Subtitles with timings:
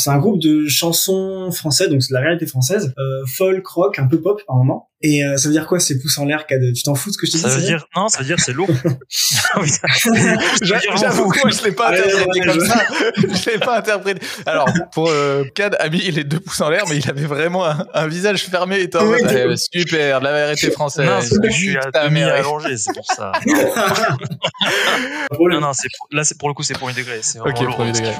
[0.00, 3.98] C'est un groupe de chansons françaises, donc c'est de la réalité française, euh, folk, rock,
[3.98, 4.86] un peu pop par moment.
[5.02, 6.60] Et euh, ça veut dire quoi C'est pouces en l'air, Cad?
[6.74, 8.24] Tu t'en fous de ce que je te dis Ça veut dire non, ça veut
[8.26, 8.68] dire c'est lourd.
[10.62, 12.82] J'avoue, moi je l'ai pas interprété comme ça.
[13.16, 14.20] Je l'ai pas interprété.
[14.46, 17.64] Alors pour euh, Cad, Ami, il est deux pouces en l'air, mais il avait vraiment
[17.66, 21.06] un, un visage fermé et en mode, eh, super, de la vérité française.
[21.06, 23.32] Non, c'est que je suis à demi allongé, c'est pour ça.
[25.40, 27.20] Non, non, c'est pour- là, c'est pour le coup, c'est premier degré.
[27.22, 28.12] C'est vraiment Ok, lourd, premier degré.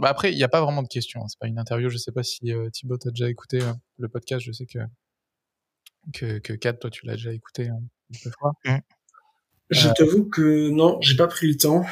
[0.00, 1.22] Bah après, il n'y a pas vraiment de questions.
[1.22, 1.26] hein.
[1.28, 1.88] C'est pas une interview.
[1.88, 4.44] Je sais pas si euh, Thibaut t'as déjà écouté euh, le podcast.
[4.44, 4.78] Je sais que
[6.12, 7.80] que, que Kat, toi, tu l'as déjà écouté hein,
[8.24, 8.52] deux fois.
[9.70, 11.84] Je t'avoue que non, j'ai pas pris le temps.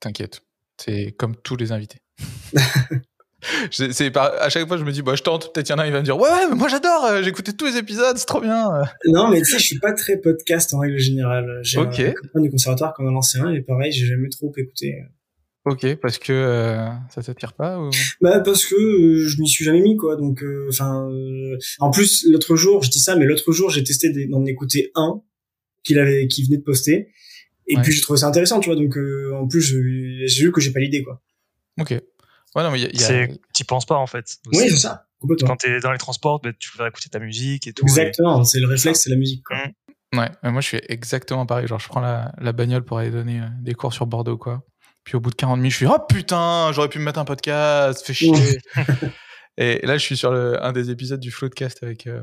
[0.00, 0.42] T'inquiète,
[0.78, 2.00] c'est comme tous les invités.
[3.70, 5.54] Je- c'est à chaque fois, je me dis, bah, je tente.
[5.54, 7.04] Peut-être il y en a un, il va me dire, ouais, ouais, mais moi j'adore.
[7.06, 8.70] euh, J'ai écouté tous les épisodes, c'est trop bien.
[8.74, 8.84] euh.
[9.06, 11.60] Non, mais tu sais, je suis pas très podcast en règle générale.
[11.62, 12.00] J'ai Ok.
[12.00, 15.04] un copain du conservatoire qu'on a lancé un, et pareil, j'ai jamais trop écouté.
[15.66, 17.90] Ok, parce que euh, ça t'attire pas ou...
[18.22, 20.16] Bah parce que euh, je m'y suis jamais mis quoi.
[20.16, 21.08] Donc, enfin,
[21.80, 25.20] en plus l'autre jour, je dis ça, mais l'autre jour, j'ai testé d'en écouter un
[25.84, 27.08] qu'il avait, qui venait de poster,
[27.66, 27.82] et Ouais.
[27.82, 28.76] puis j'ai trouvé ça intéressant, tu vois.
[28.76, 31.22] Donc, euh, en plus, j'ai vu que j'ai pas l'idée quoi.
[31.78, 31.90] Ok.
[31.90, 34.38] Ouais, non, mais y a- il y a- C'est, t'y penses pas en fait.
[34.52, 35.48] Oui, c'est ça, complètement.
[35.48, 37.84] Quand t'es dans les transports, bah, tu vas écouter ta musique et tout.
[37.84, 39.58] Exactement, c'est le réflexe, c'est la musique quoi.
[40.16, 41.66] Ouais, mais moi je suis exactement pareil.
[41.68, 44.64] Genre, je prends la, la bagnole pour aller donner euh, des cours sur Bordeaux, quoi.
[45.10, 47.24] Puis au bout de 40 minutes, je suis oh putain, j'aurais pu me mettre un
[47.24, 48.60] podcast, fais chier.
[49.56, 52.22] et là, je suis sur le, un des épisodes du Floodcast avec, euh,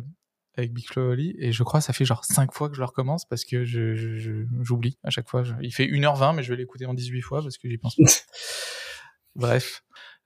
[0.55, 2.75] avec Big Flo et Oli, et je crois que ça fait genre 5 fois que
[2.75, 5.43] je le recommence parce que je, je- je- j'oublie à chaque fois.
[5.61, 8.03] Il fait 1h20, mais je vais l'écouter en 18 fois parce que j'y pense pas.
[9.35, 9.83] Bref,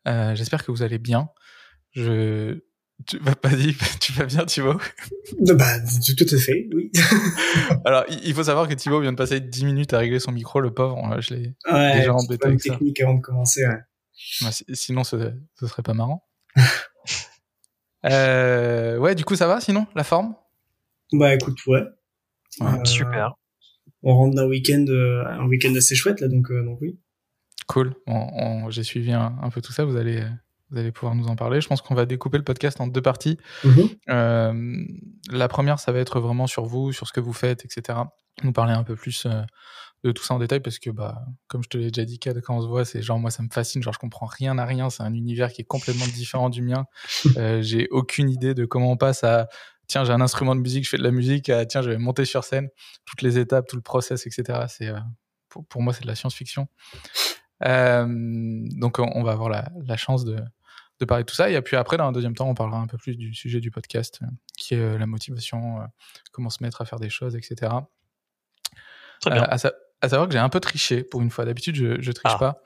[0.08, 1.30] Euh, j'espère que vous allez bien.
[1.94, 2.60] Je.
[3.08, 4.80] Tu vas pas dire, tu vas bien, Thibaut?
[5.40, 5.80] Bah,
[6.18, 6.92] tout, à fait, oui.
[7.86, 10.60] Alors, il faut savoir que Thibaut vient de passer 10 minutes à régler son micro,
[10.60, 11.20] le pauvre.
[11.22, 11.56] Je l'ai.
[11.72, 12.74] Ouais, Déjà embêté avec ça.
[12.74, 13.66] technique avant de commencer.
[13.66, 13.80] Ouais.
[14.44, 16.28] Ouais, si- sinon, ce, ce serait pas marrant.
[18.06, 20.34] Euh, ouais, du coup, ça va sinon, la forme?
[21.14, 21.84] Bah écoute, ouais.
[22.60, 23.36] Ouais, Euh, Super.
[24.04, 26.98] On rentre d'un week-end, euh, un week-end assez chouette là, donc, euh, donc oui.
[27.68, 27.94] Cool.
[28.70, 29.86] J'ai suivi un, un peu tout ça.
[29.86, 30.24] Vous allez,
[30.72, 31.60] vous allez pouvoir nous en parler.
[31.60, 33.38] Je pense qu'on va découper le podcast en deux parties.
[33.64, 33.90] Mhm.
[34.10, 34.86] Euh,
[35.30, 38.00] la première, ça va être vraiment sur vous, sur ce que vous faites, etc.
[38.44, 39.42] Nous parler un peu plus euh,
[40.06, 42.56] de tout ça en détail parce que, bah, comme je te l'ai déjà dit, quand
[42.56, 43.84] on se voit, c'est genre, moi, ça me fascine.
[43.84, 44.90] Genre, je comprends rien à rien.
[44.90, 46.86] C'est un univers qui est complètement différent du mien.
[47.36, 49.48] Euh, j'ai aucune idée de comment on passe à
[49.88, 51.98] tiens, j'ai un instrument de musique, je fais de la musique, à tiens, je vais
[51.98, 52.70] monter sur scène.
[53.04, 54.60] Toutes les étapes, tout le process, etc.
[54.70, 54.90] C'est,
[55.50, 56.70] pour, pour moi, c'est de la science-fiction.
[57.60, 60.38] Donc, on, on va avoir la, la chance de,
[61.02, 61.50] de parler de tout ça.
[61.50, 63.72] Et puis après, dans un deuxième temps, on parlera un peu plus du sujet du
[63.72, 65.86] podcast, euh, qui est euh, la motivation, euh,
[66.32, 67.72] comment se mettre à faire des choses, etc.
[69.22, 69.44] Très bien.
[69.44, 71.46] Euh, à, sa- à savoir que j'ai un peu triché pour une fois.
[71.46, 72.40] D'habitude, je, je triche Ah.
[72.40, 72.64] pas.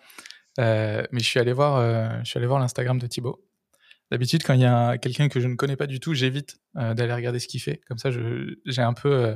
[0.59, 3.43] Euh, mais je suis allé voir, euh, je suis allé voir l'Instagram de Thibaut.
[4.11, 6.93] D'habitude, quand il y a quelqu'un que je ne connais pas du tout, j'évite euh,
[6.93, 7.81] d'aller regarder ce qu'il fait.
[7.87, 9.35] Comme ça, j'ai un peu euh,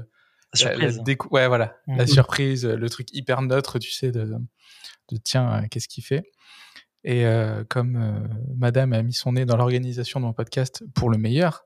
[0.53, 0.97] La surprise.
[0.97, 2.07] la décou- ouais, voilà, la Mhm.
[2.07, 6.23] surprise, le truc hyper neutre, tu sais, de, de tiens, euh, qu'est-ce qu'il fait?
[7.03, 8.27] Et euh, comme euh,
[8.57, 11.63] Madame a mis son nez dans l'organisation de mon podcast pour le meilleur,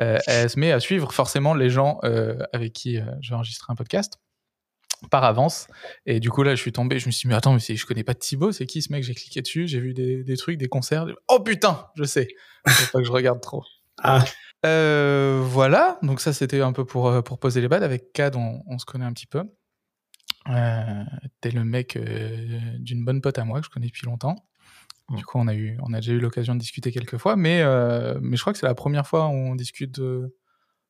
[0.00, 2.00] euh, elle se met à suivre forcément les gens
[2.52, 4.18] avec qui je vais enregistrer un podcast
[5.10, 5.68] par avance.
[6.04, 7.86] Et du coup, là, je suis tombé, je me suis dit, mais attends, mais je
[7.86, 9.04] connais pas Thibaut, c'est qui ce mec?
[9.04, 11.06] J'ai cliqué dessus, j'ai vu des, des trucs, des concerts.
[11.28, 12.28] Oh putain, je sais.
[12.66, 13.62] Faut pas que je regarde trop.
[14.02, 14.24] Ah,
[14.62, 17.84] voilà, donc ça c'était un peu pour, pour poser les balles.
[17.84, 19.44] Avec Cad, on, on se connaît un petit peu.
[20.48, 21.04] Euh,
[21.40, 24.36] T'es le mec euh, d'une bonne pote à moi que je connais depuis longtemps.
[25.10, 27.60] Du coup, on a, eu, on a déjà eu l'occasion de discuter quelques fois, mais,
[27.62, 30.34] euh, mais je crois que c'est la première fois où on discute euh,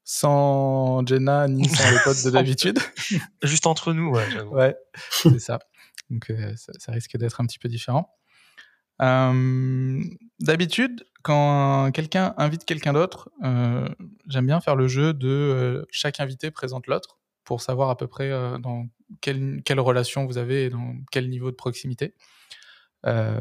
[0.04, 2.78] sans Jenna ni sans les potes de d'habitude.
[3.42, 4.42] Juste entre nous, ouais.
[4.44, 4.76] Ouais,
[5.10, 5.58] c'est ça.
[6.08, 8.16] Donc euh, ça, ça risque d'être un petit peu différent.
[8.98, 16.86] D'habitude, quand quelqu'un invite quelqu'un d'autre, j'aime bien faire le jeu de chaque invité présente
[16.86, 18.86] l'autre pour savoir à peu près dans
[19.20, 22.14] quelle, quelle relation vous avez et dans quel niveau de proximité.
[23.04, 23.38] Euh,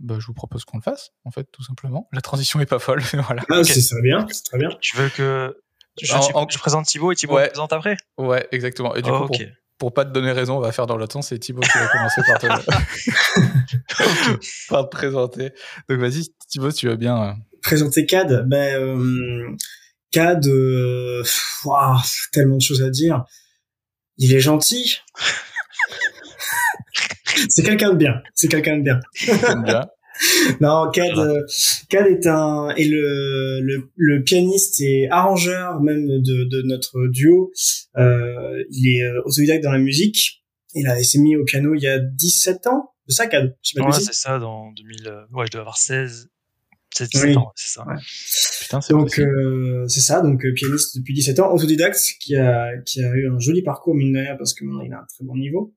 [0.00, 2.08] bah, je vous propose qu'on le fasse, en fait, tout simplement.
[2.12, 3.42] La transition est pas folle, voilà.
[3.50, 4.70] Ah, c'est très bien, c'est très bien.
[4.80, 5.56] Tu veux que
[6.02, 7.44] je, En- tu- en- je présente Thibaut et Thibaut Ouais.
[7.44, 7.96] me présente après?
[8.18, 8.94] Ouais, exactement.
[8.96, 9.36] Et du Oh, coup, pour,
[9.78, 11.28] pour pas te donner raison, on va faire dans l'autre sens.
[11.28, 12.46] C'est Thibaut qui va commencer par te,
[14.68, 15.52] par te présenter.
[15.88, 17.22] Donc vas-y, Thibaut, tu veux bien.
[17.22, 19.54] euh, Présenter CAD, ben euh,
[20.10, 21.22] CAD, euh,
[22.32, 23.24] tellement de choses à dire.
[24.16, 24.98] Il est gentil.
[27.48, 28.14] C'est quelqu'un de bien.
[28.34, 29.00] C'est quelqu'un de bien.
[30.60, 31.40] Non, Cad, euh,
[31.88, 37.52] Cad est un est le, le, le pianiste et arrangeur même de, de notre duo.
[37.96, 40.42] Euh, il est euh, autodidacte dans la musique.
[40.74, 42.90] Il a il s'est mis au piano il y a 17 ans.
[43.08, 43.56] C'est ça, Cad?
[43.62, 45.08] Je sais pas Ouais, c'est ça, dans 2000.
[45.08, 46.28] euh, Ouais, je dois avoir 16.
[46.94, 47.20] 16 Oui.
[47.28, 47.86] 17 ans, c'est ça.
[47.86, 47.94] Ouais.
[48.60, 53.02] Putain, c'est Donc euh, c'est ça, donc pianiste depuis 17 ans, autodidacte, qui a qui
[53.02, 55.24] a eu un joli parcours mine de rien parce que maintenant il a un très
[55.24, 55.74] bon niveau.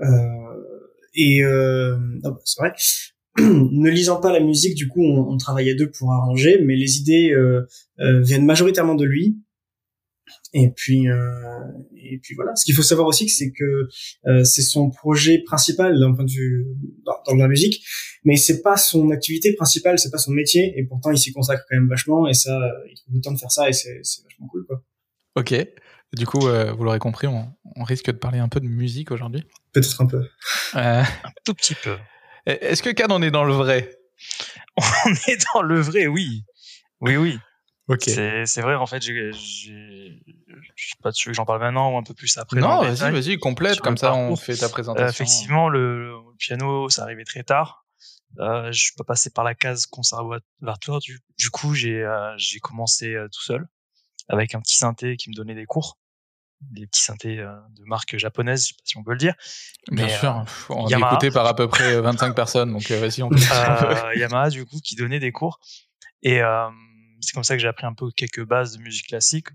[0.00, 0.06] Euh,
[1.14, 2.72] et euh, bah, c'est vrai.
[3.38, 6.98] ne lisant pas la musique, du coup, on, on travaillait deux pour arranger, mais les
[6.98, 7.66] idées euh,
[8.00, 9.38] euh, viennent majoritairement de lui.
[10.54, 11.60] Et puis, euh,
[11.96, 12.54] et puis voilà.
[12.56, 13.88] Ce qu'il faut savoir aussi, c'est que
[14.44, 16.66] c'est son projet principal d'un point de vue
[17.04, 17.84] dans, la musique,
[18.24, 21.64] mais c'est pas son activité principale, c'est pas son métier, et pourtant il s'y consacre
[21.68, 22.58] quand même vachement, et ça,
[22.90, 24.82] il trouve le temps de faire ça, et c'est c'est vachement cool, quoi.
[25.36, 25.54] Ok.
[26.14, 29.10] Du coup, euh, vous l'aurez compris, on, on risque de parler un peu de musique
[29.10, 29.44] aujourd'hui.
[29.72, 30.28] Peut-être un peu.
[30.74, 31.96] Euh, Un tout petit peu.
[32.46, 33.94] Est-ce que Cad, on est dans le vrai?
[35.06, 36.44] On est dans le vrai, oui.
[37.00, 37.38] Oui, oui.
[37.88, 38.02] Ok.
[38.04, 42.14] C'est vrai, en fait, Je suis pas sûr que j'en parle maintenant ou un peu
[42.14, 42.60] plus après.
[42.60, 45.06] Non, vas-y, vas-y, complète, comme ça on fait ta présentation.
[45.06, 47.84] Euh, effectivement, le, le piano, ça arrivait très tard.
[48.40, 51.00] Euh, je suis pas passé par la case conservatoire.
[51.00, 53.66] Du, du coup, j'ai euh, j'ai commencé euh, tout seul
[54.28, 55.98] avec un petit synthé qui me donnait des cours,
[56.60, 59.34] des petits synthés euh, de marque japonaise, je sais pas si on peut le dire.
[59.90, 61.12] Bien mais, sûr, pff, on est Yamaha.
[61.12, 63.36] écouté par à peu près euh, 25 personnes, donc euh, vas-y, on peut.
[63.36, 65.60] Euh, Yamaha, du coup, qui donnait des cours.
[66.22, 66.68] Et euh,
[67.20, 69.48] c'est comme ça que j'ai appris un peu quelques bases de musique classique.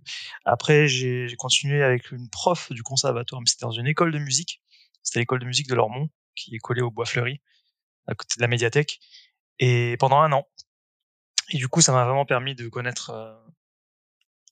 [0.45, 4.19] Après, j'ai j'ai continué avec une prof du conservatoire, mais c'était dans une école de
[4.19, 4.61] musique.
[5.01, 7.41] C'était l'école de musique de Lormont, qui est collée au Bois Fleuri,
[8.07, 8.99] à côté de la médiathèque.
[9.59, 10.47] Et pendant un an.
[11.49, 13.35] Et du coup, ça m'a vraiment permis de connaître euh,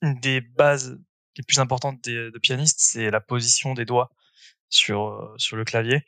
[0.02, 0.98] une des bases
[1.38, 4.12] les plus importantes des, de pianiste, c'est la position des doigts
[4.70, 6.04] sur, euh, sur le clavier.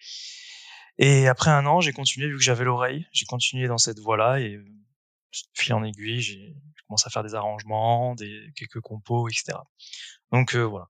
[0.97, 4.39] Et après un an, j'ai continué, vu que j'avais l'oreille, j'ai continué dans cette voie-là
[4.39, 4.65] et euh,
[5.53, 6.55] fil en aiguille, j'ai
[6.87, 9.57] commencé à faire des arrangements, des quelques compos, etc.
[10.31, 10.87] Donc euh, voilà.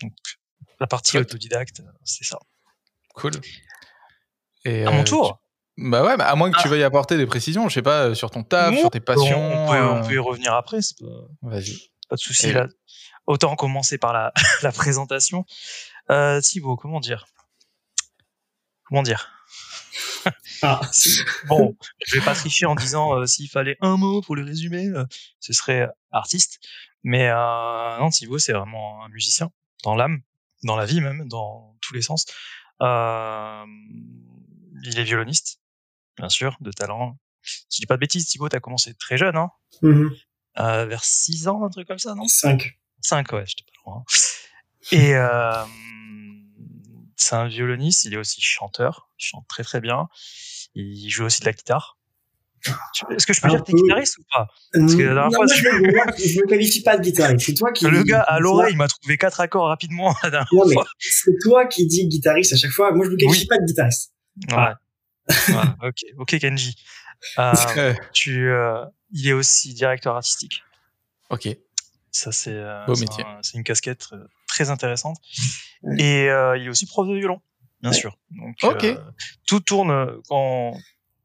[0.00, 0.12] Donc
[0.80, 2.38] la partie autodidacte, c'est ça.
[3.14, 3.32] Cool.
[4.64, 5.40] Et, À mon euh, tour.
[5.76, 6.70] tu- Bah ouais, bah, à moins que tu Ah.
[6.70, 9.38] veuilles apporter des précisions, je sais pas, sur ton taf, Non, sur tes passions.
[9.38, 11.06] on, peut, on peut y revenir après, pas,
[11.50, 11.90] Vas-y.
[12.08, 12.68] Pas de souci là.
[13.26, 15.44] Autant commencer par la, la présentation.
[16.10, 17.26] Euh, Thibaut, comment dire?
[18.84, 19.30] Comment dire?
[20.62, 20.80] Ah,
[21.48, 24.88] Bon, je vais pas tricher en disant euh, s'il fallait un mot pour le résumer,
[24.88, 25.04] euh,
[25.40, 26.60] ce serait artiste.
[27.02, 29.50] Mais euh, non, Thibaut, c'est vraiment un musicien
[29.82, 30.22] dans l'âme,
[30.62, 32.26] dans la vie même, dans tous les sens.
[32.80, 33.64] Euh,
[34.82, 35.60] il est violoniste,
[36.16, 37.18] bien sûr, de talent.
[37.42, 39.50] Si je dis pas de bêtises, Thibaut, t'as commencé très jeune, hein,
[39.82, 40.14] mhm.
[40.58, 42.26] Euh, vers 6 ans, un truc comme ça, non?
[42.28, 42.78] Cinq.
[43.00, 44.04] 5, ouais, j'étais pas loin.
[44.92, 45.64] Et euh,
[47.16, 50.08] c'est un violoniste, il est aussi chanteur, il chante très très bien.
[50.74, 51.98] Il joue aussi de la guitare.
[53.10, 54.48] Est-ce que je peux Un dire que t'es guitariste ou pas?
[54.72, 57.02] Parce que la dernière Non, fois, moi, je- je, me- je me qualifie pas de
[57.02, 57.44] guitariste.
[57.46, 57.84] C'est toi qui.
[57.84, 60.86] Le gars à l'oreille il m'a trouvé quatre accords rapidement la dernière Non, mais fois.
[60.98, 62.92] c'est toi qui dis guitariste à chaque fois.
[62.92, 63.46] Moi, je me qualifie Oui.
[63.46, 64.12] pas de guitariste.
[64.50, 64.56] Ouais.
[65.54, 66.74] Ouais, ok, ok Kenji.
[67.38, 68.84] Euh, tu, euh,
[69.14, 70.62] il est aussi directeur artistique.
[71.30, 71.48] ok.
[72.10, 73.24] Ça c'est euh, Beau c'est métier.
[73.24, 75.16] un- c'est une casquette euh, très intéressante.
[75.98, 77.40] Et euh, il est aussi prof de violon,
[77.80, 77.96] bien Ouais.
[77.96, 78.16] sûr.
[78.30, 78.84] Donc Ok.
[78.84, 78.96] euh,
[79.48, 80.76] tout tourne quand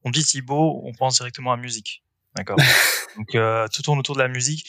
[0.04, 2.04] on dit Thibaut, on pense directement à musique.
[2.36, 2.58] D'accord?
[3.18, 4.68] Donc euh, tout tourne autour de la musique.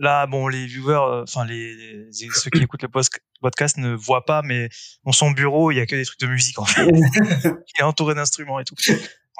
[0.00, 4.24] Là, bon, les viewers, euh, enfin les, les- ceux qui écoutent le podcast ne voient
[4.24, 4.68] pas, mais
[5.04, 6.84] dans son bureau, il y a que des trucs de musique en fait.
[6.90, 8.74] Il est entouré d'instruments et tout.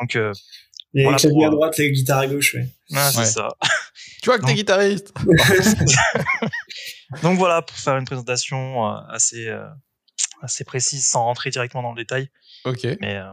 [0.00, 0.14] Donc
[0.94, 2.68] Et Voilà clavier pour, à droite, la guitare à gauche, ouais.
[2.94, 3.24] ah, c'est Ouais.
[3.26, 3.48] ça.
[4.22, 5.12] Tu vois que t'es guitariste
[7.22, 9.64] Donc voilà, pour faire une présentation euh, assez euh,
[10.42, 12.28] assez précise, sans rentrer directement dans le détail,
[12.64, 12.84] Ok.
[13.00, 13.24] mais euh,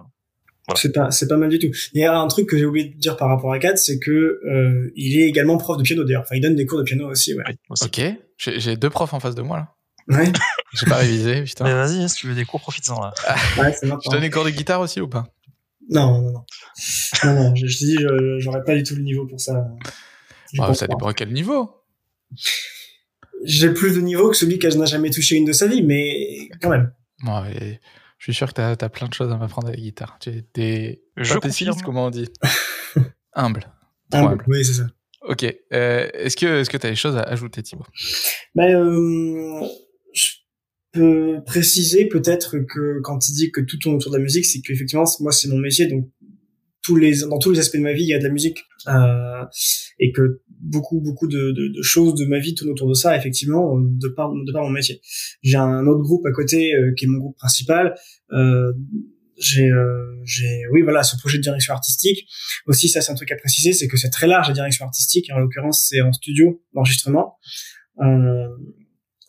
[0.67, 0.79] Voilà.
[0.81, 1.67] C'est pas, c'est pas mal du tout.
[1.93, 3.99] Il y a un truc que j'ai oublié de dire par rapport à Kat, c'est
[3.99, 4.11] que
[4.45, 6.23] euh, il est également prof de piano d'ailleurs.
[6.23, 7.43] Enfin, il donne des cours de piano aussi, ouais.
[7.47, 7.85] oui, aussi.
[7.85, 8.01] Ok.
[8.37, 9.73] J'ai j'ai deux profs en face de moi là.
[10.17, 10.31] Ouais,
[10.73, 11.63] J'ai pas révisé, Mais putain.
[11.73, 13.13] vas-y, si tu veux des cours, profites-en là.
[13.57, 15.27] ouais c'est Je donne des cours de guitare aussi ou pas?
[15.89, 16.45] Non, non, non.
[17.23, 19.65] Non, non, je, je dis, je- j'aurais pas du tout le niveau pour ça.
[20.57, 21.83] Bah, Ça dépend à quel niveau.
[23.45, 26.49] J'ai plus de niveau que celui qui n'a jamais touché une de sa vie, mais
[26.61, 26.91] quand même.
[27.51, 27.79] Et
[28.17, 30.17] je suis sûr que t'as as plein de choses à m'apprendre à la guitare.
[30.19, 32.29] Tu es Je pessimiste, comment on dit
[33.33, 33.67] Humble.
[34.11, 34.31] Humble.
[34.33, 34.43] humble.
[34.47, 34.87] Oui, c'est ça.
[35.21, 35.43] Ok.
[35.73, 37.85] Euh, est-ce que est-ce que t'as des choses à ajouter, Thibaut?
[38.55, 39.67] Ben, euh,
[40.97, 44.45] je peux préciser peut-être que quand il dit que tout tourne autour de la musique,
[44.45, 46.09] c'est qu'effectivement, moi, c'est mon métier, donc
[46.83, 48.59] tous les, dans tous les aspects de ma vie, il y a de la musique,
[48.87, 49.43] euh,
[49.99, 53.15] et que beaucoup, beaucoup de, de, de choses de ma vie tournent autour de ça,
[53.17, 55.01] effectivement, de par, de par mon métier.
[55.41, 57.95] J'ai un autre groupe à côté, euh, qui est mon groupe principal,
[58.31, 58.71] euh,
[59.39, 62.27] j'ai, euh, j'ai, oui, voilà, ce projet de direction artistique.
[62.65, 65.29] Aussi, ça, c'est un truc à préciser, c'est que c'est très large la direction artistique.
[65.31, 67.35] En l'occurrence, c'est en studio d'enregistrement.
[68.01, 68.47] Euh,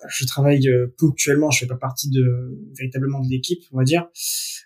[0.08, 4.06] je travaille euh, ponctuellement, je fais pas partie de véritablement de l'équipe, on va dire,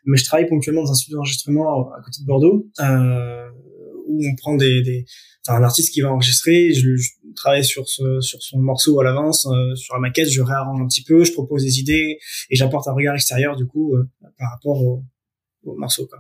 [0.05, 3.49] mais je travaille ponctuellement dans un studio d'enregistrement à côté de Bordeaux, euh,
[4.07, 5.05] où on prend des, des
[5.47, 9.05] enfin, un artiste qui va enregistrer, je, je travaille sur ce, sur son morceau à
[9.05, 12.19] l'avance, euh, sur la maquette, je réarrange un petit peu, je propose des idées
[12.51, 14.05] et j'apporte un regard extérieur du coup euh,
[14.39, 15.05] par rapport au,
[15.65, 16.19] au morceau quoi.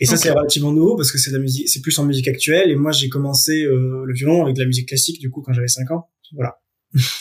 [0.00, 2.28] Et ça, c'est relativement nouveau parce que c'est de la musique, c'est plus en musique
[2.28, 2.70] actuelle.
[2.70, 5.52] Et moi, j'ai commencé euh, le violon avec de la musique classique, du coup, quand
[5.52, 6.08] j'avais 5 ans.
[6.32, 6.60] Voilà.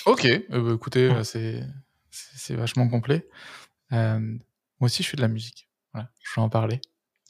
[0.05, 1.63] Ok, euh, bah, écoutez, euh, c'est
[2.11, 3.27] c'est vachement complet.
[3.91, 5.67] Euh, moi aussi, je fais de la musique.
[5.93, 6.81] Voilà, je vais en parler.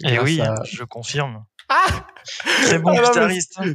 [0.03, 0.55] Et oui, à...
[0.65, 1.45] je confirme.
[1.69, 2.07] Ah
[2.63, 3.55] Très bon ah, guitariste.
[3.57, 3.73] Hein.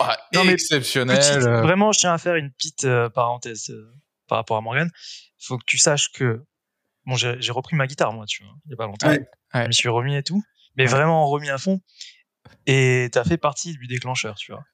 [0.00, 1.18] Ah, non, mais exceptionnel.
[1.18, 3.92] Petite, vraiment, je tiens à faire une petite euh, parenthèse euh,
[4.28, 4.90] par rapport à Morgan.
[4.94, 6.44] Il faut que tu saches que
[7.06, 9.08] bon, j'ai repris ma guitare moi, tu vois, il y a pas longtemps.
[9.08, 9.62] Ouais, ouais.
[9.62, 10.42] Je me suis remis et tout,
[10.76, 10.90] mais ouais.
[10.90, 11.80] vraiment remis à fond.
[12.66, 14.64] Et t'as fait partie du déclencheur, tu vois.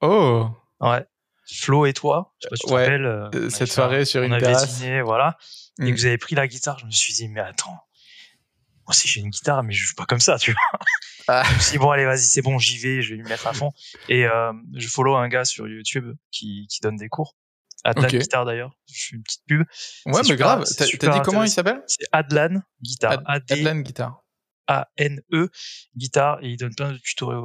[0.00, 0.48] Oh.
[0.80, 1.04] Ouais.
[1.48, 3.06] Flo et toi, je sais pas si tu te rappelles.
[3.06, 4.78] Euh, cette soirée sur une terrasse.
[4.78, 5.38] Dîné, voilà.
[5.78, 5.86] Mm.
[5.86, 9.08] Et que vous avez pris la guitare, je me suis dit, mais attends, moi aussi
[9.08, 10.80] j'ai une guitare, mais je joue pas comme ça, tu vois.
[11.28, 11.42] Ah.
[11.44, 13.46] Je me suis dit, bon, allez, vas-y, c'est bon, j'y vais, je vais m'y mettre
[13.46, 13.72] à fond.
[14.08, 17.36] Et euh, je follow un gars sur YouTube qui, qui donne des cours.
[17.84, 18.18] Adlan okay.
[18.18, 19.64] Guitare d'ailleurs, je fais une petite pub.
[20.06, 21.82] Ouais, mais grave, t'as dit comment il s'appelle?
[21.86, 23.22] C'est Adlan Guitare.
[23.26, 24.22] Ad Adlan Guitare.
[24.68, 25.48] A-N-E
[25.96, 27.44] Guitare, et il donne plein de tutoriels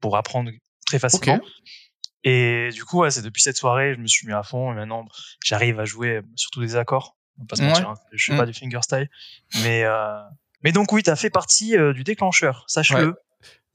[0.00, 0.50] pour apprendre
[0.86, 1.36] très facilement.
[1.36, 1.46] Okay.
[2.24, 4.72] Et du coup, ouais, c'est depuis cette soirée, je me suis mis à fond.
[4.72, 5.06] Et maintenant,
[5.44, 7.16] j'arrive à jouer surtout des accords.
[7.38, 7.94] On va pas se mentir, ouais.
[7.96, 8.08] hein.
[8.12, 8.36] je suis mmh.
[8.36, 9.08] pas du fingerstyle.
[9.62, 10.18] Mais, euh...
[10.62, 13.08] mais donc, oui, tu as fait partie euh, du déclencheur, sache-le.
[13.08, 13.14] Ouais.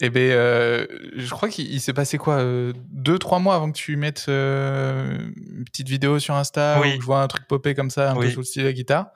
[0.01, 0.85] Eh ben, euh,
[1.15, 2.43] je crois qu'il s'est passé quoi
[2.91, 6.97] Deux, trois mois avant que tu mettes une petite vidéo sur Insta oui.
[6.97, 8.25] où je vois un truc popper comme ça, un oui.
[8.25, 9.07] peu sur le style de la guitare.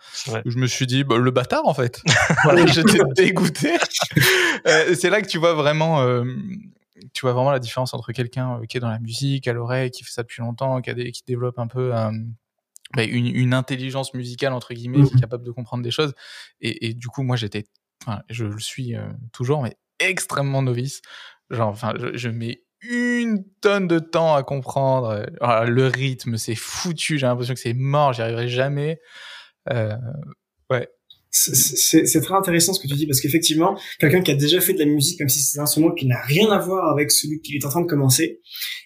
[0.45, 2.01] Où je me suis dit, bah, le bâtard en fait.
[2.67, 3.73] j'étais dégoûté.
[4.95, 6.01] C'est là que tu vois vraiment
[7.13, 10.03] tu vois vraiment la différence entre quelqu'un qui est dans la musique, à l'oreille, qui
[10.03, 12.11] fait ça depuis longtemps, qui, a des, qui développe un peu euh,
[12.95, 16.13] bah, une, une, intelligence musicale, entre guillemets, qui est capable de comprendre des choses.
[16.61, 17.65] Et, et du coup, moi, j'étais,
[18.05, 21.01] enfin, je le suis euh, toujours, mais extrêmement novice.
[21.49, 25.25] Genre, enfin, je, je, mets une tonne de temps à comprendre.
[25.41, 27.17] Alors, le rythme, c'est foutu.
[27.17, 28.13] J'ai l'impression que c'est mort.
[28.13, 28.99] J'y arriverai jamais.
[29.71, 29.95] Euh,
[30.69, 30.89] ouais
[31.31, 34.79] c'est très intéressant ce que tu dis parce qu'effectivement, quelqu'un qui a déjà fait de
[34.79, 37.55] la musique, même si c'est un instrument qui n'a rien à voir avec celui qu'il
[37.55, 38.41] est en train de commencer,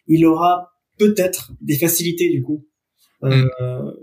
[0.07, 2.67] il aura peut-être des facilités du coup
[3.23, 3.93] euh, mm.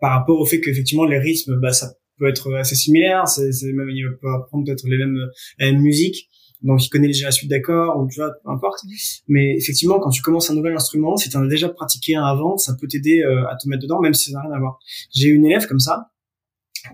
[0.00, 3.90] par rapport au fait qu'effectivement les rythmes, bah ça peut être assez similaire, c'est même
[3.90, 5.18] il peut apprendre peut-être les mêmes
[5.58, 6.28] la même musique,
[6.62, 8.80] donc il connaît déjà la suite d'accords ou tu vois peu importe.
[9.28, 12.24] Mais effectivement, quand tu commences un nouvel instrument, si tu en as déjà pratiqué un
[12.24, 14.58] avant, ça peut t'aider euh, à te mettre dedans, même si ça n'a rien à
[14.58, 14.78] voir.
[15.14, 16.09] J'ai une élève comme ça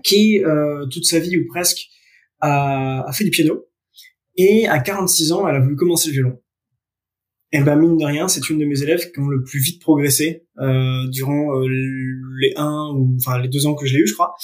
[0.03, 1.87] qui euh, toute sa vie ou presque
[2.39, 3.65] a, a, fait du piano
[4.35, 6.39] et à 46 ans elle a voulu commencer le violon.
[7.53, 9.81] Et ben mine de rien, c'est une de mes élèves qui ont le plus vite
[9.81, 11.67] progressé euh, durant euh,
[12.41, 14.35] les un ou enfin les deux ans que je l'ai eu, je crois.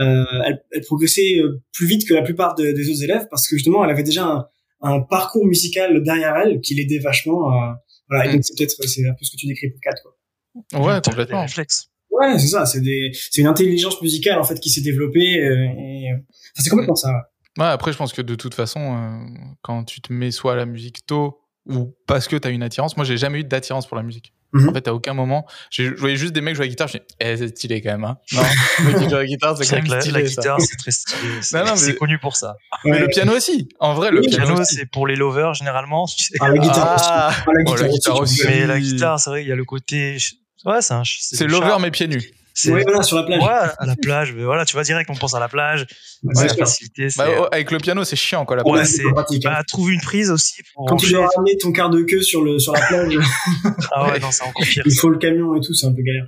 [0.00, 3.46] Euh, elle, elle, progressait euh, plus vite que la plupart de, des autres élèves parce
[3.46, 4.46] que justement elle avait déjà un,
[4.80, 7.48] un parcours musical derrière elle qui l'aidait vachement.
[7.48, 9.94] À, voilà, et donc c'est peut-être c'est un peu ce que tu décris pour Kat
[10.02, 10.80] quoi.
[10.80, 11.42] Ouais, complètement.
[11.42, 11.90] Réflexe.
[12.18, 12.66] Ouais, c'est ça.
[12.66, 15.40] C'est des, c'est une intelligence musicale en fait qui s'est développée.
[15.40, 17.10] Euh, et, enfin, c'est complètement ça.
[17.10, 17.64] Ouais.
[17.64, 17.70] ouais.
[17.70, 20.66] Après, je pense que de toute façon, euh, quand tu te mets soit à la
[20.66, 24.02] musique tôt ou parce que t'as une attirance, moi, j'ai jamais eu d'attirance pour la
[24.02, 24.32] musique.
[24.52, 24.70] Mm -hmm.
[24.70, 26.88] En fait, à aucun moment, je voyais juste des mecs jouer à la guitare.
[26.88, 28.04] Je me eh, c'est stylé quand même.
[28.04, 28.16] Hein.
[28.32, 28.42] Non,
[28.78, 30.22] les mecs qui jouent à la guitare, c'est quand même stylé.
[30.22, 31.28] La guitare, c'est très stylé.
[31.42, 31.94] C'est mais...
[31.94, 32.56] connu pour ça.
[32.84, 33.00] Mais ouais.
[33.00, 33.68] le piano aussi.
[33.78, 36.06] En vrai, le piano, piano c'est pour les lovers généralement.
[36.40, 37.08] Ah, la guitare, ah, aussi.
[37.10, 38.42] Ah, la guitare, oh, la guitare aussi.
[38.46, 40.16] Mais la guitare, c'est vrai, il y a le côté.
[40.64, 41.02] Ouais, c'est un.
[41.04, 42.32] C'est lover mais pieds nus.
[42.66, 43.40] Ouais, voilà, sur la plage.
[43.40, 44.32] Ouais, à la plage.
[44.32, 45.86] Mais voilà, tu vois direct, on pense à la plage.
[46.24, 47.06] Ouais, la facilité.
[47.16, 48.56] Bah, oh, avec le piano, c'est chiant, quoi.
[48.56, 49.44] La ouais, c'est pratique.
[49.44, 50.62] Bah, trouve une prise aussi.
[50.74, 53.16] Pour Quand tu dois ramener ton quart de queue sur le sur la plage.
[53.92, 54.82] ah ouais, non, c'est encore pire.
[54.86, 56.26] Il faut le camion et tout, c'est un peu galère.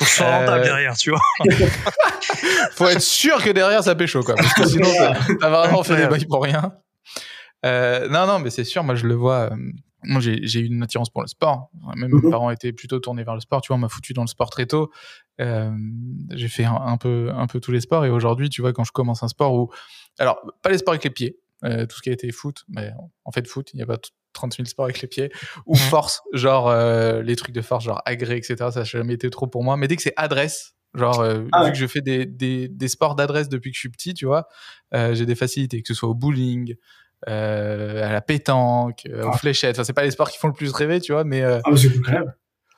[0.00, 0.64] Faut que rentable euh...
[0.64, 1.20] derrière, tu vois.
[2.72, 4.34] faut être sûr que derrière ça pêche, quoi.
[4.36, 4.88] Parce que sinon,
[5.40, 6.72] t'as vraiment fait des bails pour rien.
[7.66, 9.50] Euh, non, non, mais c'est sûr, moi je le vois.
[9.52, 9.56] Euh,
[10.02, 11.70] moi j'ai eu une attirance pour le sport.
[11.96, 13.60] Même mes parents étaient plutôt tournés vers le sport.
[13.60, 14.90] Tu vois on m'a foutu dans le sport très tôt.
[15.40, 15.70] Euh,
[16.30, 18.04] j'ai fait un, un, peu un peu tous les sports.
[18.04, 19.70] Et aujourd'hui tu vois quand je commence un sport où
[20.18, 22.90] alors pas les sports avec les pieds euh, tout ce qui a été foot mais
[23.24, 23.98] en fait foot il n'y a pas
[24.32, 25.30] 30 000 sports avec les pieds.
[25.66, 29.30] Ou force genre euh, les trucs de force genre agré etc ça n'a jamais été
[29.30, 29.76] trop pour moi.
[29.76, 32.88] Mais dès que c'est adresse genre euh, ah vu que je fais des, des, des
[32.88, 34.48] sports d'adresse depuis que je suis petit tu vois
[34.94, 36.74] euh, j'ai des facilités que ce soit au bowling
[37.28, 39.76] euh, à la pétanque, euh, aux fléchettes.
[39.76, 41.42] Enfin, c'est pas les sports qui font le plus rêver, tu vois, mais.
[41.42, 41.60] Euh...
[41.64, 42.32] Ah, mais c'est quand même.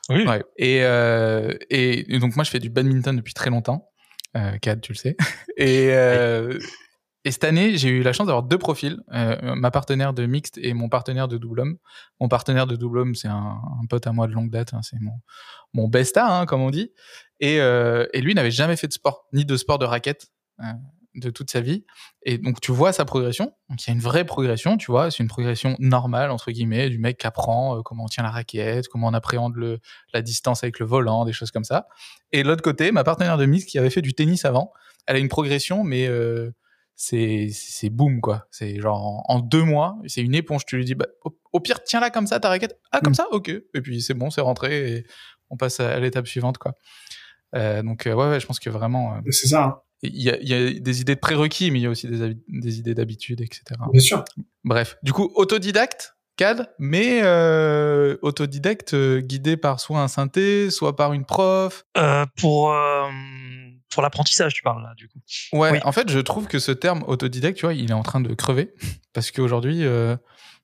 [0.08, 0.26] Oui.
[0.26, 0.42] Ouais.
[0.56, 3.88] Et, euh, et, et, donc moi, je fais du badminton depuis très longtemps.
[4.36, 5.16] Euh, Cad, tu le sais.
[5.56, 6.58] et, euh,
[7.24, 10.58] et cette année, j'ai eu la chance d'avoir deux profils, euh, ma partenaire de mixte
[10.58, 11.76] et mon partenaire de double homme.
[12.20, 14.80] Mon partenaire de double homme, c'est un, un, pote à moi de longue date, hein,
[14.82, 15.12] c'est mon,
[15.72, 16.92] mon besta, hein, comme on dit.
[17.38, 20.26] Et, euh, et lui n'avait jamais fait de sport, ni de sport de raquette
[20.60, 20.64] euh,
[21.14, 21.84] de toute sa vie.
[22.24, 23.54] Et donc tu vois sa progression.
[23.68, 25.10] Donc il y a une vraie progression, tu vois.
[25.10, 28.30] C'est une progression normale entre guillemets du mec qui apprend euh, comment on tient la
[28.30, 29.78] raquette, comment on appréhende le,
[30.12, 31.86] la distance avec le volant, des choses comme ça.
[32.32, 34.72] Et de l'autre côté, ma partenaire de mixte qui avait fait du tennis avant,
[35.06, 36.52] elle a une progression, mais euh,
[36.94, 40.94] c'est c'est boum quoi c'est genre en, deux mois c'est une éponge tu lui dis
[40.94, 41.06] bah,
[41.52, 43.16] au, pire tiens là comme ça ta raquette ah comme mm.
[43.16, 43.26] ça?
[43.32, 45.06] Ok et puis c'est bon c'est rentré et
[45.50, 46.74] on passe à, l'étape suivante quoi
[47.54, 49.80] euh, donc ouais, ouais je pense que vraiment c'est ça hein.
[50.02, 52.36] Il y, a, y, a, des idées de prérequis mais il y a aussi des,
[52.48, 54.24] des idées d'habitude etc bien sûr.
[54.64, 54.98] Bref.
[55.02, 61.24] Du coup autodidacte CAD mais euh, autodidacte guidé par soit un synthé soit par une
[61.24, 61.84] prof.
[62.36, 62.74] Pour
[63.92, 65.20] pour l'apprentissage, tu parles là, du coup.
[65.52, 68.20] Ouais, en fait, je trouve que ce terme autodidacte, tu vois, il est en train
[68.20, 68.74] de crever.
[69.12, 70.16] Parce qu'aujourd'hui, euh,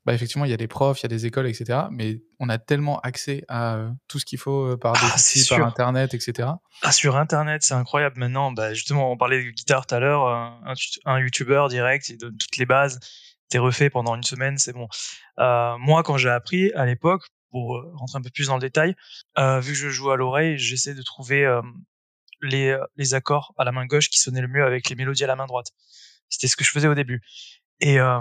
[0.09, 1.81] bah, effectivement, il y a des profs, il y a des écoles, etc.
[1.91, 5.19] Mais on a tellement accès à euh, tout ce qu'il faut euh, par des ah,
[5.19, 6.49] sites, par Internet, etc.
[6.83, 8.53] Ah, sur Internet, c'est incroyable maintenant.
[8.53, 10.27] Bah, justement, on parlait de guitare tout à l'heure.
[10.27, 10.75] Un,
[11.05, 13.01] un YouTuber direct, il donne toutes les bases.
[13.51, 14.89] T'es refait pendant une semaine, c'est bon.
[15.37, 18.95] moi, quand j'ai appris à l'époque, pour rentrer un peu plus dans le détail,
[19.39, 21.47] vu que je joue à l'oreille, j'essaie de trouver
[22.43, 25.25] les, euh, les accords à la main gauche qui sonnaient le mieux avec les mélodies
[25.25, 25.73] à la main droite.
[26.29, 27.23] C'était ce que je faisais au début.
[27.81, 28.21] Et euh,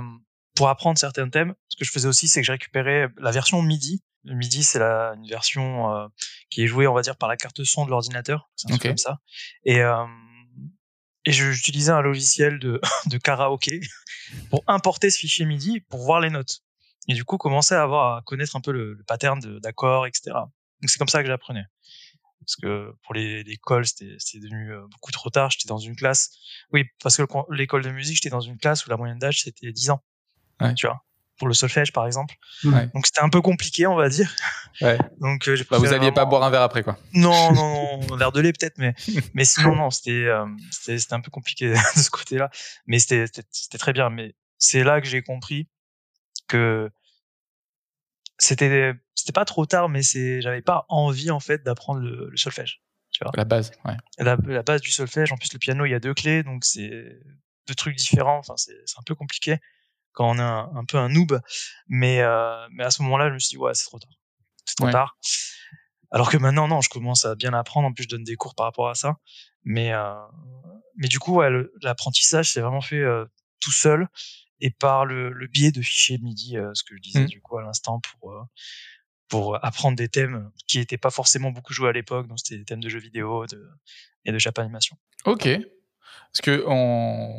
[0.55, 4.01] pour apprendre certains thèmes, que je faisais aussi, c'est que je récupérais la version MIDI.
[4.23, 6.07] Le MIDI, c'est la, une version euh,
[6.49, 8.49] qui est jouée, on va dire, par la carte son de l'ordinateur.
[8.55, 9.19] C'est un truc comme ça.
[9.63, 10.05] Et, euh,
[11.25, 13.79] et j'utilisais un logiciel de, de karaoké
[14.49, 16.61] pour importer ce fichier MIDI pour voir les notes.
[17.07, 20.31] Et du coup, commencer à avoir à connaître un peu le, le pattern d'accords, etc.
[20.33, 21.63] Donc c'est comme ça que j'apprenais
[22.47, 26.31] parce que pour l'école c'était devenu euh, beaucoup trop tard j'étais dans une classe
[26.71, 29.71] oui parce que l'école de musique j'étais dans une classe où la moyenne d'âge c'était
[29.71, 30.03] 10 ans
[30.61, 30.73] ouais.
[30.73, 31.03] tu vois?
[31.37, 32.87] Pour le solfège par exemple ouais.
[32.93, 34.33] donc c'était un peu compliqué on va dire
[34.81, 34.97] ouais.
[35.19, 38.17] donc euh, bah, vous alliez pas boire un verre après quoi non non non un
[38.17, 38.93] verre de lait peut-être mais
[39.33, 42.49] mais sinon non c'était euh, c'était un peu compliqué de ce côté là
[42.85, 45.67] mais c'était c'était très bien mais c'est là que j'ai compris
[46.47, 46.89] que
[48.39, 52.37] c'était c'était pas trop tard, mais c'est, j'avais pas envie en fait d'apprendre le, le,
[52.37, 52.81] solfège.
[53.11, 53.33] Tu vois.
[53.35, 53.97] La base, ouais.
[54.19, 55.31] La, la, base du solfège.
[55.31, 56.89] En plus, le piano, il y a deux clés, donc c'est
[57.67, 58.37] deux trucs différents.
[58.37, 59.57] Enfin, c'est, c'est un peu compliqué
[60.17, 61.39] quand on est un, un peu un noob.
[61.87, 64.09] Mais, euh, mais à ce moment-là, je me suis dit, ouais, c'est trop tard.
[64.65, 64.91] C'est trop ouais.
[64.91, 65.15] tard.
[66.09, 67.87] Alors que maintenant, non, je commence à bien apprendre.
[67.87, 69.17] En plus, je donne des cours par rapport à ça.
[69.63, 70.15] Mais, euh,
[70.95, 71.51] mais du coup, ouais,
[71.83, 73.25] l'apprentissage, c'est vraiment fait euh,
[73.59, 74.07] tout seul
[74.59, 77.27] et par le, le biais de fichiers MIDI, ce que je disais mmh.
[77.27, 78.47] du coup à l'instant pour
[79.27, 82.65] pour apprendre des thèmes qui n'étaient pas forcément beaucoup joués à l'époque, donc c'était des
[82.65, 83.69] thèmes de jeux vidéo de,
[84.25, 84.97] et de Jap Animation.
[85.25, 85.47] Ok.
[86.31, 87.37] Parce que on...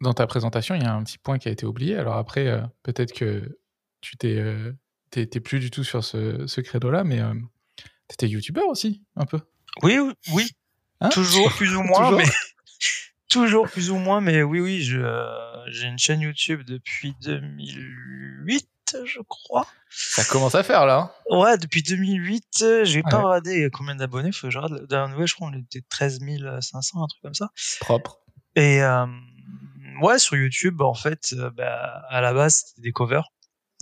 [0.00, 1.96] dans ta présentation, il y a un petit point qui a été oublié.
[1.96, 3.58] Alors après, euh, peut-être que
[4.00, 4.72] tu t'es, euh,
[5.10, 7.34] t'es, plus du tout sur ce, ce credo-là, mais euh,
[8.08, 9.40] tu étais youtubeur aussi, un peu.
[9.82, 9.98] Oui,
[10.32, 10.50] oui.
[11.00, 11.08] Hein?
[11.10, 12.24] Toujours plus ou moins, toujours mais
[13.28, 15.00] toujours plus ou moins, mais oui, oui, je,
[15.68, 18.68] j'ai une chaîne YouTube depuis 2008
[19.04, 19.66] je crois.
[19.90, 21.12] Ça commence à faire là.
[21.30, 21.36] Hein?
[21.36, 24.32] Ouais, depuis 2008, j'ai pas regardé combien d'abonnés.
[24.32, 24.86] Faut que je regarde.
[24.88, 26.20] Dernière je crois on était 13
[26.60, 27.50] 500, un truc comme ça.
[27.80, 28.20] Propre.
[28.56, 29.06] Et euh,
[30.00, 33.28] ouais, sur YouTube, en fait, euh, bah, à la base, c'était des covers.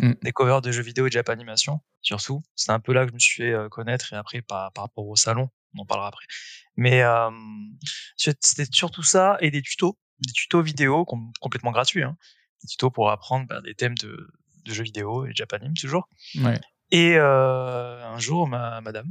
[0.01, 0.13] Mm.
[0.23, 2.43] Des covers de jeux vidéo et de Jap Animation, surtout.
[2.55, 4.85] C'est un peu là que je me suis fait euh, connaître et après par, par
[4.85, 6.27] rapport au salon, on en parlera après.
[6.77, 7.31] Mais euh,
[8.17, 12.03] c'était surtout ça et des tutos, des tutos vidéo com complètement gratuits.
[12.03, 12.17] Hein.
[12.63, 14.29] Des tutos pour apprendre bah, des thèmes de,
[14.65, 16.09] de jeux vidéo et japanime toujours.
[16.37, 16.61] Ouais.
[16.91, 19.09] Et un jour, ma madame,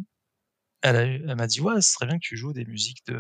[0.82, 3.20] elle m'a dit ouais, ce serait bien que tu joues des musiques de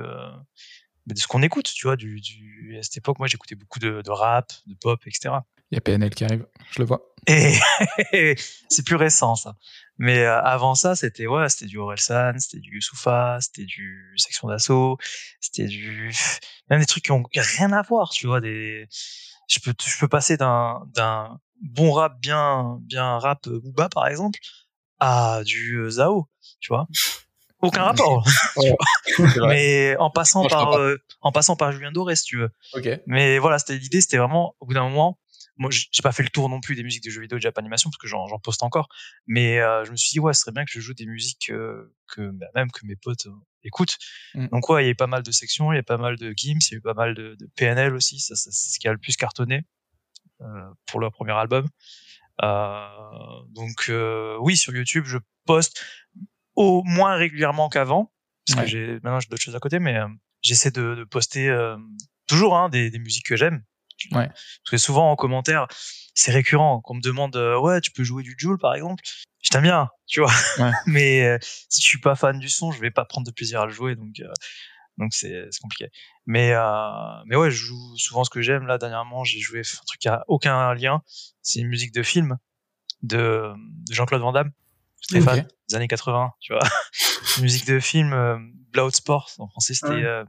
[1.06, 4.02] de ce qu'on écoute, tu vois, du, du, à cette époque, moi, j'écoutais beaucoup de,
[4.02, 5.36] de, rap, de pop, etc.
[5.72, 7.14] Il y a PNL qui arrive, je le vois.
[7.28, 7.56] Et
[8.70, 9.56] c'est plus récent, ça.
[9.98, 14.48] Mais euh, avant ça, c'était, ouais, c'était du Orelsan, c'était du Youssoufa, c'était du Section
[14.48, 14.98] d'Assaut,
[15.40, 16.14] c'était du,
[16.70, 18.88] même des trucs qui ont rien à voir, tu vois, des,
[19.48, 24.40] je peux, je peux passer d'un, d'un bon rap bien, bien rap Booba, par exemple,
[25.00, 26.28] à du euh, Zao,
[26.60, 26.88] tu vois.
[27.62, 28.26] Aucun rapport.
[29.48, 32.50] mais en passant Moi, par, euh, en passant par Julien Doré, si tu veux.
[32.74, 33.00] Okay.
[33.08, 35.20] Mais voilà, c'était l'idée, c'était vraiment, au bout d'un moment,
[35.58, 37.58] moi, j'ai pas fait le tour non plus des musiques de jeux vidéo de Jap
[37.58, 38.90] Animation parce que j'en poste encore.
[39.26, 41.50] Mais euh, je me suis dit, ouais, ce serait bien que je joue des musiques
[41.50, 43.28] euh, que bah, même que mes potes
[43.64, 43.98] écoutent.
[44.34, 44.48] Mm.
[44.48, 46.34] Donc ouais, il y a pas mal de sections, il y a pas mal de
[46.36, 48.20] Gims, il y a eu pas mal de, de PNL aussi.
[48.20, 49.62] Ça, ça c'est ce qui a le plus cartonné
[50.86, 51.68] pour leur premier album.
[52.42, 53.92] Donc
[54.42, 55.82] oui, sur YouTube, je poste
[56.56, 58.12] au moins régulièrement qu'avant,
[58.48, 58.66] parce ouais.
[58.66, 59.98] que j'ai maintenant j'ai d'autres choses à côté, mais
[60.42, 61.50] j'essaie de, de, poster
[62.28, 63.64] toujours hein, des, des, musiques que j'aime
[64.12, 64.28] Ouais.
[64.28, 65.68] Parce que souvent en commentaire,
[66.14, 69.04] c'est récurrent qu'on me demande euh, ouais tu peux jouer du Joule par exemple.
[69.42, 70.32] Je t'aime bien, tu vois.
[70.60, 70.72] Ouais.
[70.88, 71.38] Mais euh,
[71.70, 73.72] si je suis pas fan du son, je vais pas prendre de plaisir à le
[73.72, 74.32] jouer, donc euh,
[74.98, 75.90] donc c'est c'est compliqué.
[76.26, 78.66] Mais euh, mais ouais, je joue souvent ce que j'aime.
[78.68, 81.02] Là dernièrement, j'ai joué un truc qui a aucun lien.
[81.42, 82.38] C'est une musique de film
[83.02, 83.52] de,
[83.88, 84.52] de Jean-Claude Van Damme.
[85.10, 85.48] Stéphane, Ok.
[85.70, 86.64] des années 80, tu vois.
[87.42, 88.38] Musique de film, euh,
[88.72, 90.04] Bloodsport, en français c'était Ouais.
[90.04, 90.24] euh,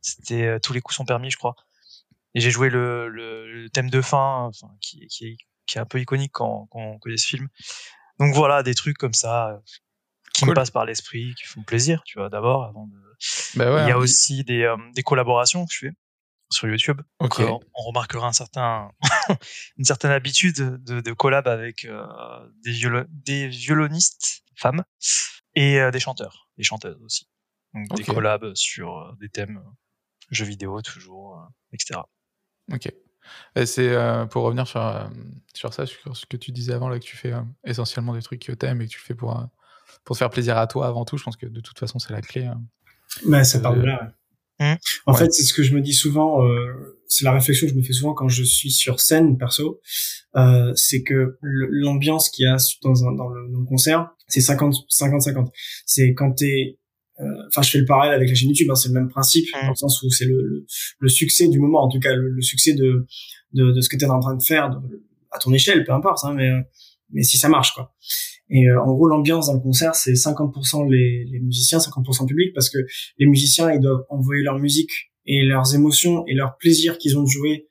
[0.00, 1.56] c'était euh, Tous les coups sont permis, je crois.
[2.34, 5.80] Et j'ai joué le, le, le thème de fin, enfin, qui, qui, est, qui est
[5.80, 7.48] un peu iconique quand, quand on connaît ce film.
[8.18, 9.58] Donc voilà, des trucs comme ça euh,
[10.34, 12.64] qui me passent par l'esprit, qui font plaisir, tu vois, d'abord.
[12.64, 12.96] Avant de...
[13.56, 13.82] Bah ouais.
[13.84, 13.98] Il y a hein.
[13.98, 15.92] aussi des, euh, des collaborations que je fais
[16.52, 17.00] sur YouTube.
[17.20, 18.90] Donc, euh, on remarquera un certain,
[19.78, 22.04] une certaine habitude de, de collab avec euh,
[22.64, 24.84] des, violo- des violonistes femmes
[25.54, 27.28] et euh, des chanteurs, des chanteuses aussi.
[27.74, 29.62] Donc des collabs sur euh, des thèmes
[30.30, 32.00] jeux vidéo toujours, euh, etc.
[32.72, 32.92] Ok.
[33.56, 35.08] Et c'est euh, pour revenir sur, euh,
[35.54, 38.22] sur ça, sur ce que tu disais avant, là, que tu fais euh, essentiellement des
[38.22, 39.44] trucs que t'aimes et que tu le fais pour, euh,
[40.04, 41.16] pour te faire plaisir à toi avant tout.
[41.16, 42.46] Je pense que de toute façon, c'est la clé.
[42.46, 42.60] hein.
[43.26, 44.12] Bah, ça part de là.
[44.62, 44.78] Mmh.
[45.06, 45.18] En Ouais.
[45.18, 46.44] fait, c'est ce que je me dis souvent.
[46.46, 49.80] Euh, c'est la réflexion que je me fais souvent quand je suis sur scène, perso.
[50.36, 54.40] Euh, c'est que l'ambiance qu'il y a dans, un, dans, le, dans le concert, c'est
[54.40, 55.48] 50 50-50.
[55.84, 56.78] C'est quand t'es
[57.20, 58.68] euh, Enfin, je fais le parallèle avec la chaîne YouTube.
[58.70, 59.64] hein, c'est le même principe Mmh.
[59.66, 60.66] dans le sens où c'est le, le,
[61.00, 63.06] le succès du moment, en tout cas le, le succès de,
[63.52, 66.24] de de ce que t'es en train de faire de- à ton échelle, peu importe.
[66.24, 66.60] Hein, mais euh,
[67.12, 67.94] mais si ça marche, quoi.
[68.50, 72.26] Et euh, en gros, l'ambiance dans le concert, c'est 50% les, les musiciens, 50% le
[72.26, 72.78] public, parce que
[73.18, 74.90] les musiciens, ils doivent envoyer leur musique
[75.24, 77.68] et leurs émotions et leur plaisir qu'ils ont de jouer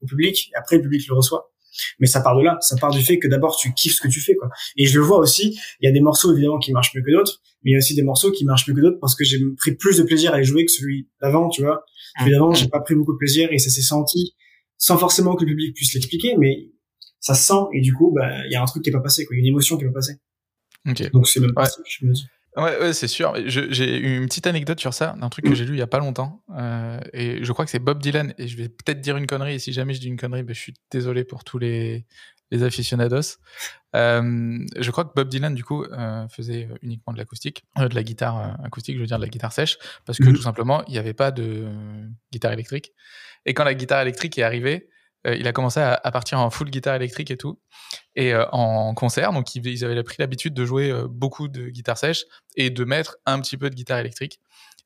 [0.00, 0.50] au public.
[0.52, 1.52] Et après, le public le reçoit.
[2.00, 2.56] Mais ça part de là.
[2.60, 4.48] Ça part du fait que d'abord, tu kiffes ce que tu fais, quoi.
[4.76, 5.58] Et je le vois aussi.
[5.80, 7.42] Il y a des morceaux, évidemment, qui marchent mieux que d'autres.
[7.62, 9.38] Mais il y a aussi des morceaux qui marchent mieux que d'autres parce que j'ai
[9.58, 11.84] pris plus de plaisir à les jouer que celui d'avant, tu vois.
[12.18, 14.34] Celui d'avant, j'ai pas pris beaucoup de plaisir et ça s'est senti
[14.78, 16.70] sans forcément que le public puisse l'expliquer, mais
[17.26, 19.00] ça se sent et du coup, bah, il y a un truc qui est pas
[19.00, 19.34] passé, quoi.
[19.36, 20.18] Y a une émotion qui est pas passée.
[20.88, 21.10] Ok.
[21.10, 22.26] Donc c'est même principe, je me dis.
[22.56, 23.34] Ouais, ouais c'est sûr.
[23.46, 25.54] J'ai une petite anecdote sur ça, d'un truc que Mm.
[25.54, 26.42] j'ai lu il y a pas longtemps.
[26.56, 28.32] euh, et je crois que c'est Bob Dylan.
[28.38, 29.54] Et je vais peut-être dire une connerie.
[29.54, 32.06] Et si jamais je dis une connerie, ben, je suis désolé pour tous les,
[32.50, 33.36] les aficionados.
[33.94, 38.02] Euh, je crois que Bob Dylan, du coup, euh, faisait uniquement de l'acoustique, de la
[38.02, 40.34] guitare acoustique, je veux dire de la guitare sèche, parce que Mhm.
[40.36, 41.66] tout simplement, il n'y avait pas de
[42.32, 42.92] guitare électrique.
[43.44, 44.88] Et quand la guitare électrique est arrivée,
[45.34, 47.58] il a commencé à, partir en full guitare électrique et tout.
[48.14, 51.98] Et euh, en concert, donc ils, avaient pris l'habitude de jouer euh, beaucoup de guitare
[51.98, 52.24] sèche
[52.56, 54.40] et de mettre un petit peu de guitare électrique.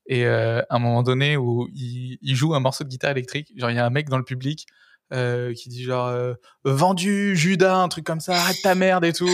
[0.06, 3.70] Et euh, à un moment donné où il, joue un morceau de guitare électrique, genre
[3.70, 4.66] il y a un mec dans le public
[5.12, 9.12] euh, qui dit genre euh, vendu Judas, un truc comme ça, arrête ta merde et
[9.12, 9.30] tout.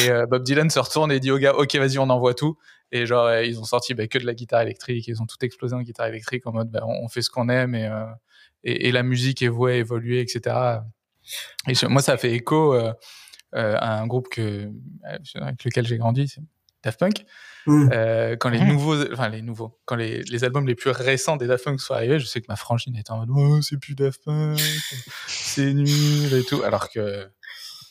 [0.00, 2.56] Et euh, Bob Dylan se retourne et dit au gars ok vas-y on envoie tout.
[2.92, 5.36] Et genre euh, ils ont sorti bah, que de la guitare électrique, ils ont tout
[5.42, 8.04] explosé en guitare électrique en mode bah, on fait ce qu'on aime et, euh,
[8.66, 10.56] et, et la musique est vouée à évoluer etc.
[11.68, 12.92] Et moi ça a fait écho euh,
[13.54, 16.42] euh, à un groupe que euh, avec lequel j'ai grandi, c'est
[16.84, 17.24] Daft Punk.
[17.66, 17.88] Mm.
[17.92, 21.46] Euh, quand les nouveaux, enfin les nouveaux, quand les, les albums les plus récents des
[21.48, 23.94] Daft Punk sont arrivés, je sais que ma frangine était en mode oh, c'est plus
[23.96, 24.60] Daft Punk,
[25.26, 27.26] c'est nul et tout, alors que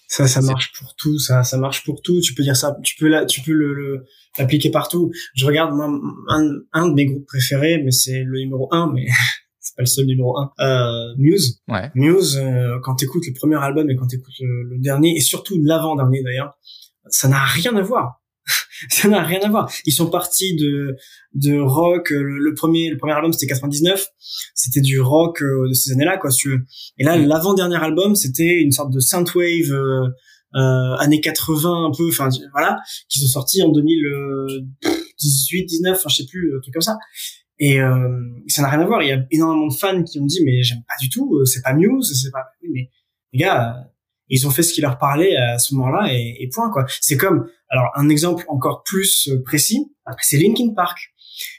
[0.07, 1.17] Ça, ça marche pour tout.
[1.19, 2.21] Ça, ça marche pour tout.
[2.21, 2.77] Tu peux dire ça.
[2.83, 4.05] Tu peux là, tu peux le, le-
[4.37, 5.11] l'appliquer partout.
[5.33, 5.87] Je regarde moi,
[6.29, 9.07] un, un de mes groupes préférés, mais c'est le numéro un, mais
[9.67, 10.51] c'est pas le seul numéro un.
[10.59, 11.59] Euh, Muse.
[11.67, 12.37] ouais, Muse.
[12.37, 15.95] euh, quand t'écoutes le premier album et quand t'écoutes le, le dernier et surtout l'avant
[15.95, 16.53] dernier d'ailleurs,
[17.09, 18.21] ça n'a rien à voir.
[18.91, 19.71] ça n'a rien à voir.
[19.87, 20.95] Ils sont partis de
[21.33, 22.11] de rock.
[22.11, 24.07] euh, Le, le premier, le premier album c'était 99.
[24.53, 26.29] C'était du rock euh, de ces années-là, quoi.
[26.29, 26.59] Si tu veux.
[26.99, 27.25] Et là, Mm.
[27.25, 30.07] l'avant-dernier album, c'était une sorte de synthwave euh,
[30.55, 32.77] euh, années 80 un peu, enfin voilà,
[33.09, 36.97] qui sont sortis en 2018, 19, enfin je sais plus, un truc comme ça.
[37.59, 39.01] Et euh, ça n'a rien à voir.
[39.01, 41.45] Il y a énormément de fans qui ont dit mais j'aime pas du tout, euh,
[41.45, 42.45] c'est pas Muse, c'est pas.
[42.61, 42.89] Oui, mais
[43.33, 43.81] les gars, euh,
[44.27, 46.85] ils ont fait ce qui leur parlait à ce moment-là et, et point quoi.
[47.01, 49.91] C'est comme alors un exemple encore plus euh, précis,
[50.21, 50.97] c'est Linkin Park.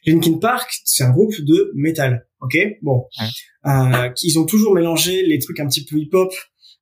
[0.07, 2.57] Linkin Park, c'est un groupe de métal, ok?
[2.83, 3.07] Bon,
[3.67, 6.33] euh, qu'ils ont toujours mélangé les trucs un petit peu hip-hop,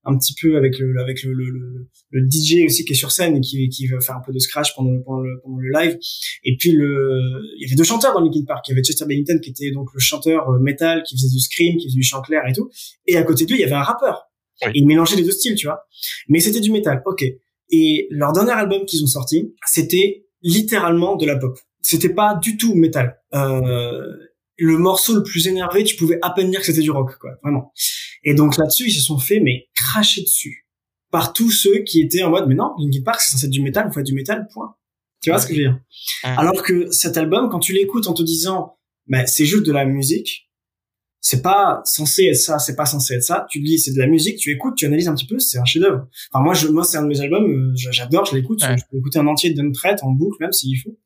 [0.04, 3.10] un petit peu avec le avec le, le, le, le DJ aussi qui est sur
[3.10, 5.58] scène et qui qui va faire un peu de scratch pendant le pendant le, pendant
[5.58, 5.98] le live.
[6.44, 8.66] Et puis le, il y avait deux chanteurs dans Linkin Park.
[8.68, 11.40] Il y avait Chester Bennington qui était donc le chanteur euh, métal qui faisait du
[11.40, 12.70] scream, qui faisait du chant clair et tout.
[13.06, 14.30] Et à côté de lui, il y avait un rappeur.
[14.62, 14.72] Oui.
[14.74, 15.84] Et ils mélangeaient les deux styles, tu vois.
[16.28, 17.24] Mais c'était du métal, ok.
[17.70, 21.58] Et leur dernier album qu'ils ont sorti, c'était littéralement de la pop.
[21.80, 23.18] C'était pas du tout métal.
[23.34, 24.06] Euh,
[24.56, 27.32] le morceau le plus énervé, tu pouvais à peine dire que c'était du rock, quoi,
[27.42, 27.72] vraiment.
[28.22, 30.66] Et donc là-dessus, ils se sont fait mais cracher dessus
[31.10, 33.62] par tous ceux qui étaient en mode mais non, Linkin Park c'est censé être du
[33.62, 34.74] métal, vous faites du métal, point.
[35.22, 35.80] Tu vois ce que je veux dire?
[36.24, 36.30] Ouais.
[36.36, 39.84] Alors que cet album, quand tu l'écoutes en te disant bah c'est juste de la
[39.84, 40.50] musique,
[41.24, 43.46] c'est pas censé être ça, c'est pas censé être ça.
[43.48, 45.64] Tu dis, c'est de la musique, tu écoutes, tu analyses un petit peu, c'est un
[45.64, 46.06] chef-d'œuvre.
[46.30, 48.98] Enfin, moi, je, moi, c'est un de mes albums, euh, j'adore, je l'écoute, je peux
[48.98, 50.98] écouter un entier de traite en boucle, même s'il faut.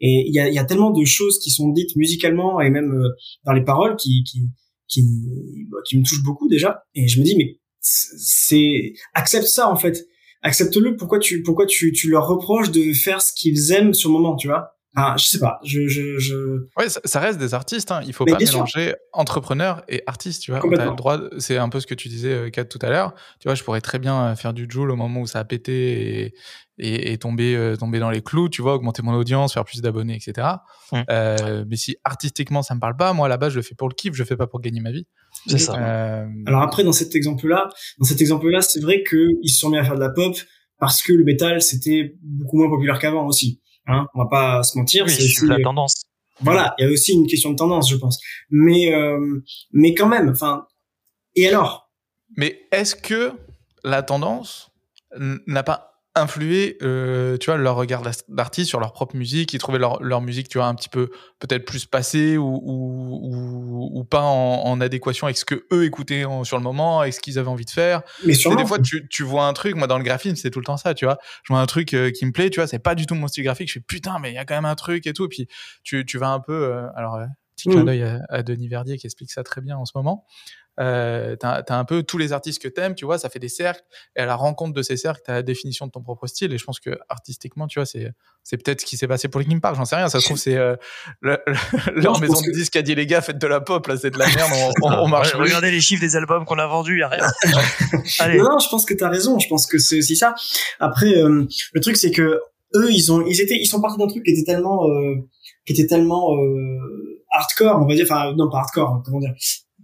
[0.00, 2.92] Et il y a, y a tellement de choses qui sont dites musicalement et même
[2.92, 3.08] euh,
[3.44, 4.42] dans les paroles qui, qui,
[4.88, 5.02] qui,
[5.70, 6.82] bah, qui me touchent beaucoup déjà.
[6.94, 10.06] Et je me dis, mais c'est, accepte ça, en fait.
[10.42, 10.96] Accepte-le.
[10.96, 14.36] Pourquoi tu, pourquoi tu, tu leur reproches de faire ce qu'ils aiment sur le moment,
[14.36, 14.75] tu vois?
[14.98, 15.60] Ah, je sais pas.
[15.62, 16.34] Je, je, je...
[16.78, 17.92] Ouais, ça, reste des artistes.
[17.92, 18.00] Hein.
[18.06, 20.42] Il faut pas mélanger entrepreneur et artiste.
[20.42, 21.20] Tu vois, le droit.
[21.38, 23.12] C'est un peu ce que tu disais, euh, Kat, tout à l'heure.
[23.38, 26.24] Tu vois, je pourrais très bien faire du Joule au moment où ça a pété
[26.24, 26.34] et,
[26.78, 28.48] et, et tomber, euh, tomber dans les clous.
[28.48, 30.48] Tu vois, augmenter mon audience, faire plus d'abonnés, etc.
[31.10, 33.74] Euh, mais si artistiquement ça me parle pas, moi à la base je le fais
[33.74, 35.06] pour le kiff, je le fais pas pour gagner ma vie.
[35.46, 35.76] C'est ça.
[35.76, 36.26] Euh...
[36.46, 39.84] Alors après, dans cet exemple-là, dans cet exemple-là, c'est vrai qu'ils se sont mis à
[39.84, 40.34] faire de la pop
[40.78, 43.60] parce que le métal c'était beaucoup moins populaire qu'avant aussi.
[43.86, 45.08] Hein, on va pas se mentir.
[45.08, 46.04] c'est la tendance.
[46.40, 48.18] Voilà, il y a aussi une question de tendance, je pense.
[48.50, 50.66] Mais euh, mais quand même, enfin.
[51.34, 51.90] Et alors?
[52.36, 53.32] Mais est-ce que
[53.84, 54.70] la tendance
[55.18, 59.52] n'a pas influer, euh, tu vois, leur regard d'artiste sur leur propre musique.
[59.52, 63.90] Ils trouvaient leur, leur musique, tu vois, un petit peu peut-être plus passée ou, ou,
[63.92, 67.20] ou, pas en, en, adéquation avec ce que eux écoutaient sur le moment, avec ce
[67.20, 68.02] qu'ils avaient envie de faire.
[68.24, 68.56] Mais sûrement.
[68.56, 70.78] des fois, tu, tu vois un truc, moi dans le graphisme, c'est tout le temps
[70.78, 71.18] ça, tu vois.
[71.44, 73.28] Je vois un truc euh, qui me plaît, tu vois, c'est pas du tout mon
[73.28, 73.68] style graphique.
[73.68, 75.26] Je fais putain, mais il y a quand même un truc et tout.
[75.26, 75.46] Et puis
[75.84, 77.20] tu, tu vas un peu, euh, alors,
[77.56, 77.86] petit clin mmh.
[77.86, 80.26] d'œil à, à, Denis Verdier qui explique ça très bien en ce moment.
[80.78, 83.48] Euh, t'as as un peu tous les artistes que t'aimes, tu vois, ça fait des
[83.48, 83.82] cercles.
[84.14, 86.52] Et à la rencontre de ces cercles, t'as la définition de ton propre style.
[86.52, 88.12] Et je pense que artistiquement, tu vois, c'est
[88.42, 89.76] c'est peut-être ce qui s'est passé pour Linkin Park.
[89.76, 90.08] J'en sais rien.
[90.08, 90.76] Ça se trouve c'est euh,
[91.20, 91.38] le,
[91.94, 94.18] leur maison de disques a dit les gars, faites de la pop là, c'est de
[94.18, 94.50] la merde.
[94.82, 95.34] On, on, marche.
[95.34, 97.26] regardez les chiffres des albums qu'on a vendus, y a rien.
[98.20, 98.38] Allez.
[98.38, 99.38] Non, je pense que t'as raison.
[99.38, 100.34] Je pense que c'est aussi ça.
[100.78, 102.40] Après, euh, le truc c'est que
[102.74, 105.14] eux, ils ont, ils étaient, ils sont partis d'un truc qui était tellement, euh,
[105.64, 106.28] qui était tellement
[107.32, 108.06] hardcore, on va dire.
[108.08, 109.34] Enfin, non pas hardcore, comment dire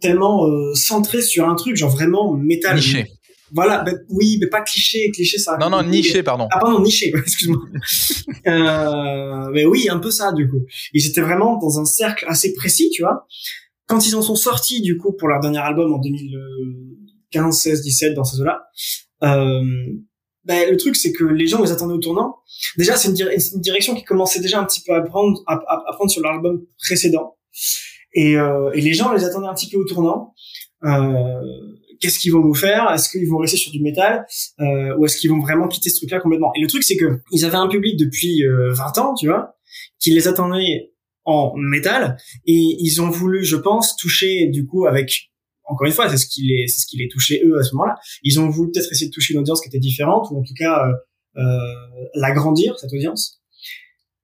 [0.02, 2.76] tellement euh, centré sur un truc, genre vraiment métal.
[2.76, 3.06] Niché.
[3.54, 5.58] Voilà, ben, oui, mais pas cliché, cliché ça.
[5.60, 6.48] Non, non, niché, pardon.
[6.50, 7.60] Ah pardon, niché, excuse-moi.
[8.46, 10.62] euh, mais oui, un peu ça du coup.
[10.94, 13.26] Ils étaient vraiment dans un cercle assez précis, tu vois.
[13.86, 18.14] Quand ils en sont sortis du coup pour leur dernier album en 2015, 16, 17
[18.14, 18.62] dans ces eaux-là,
[19.22, 19.62] euh,
[20.44, 22.36] ben, le truc c'est que les gens les attendaient au tournant.
[22.78, 25.92] Déjà, c'est une, une, direction qui commençait déjà un petit peu à prendre, à, à
[25.94, 27.36] prendre sur l'album précédent.
[28.14, 30.34] Et, euh, et les gens les attendaient un petit peu au tournant.
[30.84, 31.40] Euh,
[32.00, 32.90] qu'est-ce qu'ils vont nous faire?
[32.92, 34.26] Est-ce qu'ils vont rester sur du métal?
[34.60, 36.52] Euh, ou est-ce qu'ils vont vraiment quitter ce truc-là complètement?
[36.56, 39.54] Et le truc, c'est que ils avaient un public depuis 20 ans, tu vois,
[39.98, 40.92] qui les attendait
[41.24, 45.30] en métal et ils ont voulu, je pense, toucher du coup avec
[45.64, 47.74] encore une fois, c'est ce qui les c'est ce qui les touchait eux à ce
[47.74, 47.94] moment-là.
[48.22, 50.54] Ils ont voulu peut-être essayer de toucher une audience qui était différente ou en tout
[50.58, 50.88] cas
[51.36, 51.42] euh,
[52.14, 53.41] l'agrandir cette audience.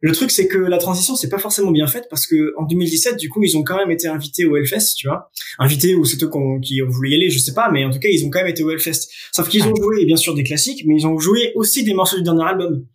[0.00, 3.16] Le truc, c'est que la transition, c'est pas forcément bien faite parce que en 2017,
[3.16, 5.30] du coup, ils ont quand même été invités au Hellfest, tu vois.
[5.58, 6.30] Invités ou c'est eux
[6.62, 8.38] qui ont voulu y aller, je sais pas, mais en tout cas, ils ont quand
[8.38, 9.08] même été au Hellfest.
[9.32, 12.16] Sauf qu'ils ont joué, bien sûr, des classiques, mais ils ont joué aussi des morceaux
[12.16, 12.87] du dernier album.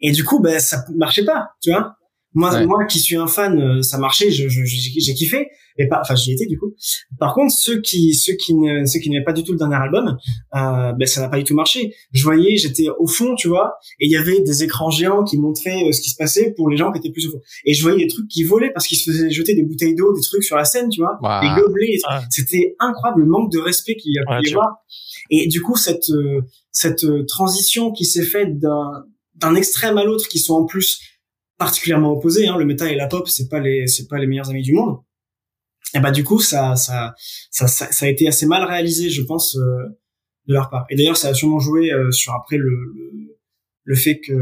[0.00, 1.97] Et du coup, ben, ça marchait pas, tu vois.
[2.34, 6.00] Moi, moi qui suis un fan, euh, ça marchait, j'ai je, j'ai kiffé, et pas,
[6.02, 6.74] enfin j'y étais du coup.
[7.18, 9.76] Par contre, ceux qui, ceux qui ne, ceux qui n'avaient pas du tout le dernier
[9.76, 10.18] album,
[10.54, 11.94] euh, ben ça n'a pas du tout marché.
[12.12, 15.38] Je voyais, j'étais au fond, tu vois, et il y avait des écrans géants qui
[15.38, 17.40] montraient euh, ce qui se passait pour les gens qui étaient plus au fond.
[17.64, 20.12] Et je voyais des trucs qui volaient parce qu'ils se faisaient jeter des bouteilles d'eau,
[20.12, 21.98] des trucs sur la scène, tu vois, des gobelets.
[22.30, 24.76] C'était incroyable le manque de respect qu'il y a pu y avoir.
[25.30, 29.04] Et du coup, cette, euh, cette transition qui s'est faite d'un,
[29.36, 31.00] d'un extrême à l'autre, qui sont en plus
[31.58, 32.46] particulièrement opposés.
[32.46, 32.56] Hein.
[32.56, 34.98] Le métal et la pop, c'est pas les c'est pas les meilleurs amis du monde.
[35.94, 37.14] Et bah du coup, ça ça
[37.50, 39.84] ça ça, a été assez mal réalisé, je pense, euh,
[40.46, 40.86] de leur part.
[40.90, 43.36] Et d'ailleurs, ça a sûrement joué euh, sur après le, le,
[43.84, 44.32] le fait que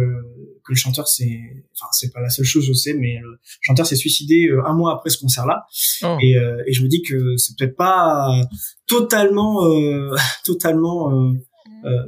[0.65, 1.41] que le chanteur c'est
[1.75, 4.75] enfin c'est pas la seule chose je sais mais le chanteur s'est suicidé euh, un
[4.75, 5.65] mois après ce concert là
[6.03, 6.19] oh.
[6.21, 6.33] et,
[6.67, 8.29] et je me dis que c'est peut-être pas
[8.89, 9.61] totalement
[10.45, 11.33] totalement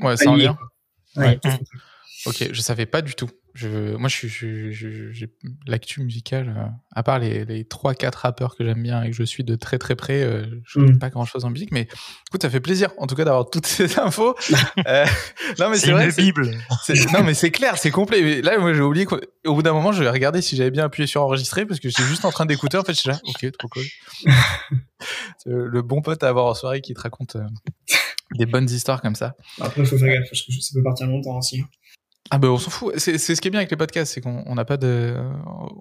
[0.02, 0.58] ouais ça en vient
[1.18, 1.38] ouais.
[2.26, 5.30] ok je savais pas du tout je, moi, je suis, j'ai
[5.66, 9.24] l'actu musicale, euh, à part les, les 3-4 rappeurs que j'aime bien et que je
[9.24, 10.98] suis de très très près, euh, je ne mm.
[11.00, 11.88] pas grand chose en musique, mais
[12.28, 14.36] écoute, ça fait plaisir en tout cas d'avoir toutes ces infos.
[14.86, 15.04] euh,
[15.58, 16.08] non, mais c'est vrai.
[16.16, 16.52] Bible.
[17.12, 18.22] Non, mais c'est clair, c'est complet.
[18.22, 20.84] Mais là, moi, j'ai oublié qu'au bout d'un moment, je vais regarder si j'avais bien
[20.84, 22.76] appuyé sur enregistrer parce que j'étais juste en train d'écouter.
[22.76, 23.84] En fait, je suis là, ok, trop cool.
[25.46, 27.44] le bon pote à avoir en soirée qui te raconte euh,
[28.36, 29.34] des bonnes histoires comme ça.
[29.60, 31.64] Après, il faut faire gaffe parce que ça peut partir longtemps aussi.
[32.30, 32.94] Ah ben on s'en fout.
[32.98, 35.16] C'est ce qui est bien avec les podcasts, c'est qu'on n'a pas de,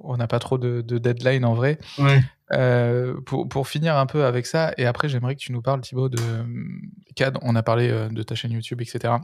[0.03, 1.77] on n'a pas trop de, de, deadline en vrai.
[1.97, 2.21] Ouais.
[2.53, 5.81] Euh, pour, pour finir un peu avec ça, et après j'aimerais que tu nous parles
[5.81, 6.19] Thibaut de
[7.15, 7.37] CAD.
[7.41, 9.15] On a parlé euh, de ta chaîne YouTube, etc.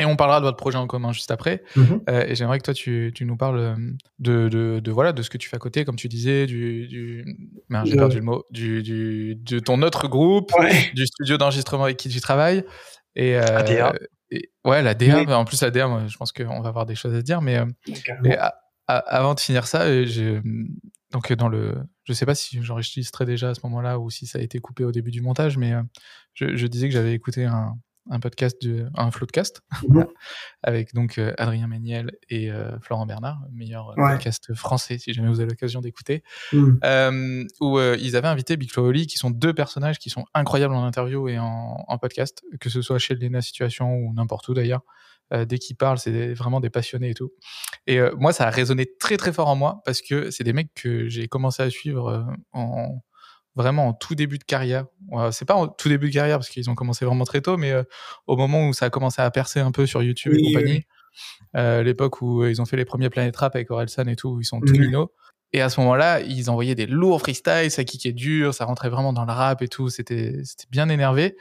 [0.00, 1.62] Et on parlera de votre projet en commun juste après.
[1.74, 2.02] Mhm.
[2.08, 3.76] Euh, et j'aimerais que toi, tu, tu nous parles
[4.20, 6.86] de, de, de, voilà, de ce que tu fais à côté, comme tu disais, du.
[6.86, 7.24] du...
[7.68, 8.44] Merde, j'ai perdu le mot.
[8.50, 10.92] Du, du, de ton autre groupe, Ouais.
[10.94, 12.64] du studio d'enregistrement avec qui tu travailles.
[13.16, 13.92] Et, euh, ADA.
[14.30, 15.24] Et- ouais, la DA.
[15.24, 17.40] Bah, En plus, la DA, moi, je pense qu'on va avoir des choses à dire.
[17.40, 17.66] Mais, euh,
[18.04, 18.28] Carrément.
[18.28, 18.54] mais a-
[18.86, 20.40] a- avant de finir ça, euh, je,
[21.10, 24.26] donc euh, dans le, je sais pas si j'enregistrais déjà à ce moment-là ou si
[24.26, 25.72] ça a été coupé au début du montage, mais
[26.34, 27.74] je, je disais que j'avais écouté un,
[28.10, 30.06] un podcast, de, un floodcast Mhm.
[30.62, 34.12] avec donc euh, Adrien Méniel et euh, Florent Bernard, meilleur euh, Ouais.
[34.12, 37.46] podcast français si jamais vous avez l'occasion d'écouter, Mhm.
[37.60, 40.84] où ils avaient invité Big Flo Oli, qui sont deux personnages qui sont incroyables en
[40.84, 44.82] interview et en, en podcast, que ce soit chez Lena Situation ou n'importe où d'ailleurs.
[45.34, 47.30] Euh, dès qu'ils parlent, c'est vraiment des passionnés et tout.
[47.86, 50.54] Et euh, moi, ça a résonné très très fort en moi parce que c'est des
[50.54, 53.02] mecs que j'ai commencé à suivre euh, en
[53.58, 54.86] vraiment en tout début de carrière.
[55.32, 57.72] C'est pas en tout début de carrière parce qu'ils ont commencé vraiment très tôt, mais
[57.72, 57.82] euh,
[58.26, 60.72] au moment où ça a commencé à percer un peu sur YouTube Oui, et compagnie,
[60.72, 60.84] oui.
[61.56, 64.40] euh, l'époque où ils ont fait les premiers Planet Rap avec Orelsan et tout, où
[64.40, 65.12] ils sont tout minots.
[65.52, 69.12] Et à ce moment-là, ils envoyaient des lourds freestyles, ça kickait dur, ça rentrait vraiment
[69.12, 70.34] dans le rap et tout, c'était
[70.70, 71.36] bien énervé.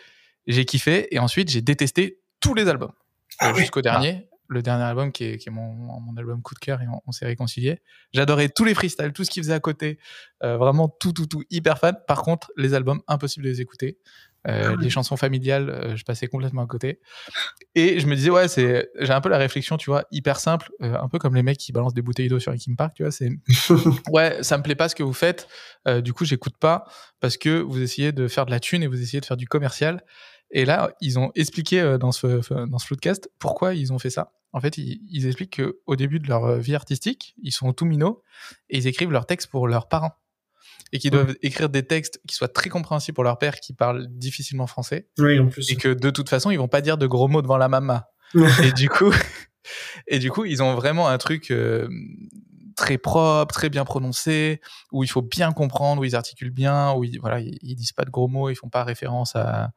[0.47, 2.93] J'ai kiffé et ensuite j'ai détesté tous les albums
[3.39, 4.27] Ah euh, jusqu'au dernier.
[4.49, 7.01] Le dernier album qui est, qui est mon, mon album coup de cœur et on,
[7.05, 7.81] on s'est réconcilié.
[8.13, 9.99] J'adorais tous les freestyles, tout ce qu'ils faisaient à côté.
[10.43, 11.95] Euh, vraiment tout, tout, tout, hyper fan.
[12.07, 13.97] Par contre, les albums, impossible de les écouter.
[14.47, 16.99] Euh, Ah les chansons familiales, euh, je passais complètement à côté.
[17.75, 20.69] Et je me disais, ouais, c'est, j'ai un peu la réflexion, tu vois, hyper simple,
[20.81, 23.03] euh, un peu comme les mecs qui balancent des bouteilles d'eau sur Linkin Park, tu
[23.03, 23.29] vois, c'est,
[24.09, 25.47] ouais, ça me plaît pas ce que vous faites,
[26.03, 26.85] du coup, j'écoute pas
[27.19, 29.47] parce que vous essayez de faire de la thune et vous essayez de faire du
[29.47, 30.03] commercial.
[30.51, 34.09] Et là, ils ont expliqué euh, dans ce, dans ce floodcast pourquoi ils ont fait
[34.09, 34.33] ça.
[34.53, 37.85] En fait, ils, ils expliquent qu'au début de leur euh, vie artistique, ils sont tout
[37.85, 38.23] minots
[38.69, 40.13] et ils écrivent leurs textes pour leurs parents.
[40.93, 44.07] Et qu'ils doivent écrire des textes qui soient très compréhensibles pour leur père qui parle
[44.09, 45.09] difficilement français.
[45.17, 45.69] Oui, en plus.
[45.69, 48.01] Et que de toute façon, ils vont pas dire de gros mots devant la maman.
[48.63, 49.11] et du coup,
[50.07, 51.89] et du coup, ils ont vraiment un truc euh,
[52.77, 54.61] très propre, très bien prononcé,
[54.93, 58.05] où il faut bien comprendre, où ils articulent bien, où ils, voilà, ils, disent pas
[58.05, 59.71] de gros mots, ils font pas référence à,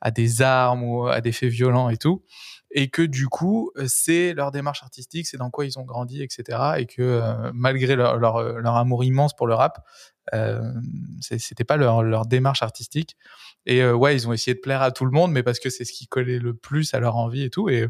[0.00, 2.24] à des armes ou à des faits violents et tout.
[2.72, 6.58] Et que du coup, c'est leur démarche artistique, c'est dans quoi ils ont grandi, etc.
[6.78, 9.86] Et que euh, malgré leur, leur, amour immense pour le rap,
[10.34, 10.60] euh,
[11.20, 13.16] c'était pas leur, leur démarche artistique.
[13.66, 15.70] Et euh, ouais, ils ont essayé de plaire à tout le monde, mais parce que
[15.70, 17.68] c'est ce qui collait le plus à leur envie et tout.
[17.68, 17.86] Et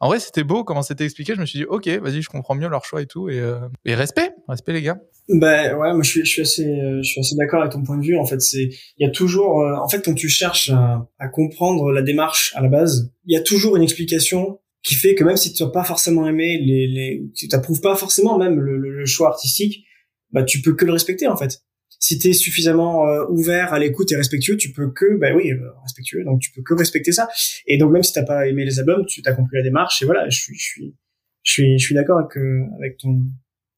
[0.00, 1.34] en vrai, c'était beau comment c'était expliqué.
[1.34, 3.28] Je me suis dit, ok, vas-y, je comprends mieux leur choix et tout.
[3.28, 4.98] Et, euh, et respect, respect les gars.
[5.28, 6.64] Ben ouais, moi je suis, je suis assez,
[6.98, 8.18] je suis assez d'accord avec ton point de vue.
[8.18, 8.64] En fait, c'est,
[8.98, 12.52] il y a toujours, euh, en fait, quand tu cherches à, à comprendre la démarche
[12.56, 15.62] à la base, il y a toujours une explication qui fait que même si tu
[15.62, 19.28] n'as pas forcément aimé les, les, tu t'approuves pas forcément même le, le- le choix
[19.28, 19.86] artistique,
[20.30, 21.62] bah tu peux que le respecter en fait.
[22.06, 25.70] Si t'es suffisamment euh, ouvert à l'écoute et respectueux, tu peux que, bah oui, euh,
[25.82, 27.28] respectueux, donc tu peux que respecter ça.
[27.66, 30.04] Et donc même si t'as pas aimé les albums, tu t'as compris la démarche et
[30.04, 30.94] voilà, je suis, je suis,
[31.42, 33.12] je suis, je suis d'accord avec, euh, avec ton,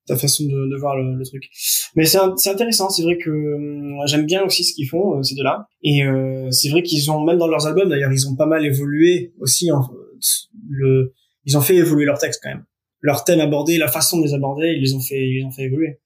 [0.08, 1.44] ta façon de, de voir le, le truc.
[1.94, 2.18] Mais c'est
[2.56, 5.68] intéressant, c'est vrai que euh, j'aime bien aussi ce qu'ils font euh, ces deux-là.
[5.82, 8.64] Et euh, c'est vrai qu'ils ont même dans leurs albums d'ailleurs, ils ont pas mal
[8.66, 9.70] évolué aussi.
[9.70, 9.82] En,
[10.68, 11.12] le,
[11.44, 12.64] ils ont fait évoluer leurs textes quand même.
[13.02, 15.52] Leurs thèmes abordés, la façon de les aborder, ils les ont fait, ils les ont
[15.52, 16.00] fait évoluer.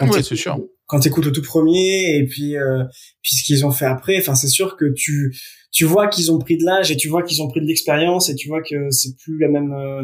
[0.00, 0.58] Ouais, t'écoutes- c'est sûr.
[0.86, 2.84] Quand t'écoutes le tout premier et puis euh,
[3.22, 5.34] puis ce qu'ils ont fait après, enfin c'est sûr que tu
[5.72, 8.28] tu vois qu'ils ont pris de l'âge et tu vois qu'ils ont pris de l'expérience
[8.28, 10.02] et tu vois que c'est plus la même euh,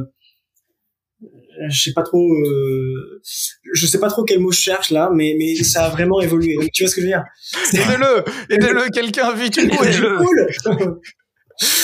[1.68, 3.20] je sais pas trop euh,
[3.74, 6.54] je sais pas trop quel mot je cherche là mais mais ça a vraiment évolué
[6.54, 7.24] Donc, tu vois ce que je veux dire?
[7.74, 9.76] Aidez-le, aidez-le, quelqu'un vite idée.
[9.76, 11.00] cool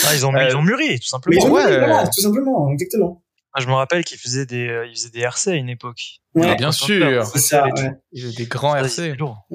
[0.07, 0.93] Ah, ils ont, Euh, ils ont mûri, tout
[1.29, 1.41] mais simplement.
[1.43, 1.79] ils ont Ouais.
[1.79, 3.23] voilà tout simplement exactement
[3.61, 6.21] je me rappelle qu'ils faisaient des, euh, des RC à une époque.
[6.35, 7.25] Ouais, Ah, bien sûr.
[7.27, 7.91] ça ouais.
[8.13, 9.15] Ils étaient des grands RC.
[9.17, 9.47] lourd.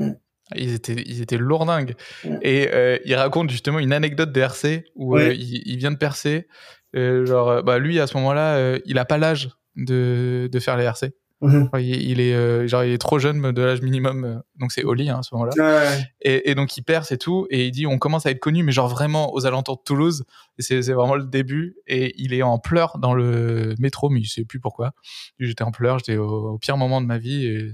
[0.56, 1.96] Ils étaient, ils étaient lourdingues.
[2.26, 2.40] Ouais.
[2.42, 5.28] Et euh, il raconte justement une anecdote des RC où Ouais.
[5.30, 6.48] euh, il, il vient de percer.
[6.96, 10.76] Euh, genre, bah, lui, à ce moment-là, euh, il a pas l'âge de, de faire
[10.76, 11.14] les RC.
[11.42, 14.24] Enfin, Il, il est, euh, genre, il est trop jeune de l'âge minimum.
[14.26, 15.54] euh, donc c'est Oli hein, à ce moment-là.
[15.58, 16.04] Ouais.
[16.22, 18.64] Et, et donc il perce et tout, et il dit on commence à être connu,
[18.64, 20.24] mais genre vraiment aux alentours de Toulouse.
[20.60, 21.76] C'est c'est vraiment le début.
[21.88, 24.92] Et il est en pleurs dans le métro, mais il sait plus pourquoi.
[25.40, 27.72] J'étais en pleurs, j'étais au, au pire moment de ma vie et,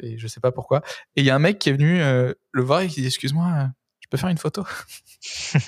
[0.00, 0.82] et je sais pas pourquoi.
[1.16, 3.08] Et il y a un mec qui est venu euh, le voir et qui dit
[3.08, 3.68] excuse-moi,
[4.08, 4.64] je peux faire une photo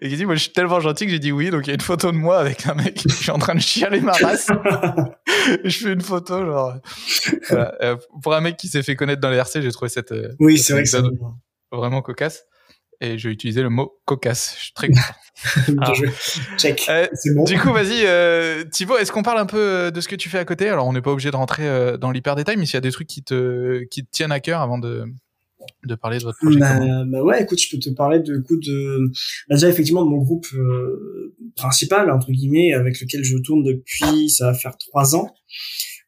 [0.00, 1.50] Et il dit moi je suis tellement gentil que j'ai dit oui.
[1.50, 3.54] Donc il y a une photo de moi avec un mec, je suis en train
[3.54, 4.48] de chialer ma race.
[5.64, 6.74] Je fais une photo genre.
[7.48, 7.72] voilà.
[7.82, 10.34] Euh, pour un mec qui s'est fait connaître dans les RC, j'ai trouvé cette euh,
[10.40, 11.00] oui c'est vrai que c'est
[11.70, 12.42] vraiment cocasse.
[13.00, 14.54] Et je vais utiliser le mot cocasse.
[14.58, 15.00] Je suis très content.
[15.68, 15.92] bien Ah.
[15.94, 16.10] joué
[16.56, 20.00] check Euh, c'est bon du coup, vas-y, euh, Thibaut, est-ce qu'on parle un peu de
[20.00, 20.68] ce que tu fais à côté?
[20.68, 22.80] Alors, on n'est pas obligé de rentrer euh, dans l'hyper détail, mais s'il y a
[22.80, 25.04] des trucs qui te, qui te tiennent à cœur avant de,
[25.84, 28.56] de parler de votre projet bah, bah, ouais, écoute, je peux te parler de coup
[28.56, 29.10] de
[29.48, 34.30] bah, déjà effectivement de mon groupe euh, principal entre guillemets avec lequel je tourne depuis
[34.30, 35.34] ça va faire trois ans.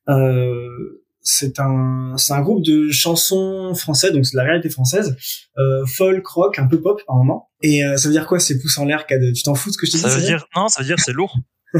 [0.09, 5.15] Euh, c'est un c'est un groupe de chansons françaises donc c'est de la réalité française
[5.59, 7.51] euh, folk rock un peu pop par moment.
[7.63, 9.79] Et euh, ça veut dire quoi c'est pouces en l'air tu t'en fous de ce
[9.79, 11.37] que je te dis ça veut dire non ça veut dire c'est lourd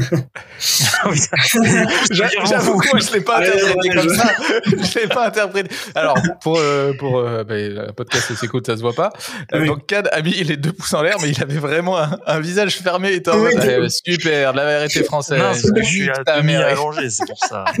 [2.43, 4.35] J'avoue, moi, je l'ai pas interprété comme ça.
[4.65, 5.75] Je l'ai pas interprété.
[5.95, 9.11] Alors, pour, euh, pour euh, bah, le podcast s'écoute, ça se voit pas.
[9.53, 12.39] Euh, donc, Cad a mis les deux pouces en l'air, mais il avait vraiment un,
[12.39, 15.39] visage fermé et en mode, super, de la vérité française.
[15.39, 17.65] Non, que je suis à demi allongé, c'est pour ça.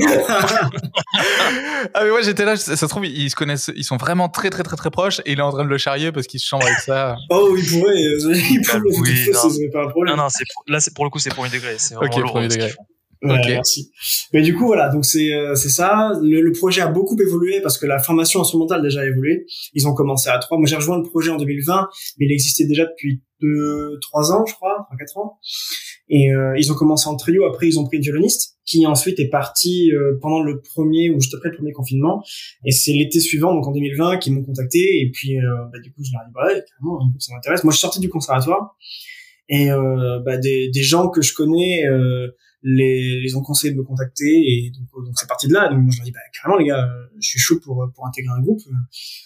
[1.93, 4.49] ah, mais moi, j'étais là, ça, se trouve, ils se connaissent, ils sont vraiment très,
[4.49, 6.47] très, très, très proches et il est en train de le charrier parce qu'il se
[6.47, 7.17] chambre avec ça.
[7.29, 9.41] Oh, il pourrait, il pourrait, oui, non.
[9.71, 10.15] pas un problème.
[10.15, 10.29] Non, non,
[10.67, 11.75] là, pour le coup, c'est pour une degré.
[11.77, 12.71] C'est ok, premier degré.
[13.21, 13.91] Ouais, merci.
[14.31, 16.13] Mais du coup, voilà, donc c'est euh, c'est ça.
[16.21, 19.45] Le, le, projet a beaucoup évolué parce que la formation instrumentale a déjà évolué.
[19.73, 20.57] Ils ont commencé à trois.
[20.57, 24.45] Moi, j'ai rejoint le projet en 2020, mais il existait déjà depuis deux, trois ans,
[24.45, 25.37] je crois, trois, quatre ans.
[26.07, 27.45] Et euh, ils ont commencé en trio.
[27.45, 31.19] Après, ils ont pris une violoniste qui ensuite est partie euh, pendant le premier ou
[31.19, 32.23] juste après le premier confinement.
[32.65, 35.01] Et c'est l'été suivant, donc en 2020, qu'ils m'ont contacté.
[35.01, 35.35] Et puis,
[35.73, 37.65] bah, du coup, je leur ai dit, bah ouais, carrément, ça m'intéresse.
[37.65, 38.77] Moi, je suis sorti du conservatoire
[39.49, 39.69] et
[40.25, 41.83] bah, des, des gens que je connais
[42.61, 45.69] les, les ont conseillé de me contacter et donc donc c'est parti de là.
[45.69, 46.87] Donc moi je leur dis bah carrément les gars
[47.21, 48.59] je suis chaud pour pour intégrer un groupe.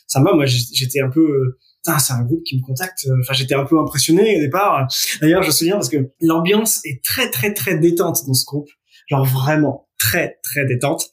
[0.07, 0.33] Ça va.
[0.33, 3.07] Moi j'étais un peu c'est un groupe qui me contacte.
[3.21, 4.87] Enfin j'étais un peu impressionné au départ.
[5.21, 8.69] D'ailleurs je me souviens parce que l'ambiance est très très très détente dans ce groupe.
[9.09, 11.09] Genre vraiment très très détente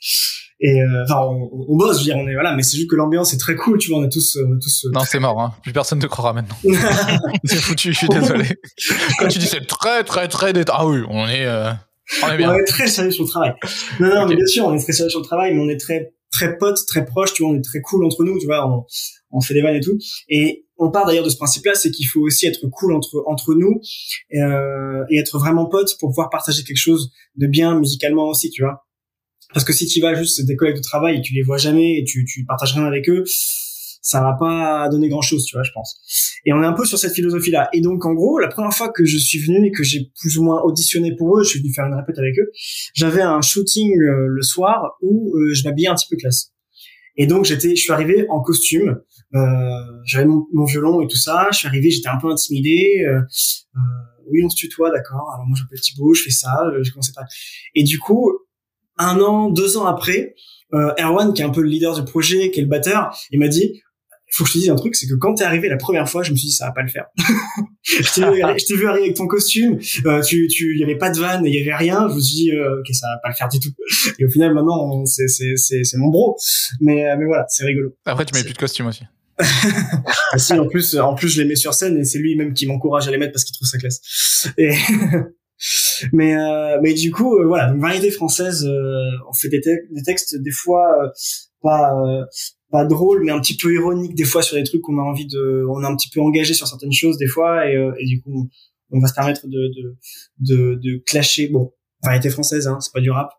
[0.61, 2.91] et euh, enfin on, on, bosse je veux dire on est voilà mais c'est juste
[2.91, 5.19] que l'ambiance est très cool tu vois on est tous on est tous non c'est
[5.19, 5.55] mort hein.
[5.63, 6.57] plus personne ne croira maintenant
[7.45, 8.45] c'est foutu je suis désolé
[9.19, 11.71] quand tu dis c'est très très très détente ah oui on est euh,
[12.23, 13.53] on est, on est, très sérieux sur le travail.
[14.01, 15.79] Non, non, mais bien sûr, on est très sérieux sur le travail, mais on est
[15.79, 18.67] très très potes, très proches, tu vois, on est très cool entre nous, tu vois,
[18.69, 18.85] on,
[19.31, 19.99] on fait des vannes et tout.
[20.29, 23.55] Et on part d'ailleurs de ce principe-là, c'est qu'il faut aussi être cool entre entre
[23.55, 23.81] nous
[24.35, 28.63] euh, et être vraiment potes pour pouvoir partager quelque chose de bien musicalement aussi, tu
[28.63, 28.87] vois.
[29.53, 31.99] Parce que si tu vas juste des collègues de travail et tu les vois jamais
[31.99, 33.25] et tu tu partages rien avec eux,
[34.03, 36.01] ça va pas donner grand chose, tu vois, je pense.
[36.47, 37.69] Et on est un peu sur cette philosophie-là.
[37.73, 40.39] Et donc, en gros, la première fois que je suis venu et que j'ai plus
[40.39, 42.51] ou moins auditionné pour eux, je suis venu faire une répète avec eux,
[42.95, 46.53] j'avais un shooting euh, le soir où euh, je m'habillais un petit peu classe.
[47.17, 49.01] Et donc, j'étais, je suis arrivé en costume,
[49.35, 49.41] euh,
[50.05, 53.21] j'avais mon, violon et tout ça, je suis arrivé, j'étais un peu intimidé, euh,
[54.31, 57.27] oui, on se tutoie, d'accord, alors moi j'appelle Thibaut, je fais ça, je commençais pas.
[57.75, 58.31] Et du coup,
[59.01, 60.35] un an, deux ans après,
[60.73, 63.49] Erwan, qui est un peu le leader du projet, qui est le batteur, il m'a
[63.49, 63.83] dit,
[64.33, 66.23] faut que je te dise un truc, c'est que quand t'es arrivé la première fois,
[66.23, 67.07] je me suis dit ça va pas le faire.
[67.83, 71.19] je t'ai vu, vu, arriver avec ton costume, euh, tu, tu, y avait pas de
[71.19, 72.09] vanne, il y avait rien.
[72.09, 73.71] Je me suis dit euh, ok ça va pas le faire du tout.
[74.19, 76.37] Et au final maintenant c'est c'est c'est c'est mon bro.
[76.81, 77.97] Mais euh, mais voilà c'est rigolo.
[78.05, 79.05] Après tu mets plus de costume aussi.
[80.33, 82.53] ah, si en plus en plus je les mets sur scène et c'est lui même
[82.53, 84.49] qui m'encourage à les mettre parce qu'il trouve ça classe.
[84.59, 84.71] Et
[86.13, 88.67] mais euh, mais du coup euh, voilà donc variété française
[89.29, 90.87] on fait des, des textes des fois
[91.63, 91.93] pas
[92.71, 95.27] pas drôle mais un petit peu ironique des fois sur des trucs qu'on a envie
[95.27, 98.07] de on est un petit peu engagé sur certaines choses des fois et, euh, et
[98.07, 98.49] du coup
[98.91, 99.97] on va se permettre de de
[100.41, 101.49] de, de clasher.
[101.49, 101.73] Bon
[102.03, 103.31] variété française hein, c'est pas du rap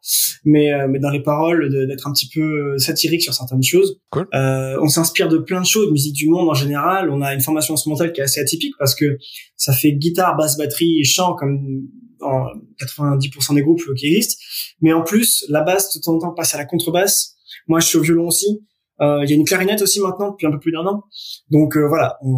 [0.43, 4.27] mais euh, mais dans les paroles d'être un petit peu satirique sur certaines choses cool.
[4.33, 7.41] euh, on s'inspire de plein de choses musique du monde en général on a une
[7.41, 9.17] formation instrumentale qui est assez atypique parce que
[9.55, 11.87] ça fait guitare basse batterie et chant comme
[12.21, 12.45] en
[12.79, 14.41] 90% des groupes qui existent
[14.81, 17.35] mais en plus la basse de temps en temps passe à la contrebasse
[17.67, 18.61] moi je suis au violon aussi
[19.01, 21.03] euh, il y a une clarinette aussi maintenant depuis un peu plus d'un an.
[21.49, 22.29] Donc euh, voilà, on,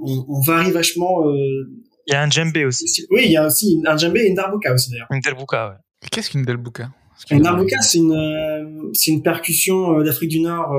[0.00, 1.22] on, on, varie vachement.
[2.08, 2.84] Euh, il y a un djembé aussi.
[3.10, 5.08] Oui, il y a aussi un djembé et une darbuka aussi d'ailleurs.
[5.10, 6.08] Une darbuka, ouais.
[6.10, 6.90] Qu'est-ce qu'une darbuka?
[7.30, 10.74] Une darbuka, c'est une c'est une percussion d'Afrique du Nord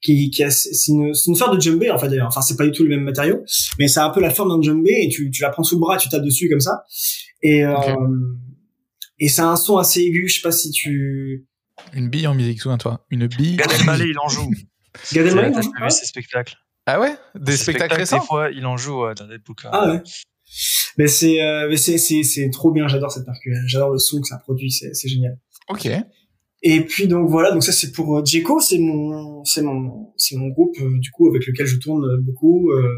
[0.00, 2.26] qui qui a c'est une c'est une sorte de djembé en fait d'ailleurs.
[2.26, 3.44] Enfin c'est pas du tout le même matériau,
[3.78, 5.76] mais ça a un peu la forme d'un djembé et tu tu la prends sous
[5.76, 6.82] le bras, tu tapes dessus comme ça
[7.42, 7.94] et okay.
[9.20, 10.28] et c'est un son assez aigu.
[10.28, 11.46] Je sais pas si tu
[11.92, 13.04] une bille en musique, souviens-toi.
[13.10, 13.56] Une bille.
[13.56, 14.50] Gad Elmaleh, il en joue.
[15.12, 16.56] Gad Elmaleh, il vu ses spectacles.
[16.86, 17.16] Ah ouais?
[17.34, 19.70] Des spectacles récents Des fois, il en joue dans des bouquins.
[19.72, 20.02] Ah ouais.
[20.98, 22.88] Mais c'est euh, c'est c'est c'est trop bien.
[22.88, 23.54] J'adore cette percu.
[23.66, 24.70] J'adore le son que ça produit.
[24.70, 25.38] C'est c'est génial.
[25.68, 25.88] Ok.
[26.64, 30.36] Et puis donc voilà, donc ça c'est pour euh, Djeko, c'est mon c'est mon c'est
[30.36, 32.70] mon groupe euh, du coup avec lequel je tourne beaucoup.
[32.70, 32.88] Euh,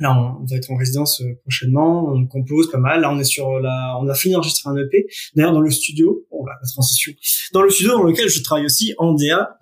[0.00, 2.12] Là, on, va être en résidence euh, prochainement.
[2.12, 3.02] On compose pas mal.
[3.02, 5.06] Là, on est sur la, on a fini d'enregistrer un EP.
[5.36, 7.12] D'ailleurs, dans le studio, oh la transition.
[7.52, 9.56] Dans le studio dans lequel je travaille aussi en DA.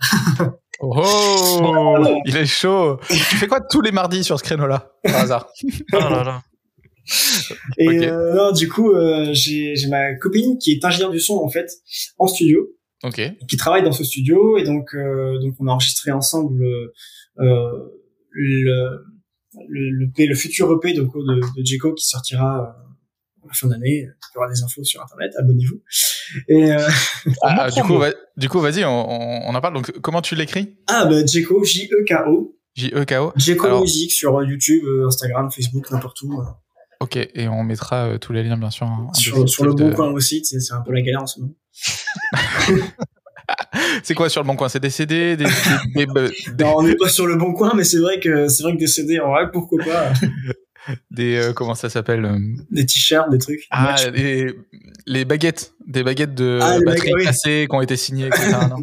[0.80, 2.98] oh, il est chaud.
[3.08, 5.48] tu fais quoi tous les mardis sur ce créneau-là, par hasard?
[5.92, 6.42] Oh là là.
[7.78, 11.48] Et euh, non, du coup, euh, j'ai ma copine qui est ingénieure du son en
[11.48, 11.70] fait
[12.18, 12.68] en studio.
[13.02, 13.20] Ok.
[13.48, 16.64] Qui travaille dans ce studio et donc euh, donc on a enregistré ensemble.
[16.64, 17.88] Euh,
[18.30, 19.04] le,
[19.68, 22.76] le, le, le futur EP de, de, de Jeco qui sortira
[23.42, 24.06] à la fin d'année.
[24.06, 25.82] Il y aura des infos sur Internet, abonnez-vous.
[26.48, 26.88] Et euh,
[27.42, 27.98] ah, du, coup,
[28.36, 29.10] du coup, vas-y, on,
[29.48, 29.74] on, en parle.
[29.74, 30.78] Donc, comment tu l'écris?
[30.86, 32.56] Ah, bah, Jeco, J-E-K-O.
[32.74, 33.32] J-E-K-O.
[33.36, 36.40] Jeco Musique sur YouTube, Instagram, Facebook, n'importe où.
[37.02, 38.88] Ok, et on mettra euh, tous les liens, bien sûr.
[39.12, 41.54] sur, sur le bon coin aussi, c'est un peu la galère en ce moment.
[44.04, 44.68] c'est quoi sur le bon coin?
[44.68, 45.46] C'est des CD des,
[45.96, 46.06] des,
[46.60, 48.78] Non, on n'est pas sur le bon coin, mais c'est vrai que c'est vrai que
[48.78, 50.12] des CD, en vrai, pourquoi pas?
[51.12, 52.40] Des euh, comment ça s'appelle euh,
[52.72, 53.68] Des t-shirts, des trucs.
[53.70, 54.52] Ah, des,
[55.06, 58.56] les baguettes, des baguettes de ah, batterie cassées qui ont été signées, etc.
[58.68, 58.82] non?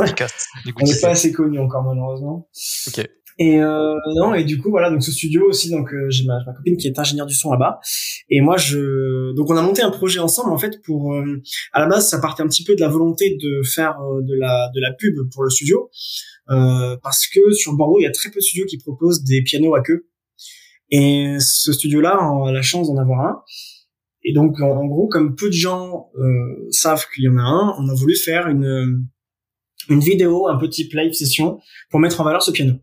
[0.00, 2.48] On n'est pas assez connus encore malheureusement.
[2.88, 3.08] Ok.
[3.38, 6.38] Et euh, non et du coup voilà donc ce studio aussi donc euh, j'ai ma,
[6.46, 7.80] ma, copine qui est ingénieure du son là-bas.
[8.28, 11.80] Et moi je donc on a monté un projet ensemble en fait pour euh, à
[11.80, 14.70] la base ça partait un petit peu de la volonté de faire euh, de la
[14.74, 15.90] de la pub pour le studio
[16.46, 19.74] parce que sur Bordeaux il y a très peu de studios qui proposent des pianos
[19.74, 20.06] à queue.
[20.90, 23.42] Et ce studio là on a la chance d'en avoir un.
[24.24, 26.10] Et donc en, en, gros comme peu de gens
[26.70, 29.06] savent qu'il y en a un on a voulu faire une
[29.88, 31.58] une vidéo un petit live session
[31.90, 32.74] pour mettre en valeur ce piano.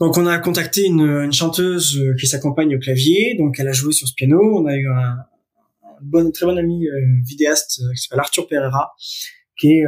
[0.00, 3.72] Donc on a contacté une, une chanteuse euh, qui s'accompagne au clavier, donc elle a
[3.72, 4.40] joué sur ce piano.
[4.58, 5.16] On a eu un,
[6.00, 6.92] bon, très bon ami euh,
[7.26, 8.92] vidéaste euh, qui s'appelle Arthur Pereira,
[9.58, 9.84] qui est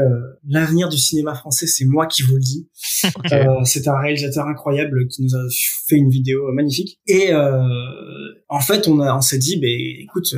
[0.46, 1.66] l'avenir du cinéma français.
[1.66, 2.68] C'est moi qui vous le dis.
[3.64, 5.40] c'est un réalisateur incroyable qui nous a
[5.88, 7.00] fait une vidéo magnifique.
[7.06, 9.70] Et en fait, on, a, on s'est dit, ben
[10.02, 10.34] écoute,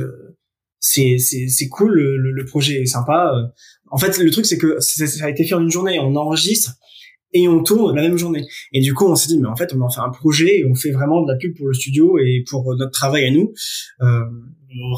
[0.79, 3.33] c'est c'est cool, le, le, projet est sympa.
[3.91, 5.99] En fait, le truc c'est que ça a été fait en une journée.
[5.99, 6.71] On enregistre
[7.35, 8.47] et on tourne la même journée.
[8.71, 10.65] Et du coup, on s'est dit, mais en fait, on en fait un projet et
[10.65, 13.53] on fait vraiment de la pub pour le studio et pour notre travail à nous
[14.01, 14.21] euh,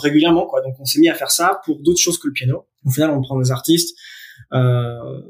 [0.01, 0.61] régulièrement, quoi.
[0.61, 2.67] Donc, on s'est mis à faire ça pour d'autres choses que le piano.
[2.85, 3.97] Au final, on prend des artistes.
[4.53, 5.21] Euh,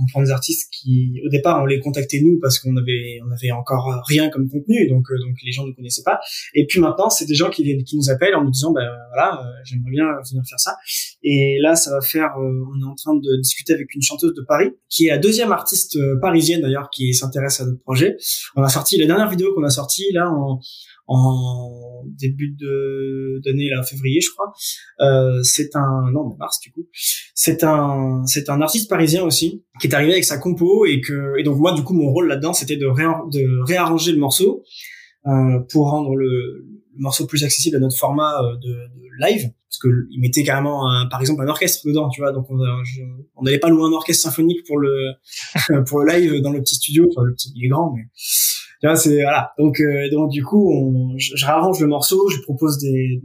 [0.00, 3.30] on prend des artistes qui, au départ, on les contactait nous parce qu'on avait, on
[3.30, 6.20] avait encore rien comme contenu, donc euh, donc les gens ne connaissaient pas.
[6.54, 9.40] Et puis maintenant, c'est des gens qui qui nous appellent en nous disant, ben voilà,
[9.40, 10.76] euh, j'aimerais bien venir faire ça.
[11.22, 14.34] Et là, ça va faire, euh, on est en train de discuter avec une chanteuse
[14.34, 18.16] de Paris, qui est la deuxième artiste parisienne d'ailleurs qui s'intéresse à notre projet.
[18.56, 20.60] On a sorti la dernière vidéo qu'on a sortie là en
[21.06, 24.52] en début de d'année là février je crois.
[25.00, 26.86] Euh, c'est un non mars du coup.
[27.34, 31.38] C'est un c'est un artiste parisien aussi qui est arrivé avec sa compo et que
[31.38, 34.62] et donc moi du coup mon rôle là-dedans c'était de, de réarranger le morceau
[35.26, 39.50] euh, pour rendre le, le, morceau plus accessible à notre format euh, de, de live.
[39.68, 42.32] Parce que il mettait carrément un, par exemple un orchestre dedans tu vois.
[42.32, 42.58] Donc on
[43.36, 45.12] on n'allait pas louer un orchestre symphonique pour le
[45.86, 47.06] pour le live dans le petit studio.
[47.10, 48.02] Enfin le petit il est grand mais
[48.96, 49.52] c'est voilà.
[49.58, 53.20] Donc euh, donc du coup, on, je, je, réarrange le morceau, je propose des,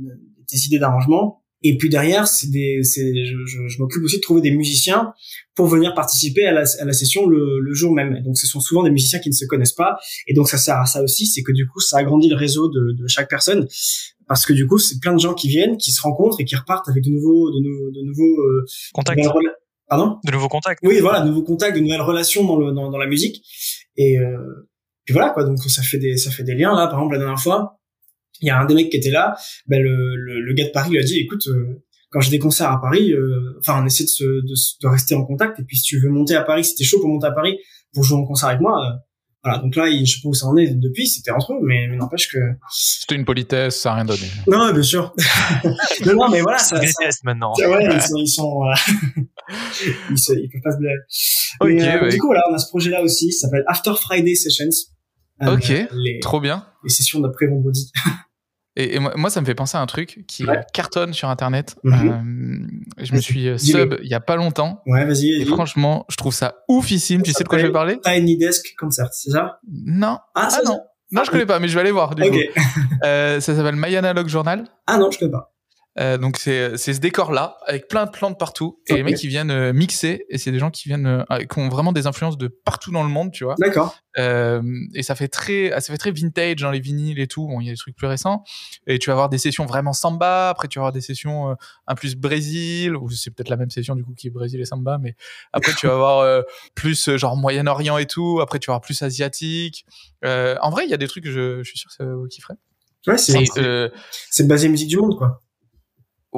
[0.51, 1.41] des idées d'arrangement.
[1.63, 5.13] Et puis derrière, c'est des, c'est, je, je, je m'occupe aussi de trouver des musiciens
[5.55, 8.21] pour venir participer à la, à la session le, le, jour même.
[8.23, 9.97] donc, ce sont souvent des musiciens qui ne se connaissent pas.
[10.27, 12.69] Et donc, ça sert à ça aussi, c'est que du coup, ça agrandit le réseau
[12.69, 13.67] de, de chaque personne,
[14.27, 16.55] parce que du coup, c'est plein de gens qui viennent, qui se rencontrent et qui
[16.55, 19.19] repartent avec de nouveaux, de, nouveaux, de nouveaux euh, contacts.
[19.89, 20.17] Pardon?
[20.25, 20.79] De nouveaux contacts.
[20.83, 23.41] Oui, voilà, de nouveaux contacts, de nouvelles relations dans le dans, dans la musique.
[23.95, 24.37] Et euh,
[25.07, 25.45] puis voilà quoi.
[25.45, 26.87] Donc ça fait des ça fait des liens là.
[26.87, 27.79] Par exemple la dernière fois
[28.41, 29.35] il y a un des mecs qui était là.
[29.67, 31.81] Ben le, le, le gars de Paris lui a dit écoute euh,
[32.11, 35.15] quand j'ai des concerts à Paris euh, enfin on essaie de, se, de, de, rester
[35.15, 35.59] en contact.
[35.61, 37.57] Et puis si tu veux monter à Paris si t'es chaud pour monter à Paris
[37.93, 38.97] pour jouer en concert avec moi euh,
[39.45, 39.59] voilà.
[39.59, 41.95] Donc là je sais pas où ça en est depuis c'était entre eux mais, mais
[41.95, 42.37] n'empêche que
[42.69, 44.27] c'était une politesse ça a rien donné.
[44.45, 45.15] Non bien sûr.
[46.05, 47.53] Non, non mais voilà ça, ça maintenant.
[47.57, 48.61] Ouais, ils sont ils sont
[50.11, 50.97] ils, se, ils peuvent pas se blairer.
[51.61, 54.35] Okay, mais, du coup voilà on a ce projet là aussi ça s'appelle After Friday
[54.35, 54.96] Sessions
[55.41, 56.65] euh, ok, trop bien.
[56.83, 57.91] Les sessions d'après vendredi.
[58.79, 61.75] Et, moi, ça me fait penser à un truc qui cartonne sur Internet.
[61.83, 62.91] Mhm.
[62.99, 64.83] euh, je me suis euh, sub il y a pas longtemps.
[64.85, 65.41] Ouais, vas-y.
[65.41, 67.23] et franchement, je trouve ça oufissime.
[67.23, 67.99] tu sais de quoi je vais parler?
[68.03, 69.59] Tiny Desk Concert, c'est ça?
[69.67, 70.19] Non.
[70.35, 70.79] Ah, ah non.
[71.11, 72.13] Non, je connais pas, mais je vais aller voir.
[72.15, 72.37] Du coup.
[73.03, 74.65] Euh, ça s'appelle My Analog Journal.
[74.87, 75.53] Ah non, je connais pas.
[75.99, 78.79] Euh, donc c'est ce décor là avec plein de plantes partout.
[78.87, 80.25] Et les mecs qui viennent euh, mixer.
[80.29, 83.03] Et c'est des gens qui viennent euh, qui ont vraiment des influences de partout dans
[83.03, 83.55] le monde tu vois.
[83.57, 83.97] D'accord.
[84.19, 87.47] Et ça fait très ça fait très vintage dans les vinyles et tout.
[87.47, 88.43] Bon il y a des trucs plus récents.
[88.85, 90.49] Et tu vas avoir des sessions vraiment samba.
[90.49, 91.55] Après tu vas avoir des sessions
[91.87, 94.65] un plus Brésil ou c'est peut-être la même session du coup qui est Brésil et
[94.65, 94.97] samba.
[94.99, 95.15] Mais
[95.53, 96.43] après tu vas avoir
[96.75, 98.39] plus genre Moyen-Orient et tout.
[98.41, 99.85] Après tu vas avoir plus asiatique.
[100.23, 102.27] En vrai il y a des trucs que je, je suis sûr que ça vous
[102.27, 102.55] kifferez
[103.05, 103.45] ouais c'est
[104.29, 105.41] c'est basé musique du monde quoi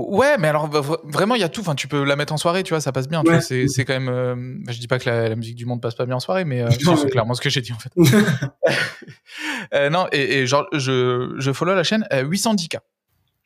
[0.08, 1.62] Ouais, mais alors vraiment il y a tout.
[1.62, 3.24] Enfin, tu peux la mettre en soirée, tu vois, ça passe bien.
[3.42, 4.10] c'est c'est quand même.
[4.10, 4.36] Euh,
[4.66, 6.62] bah, je dis pas que la, musique du monde passe pas bien en soirée, mais
[6.62, 6.70] euh,
[7.02, 7.92] c'est clairement ce que j'ai dit en fait.
[9.74, 12.80] euh, non, et, et, genre je je follow la chaîne 810k.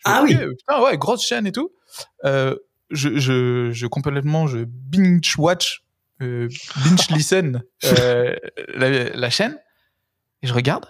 [0.05, 0.35] ah oui.
[0.35, 1.71] Putain, ouais, grosse chaîne et tout.
[2.23, 2.57] Je
[2.89, 5.83] je je complètement je binge watch,
[6.19, 9.57] binge listen la, la chaîne.
[10.41, 10.85] Et je regarde,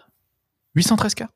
[0.76, 1.28] 813K.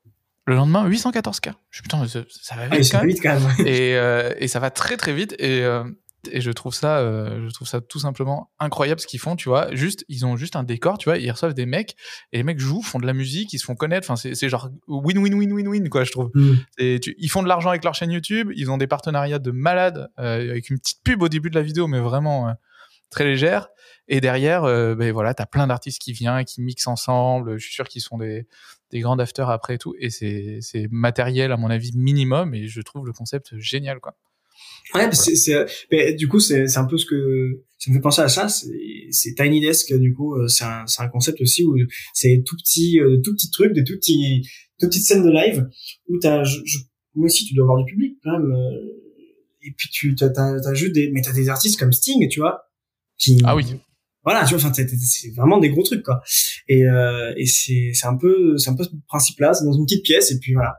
[0.48, 1.52] Le lendemain, 814K.
[1.70, 3.08] Je suis putain, ça, ça va vite, Ah, quand même.
[3.10, 3.68] vite quand même.
[3.68, 5.36] Et, euh, et ça va très très vite.
[5.40, 5.84] Et, euh,
[6.32, 9.36] et je trouve ça, euh, je trouve ça tout simplement incroyable ce qu'ils font.
[9.36, 10.98] Tu vois, juste, ils ont juste un décor.
[10.98, 11.96] Tu vois, ils reçoivent des mecs
[12.32, 14.10] et les mecs jouent, font de la musique, ils se font connaître.
[14.10, 16.06] Enfin, c'est genre win win win win win quoi.
[16.06, 16.32] Je trouve.
[16.34, 16.54] Mm.
[16.78, 18.50] Et tu- ils font de l'argent avec leur chaîne YouTube.
[18.56, 21.88] Ils ont des partenariats de malades avec une petite pub au début de la vidéo,
[21.88, 22.54] mais vraiment
[23.10, 23.68] très légère.
[24.10, 27.58] Et derrière, euh, ben voilà, t'as plein d'artistes qui viennent, qui mixent ensemble.
[27.58, 28.48] Je suis sûr qu'ils sont des
[28.92, 29.94] des grands afters après et tout.
[30.00, 32.54] Et c'est c'est matériel à mon avis minimum.
[32.54, 34.16] Et je trouve le concept génial quoi.
[34.96, 38.22] Ouais, c'est, c'est, du coup, c'est, c'est un peu ce que ça me fait penser
[38.22, 38.48] à ça.
[38.48, 41.76] C'est, Tiny Desk, du coup, euh, c'est un, c'est un concept aussi où
[42.14, 44.48] c'est tout petit, euh, tout petits trucs, des tout petits,
[44.80, 45.68] toutes petites scènes de live
[46.08, 46.78] où t'as, je, je-
[47.16, 48.52] moi aussi, tu dois avoir du public quand même.
[48.52, 49.04] euh,
[49.62, 52.40] et puis tu, t'as, t'as, t'as juste des, mais t'as des artistes comme Sting, tu
[52.40, 52.62] vois,
[53.20, 53.66] qui, Ah oui.
[54.28, 56.22] Voilà, tu vois, enfin, c'est, vraiment des gros trucs, quoi.
[56.68, 59.86] Et, euh, et c'est, c'est un peu, c'est un peu ce principe-là, c'est dans une
[59.86, 60.76] petite pièce, et puis voilà.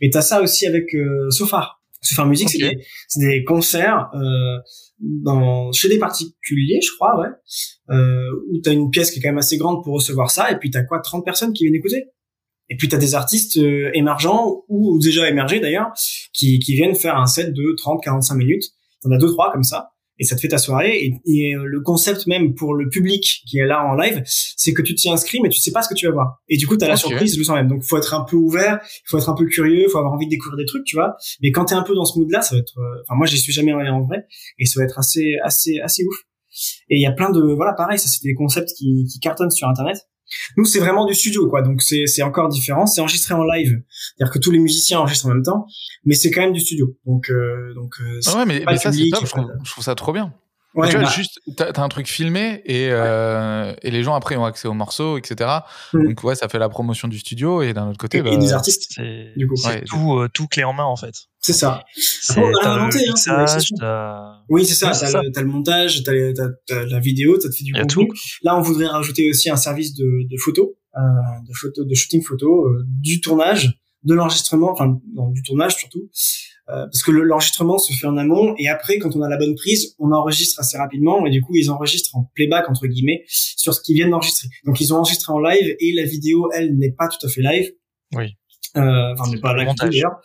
[0.00, 1.82] Et t'as ça aussi avec euh, Sofar.
[2.02, 2.78] Sofar Music, c'est des,
[3.16, 4.58] des concerts euh,
[5.00, 7.30] dans, chez des particuliers, je crois, ouais,
[7.90, 10.58] euh, où t'as une pièce qui est quand même assez grande pour recevoir ça, et
[10.60, 12.04] puis t'as quoi, 30 personnes qui viennent écouter?
[12.70, 15.90] Et puis t'as des artistes euh, émergents ou déjà émergés d'ailleurs,
[16.32, 18.66] qui, qui viennent faire un set de 30-45 minutes.
[19.02, 20.96] T'en as deux trois comme ça et ça te fait ta soirée.
[21.04, 24.72] Et, et, euh, le concept même pour le public qui est là en live, c'est
[24.72, 26.40] que tu t'y inscris, mais tu sais pas ce que tu vas voir.
[26.48, 27.68] Et du coup, t'as la surprise le soir même.
[27.68, 30.26] Donc, faut être un peu ouvert, il faut être un peu curieux, faut avoir envie
[30.26, 31.16] de découvrir des trucs, tu vois.
[31.42, 32.78] Mais quand t'es un peu dans ce mood-là, ça va être.
[32.78, 34.26] euh, Enfin, moi, j'y suis jamais allé en vrai,
[34.58, 36.16] et ça va être assez, assez, assez ouf.
[36.88, 39.50] Et il y a plein de, voilà, pareil, ça c'est des concepts qui, qui cartonnent
[39.50, 39.96] sur Internet.
[40.56, 41.62] Nous, c'est vraiment du studio, quoi.
[41.62, 42.86] Donc, c'est, c'est encore différent.
[42.86, 45.66] C'est enregistré en live, c'est-à-dire que tous les musiciens enregistrent en même temps,
[46.04, 46.96] mais c'est quand même du studio.
[47.06, 49.26] Donc, euh, donc, euh, Ah ouais, mais, ça, c'est public, top.
[49.26, 50.32] Je pas trouve, je trouve ça trop bien.
[50.74, 54.14] Ouais, tu vois, bah, juste, t'as as un truc filmé et, euh, et les gens
[54.14, 55.48] après ont accès aux morceaux, etc.
[55.92, 56.06] Mm.
[56.08, 58.38] Donc, ouais, ça fait la promotion du studio et d'un autre côté, et, bah, et
[58.38, 59.54] des artistes, C'est du coup.
[59.56, 59.82] c'est Ouais.
[59.82, 61.14] tout, euh, tout clé en main en fait.
[61.40, 61.84] C'est ça.
[61.94, 64.86] C'est on a t'as inventé, le hein, c'est- mixage, t'as- Oui, c'est ça.
[64.86, 65.22] Ouais, t'as, c'est ça.
[65.22, 67.82] Le, t'as le montage, t'as, t'as, t'as la vidéo, te fait du Il y a
[67.82, 68.08] contenu.
[68.08, 68.14] tout.
[68.42, 71.00] Là, on voudrait rajouter aussi un service de, de photo, euh,
[71.46, 76.08] de photo, de shooting photo, euh, du tournage, de l'enregistrement, enfin non, du tournage surtout,
[76.70, 79.36] euh, parce que le- l'enregistrement se fait en amont et après, quand on a la
[79.36, 83.24] bonne prise, on enregistre assez rapidement et du coup, ils enregistrent en playback entre guillemets
[83.28, 84.48] sur ce qu'ils viennent d'enregistrer.
[84.64, 87.42] Donc, ils ont enregistré en live et la vidéo, elle, n'est pas tout à fait
[87.42, 87.70] live.
[88.14, 88.34] Oui.
[88.76, 90.16] Euh, enfin, n'est pas live d'ailleurs.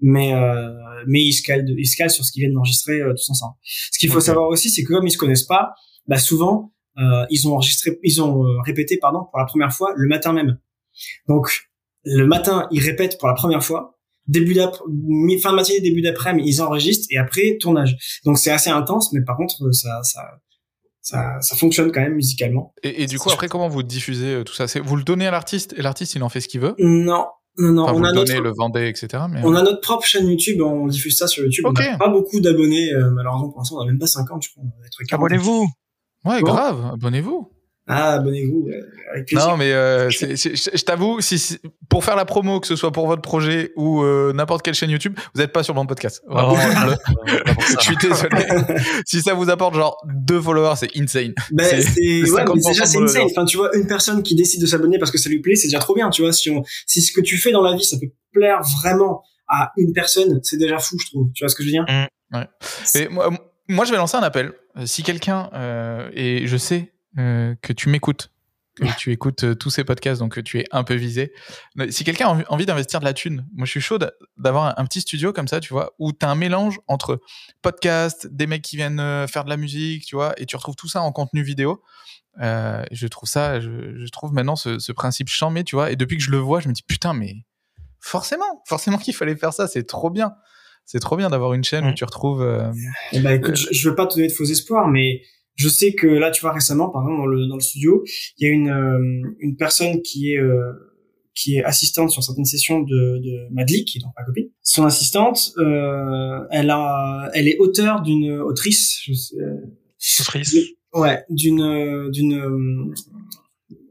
[0.00, 0.70] Mais euh,
[1.06, 3.54] mais ils se calent, ils se calent sur ce qu'ils viennent d'enregistrer euh, tous ensemble.
[3.62, 5.72] Ce qu'il faut savoir aussi, c'est que comme ils se connaissent pas,
[6.08, 10.08] bah souvent euh, ils ont enregistré, ils ont répété pardon pour la première fois le
[10.08, 10.58] matin même.
[11.28, 11.48] Donc
[12.04, 13.93] le matin ils répètent pour la première fois,
[14.26, 14.84] début d'après,
[15.42, 17.96] fin de matinée, début d'après-midi ils enregistrent et après tournage.
[18.24, 20.22] Donc c'est assez intense, mais par contre ça ça
[21.00, 22.72] ça, ça fonctionne quand même musicalement.
[22.82, 24.66] Et, et du coup, après, comment vous diffusez euh, tout ça?
[24.68, 26.74] C'est Vous le donnez à l'artiste et l'artiste, il en fait ce qu'il veut?
[26.78, 29.24] Non non non, Enfin, on vous a le notre le vendez, etc.
[29.30, 29.40] Mais...
[29.44, 31.66] On a notre propre chaîne YouTube, on diffuse ça sur YouTube.
[31.68, 34.50] On n'a pas beaucoup d'abonnés, euh, malheureusement pour l'instant on a même pas 50, je
[34.50, 34.64] crois.
[34.64, 35.24] On va être 40.
[35.24, 35.68] Abonnez-vous.
[36.24, 36.46] Ouais, Bon.
[36.46, 37.52] grave, abonnez-vous.
[37.86, 38.80] Ah, abonnez-vous, euh,
[39.12, 39.46] avec plaisir.
[39.46, 41.58] Non, mais euh, c'est- c'est- je, je t'avoue, si, si-
[41.90, 44.88] pour faire la promo, que ce soit pour votre projet ou euh, n'importe quelle chaîne
[44.88, 46.22] YouTube, vous n'êtes pas sur mon podcast.
[46.26, 46.90] Vraiment, Oh,
[47.26, 47.76] le- pour ça.
[47.80, 48.46] je suis désolé.
[49.04, 51.34] si ça vous apporte genre deux followers, c'est insane.
[51.52, 51.90] Ben, c'est- c'est,
[52.24, 53.22] c'est ouais, mais 50% déjà, c'est insane.
[53.30, 55.68] Enfin, tu vois, une personne qui décide de s'abonner parce que ça lui plaît, c'est
[55.68, 56.32] déjà trop bien, tu vois.
[56.32, 59.72] Si on, si ce que tu fais dans la vie, ça peut plaire vraiment à
[59.76, 61.28] une personne, c'est déjà fou, je trouve.
[61.34, 61.84] Tu vois ce que je veux dire?
[62.94, 63.28] Et moi,
[63.68, 64.52] moi, je vais lancer un appel.
[64.86, 68.30] Si quelqu'un, euh, et je sais euh, que tu m'écoutes,
[68.76, 71.32] que tu écoutes euh, tous ces podcasts, donc que tu es un peu visé.
[71.76, 74.64] Mais Si quelqu'un a envie- d'investir de la thune, moi je suis chaud d'a- d'avoir
[74.78, 77.20] un, un petit studio comme ça, tu vois, où tu as un mélange entre
[77.62, 80.76] podcast, des mecs qui viennent euh, faire de la musique, tu vois, et tu retrouves
[80.76, 81.82] tout ça en contenu vidéo.
[82.40, 86.16] Je trouve ça, je, je trouve maintenant ce, ce principe chambé, tu vois, et depuis
[86.16, 87.34] que je le vois, je me dis putain, mais
[88.00, 90.34] forcément, forcément qu'il fallait faire ça, c'est trop bien.
[90.86, 92.42] C'est trop bien d'avoir une chaîne où tu retrouves.
[93.12, 95.22] Eh ben, écoute, je, je veux pas te donner de faux espoirs, mais
[95.56, 98.02] je sais que là, tu vois, récemment, par exemple, dans le, dans le studio,
[98.38, 100.72] il y a une, euh, une personne qui est, euh,
[101.34, 104.48] qui est assistante sur certaines sessions de, de Madly, qui est donc ma copine.
[104.62, 109.56] Son assistante, euh, elle a, elle est auteure d'une autrice, je sais, euh,
[110.20, 110.56] Autrice.
[110.92, 112.92] ouais, d'une, euh, d'une,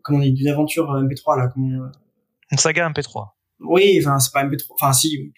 [0.03, 1.89] comment on dit, d'une aventure MP3 là, comment,
[2.51, 3.29] Une saga MP3.
[3.61, 5.33] oui, enfin, c'est pas MP3, enfin, si,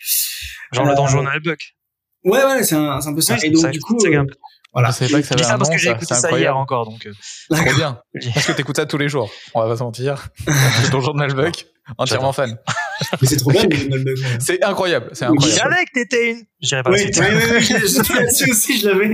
[0.74, 1.76] Genre le donjon Albuck.
[2.24, 3.38] ouais, ouais, c'est un, un peu ça.
[3.44, 4.36] Et donc, ça, du coup, une saga euh, MP3.
[4.76, 4.90] Voilà.
[4.90, 6.06] Je savais pas que ça Je dis avait ça un parce nom, que j'ai écouté
[6.10, 6.58] c'est ça hier incroyable.
[6.58, 7.08] encore, donc.
[7.08, 7.12] euh,
[7.50, 8.00] Trop bien.
[8.36, 9.32] Parce que t'écoutes ça tous les jours.
[9.56, 10.28] On va pas se mentir.
[10.48, 11.66] Le donjon de Nalbuck,
[11.98, 12.56] entièrement fan.
[13.22, 14.16] Mais c'est trop bien, le.
[14.40, 15.52] C'est incroyable, c'est incroyable.
[15.52, 16.44] Je savais que t'étais une.
[16.62, 17.70] J'irai pas Oui, oui, oui,
[18.16, 19.14] là-dessus aussi, je l'avais.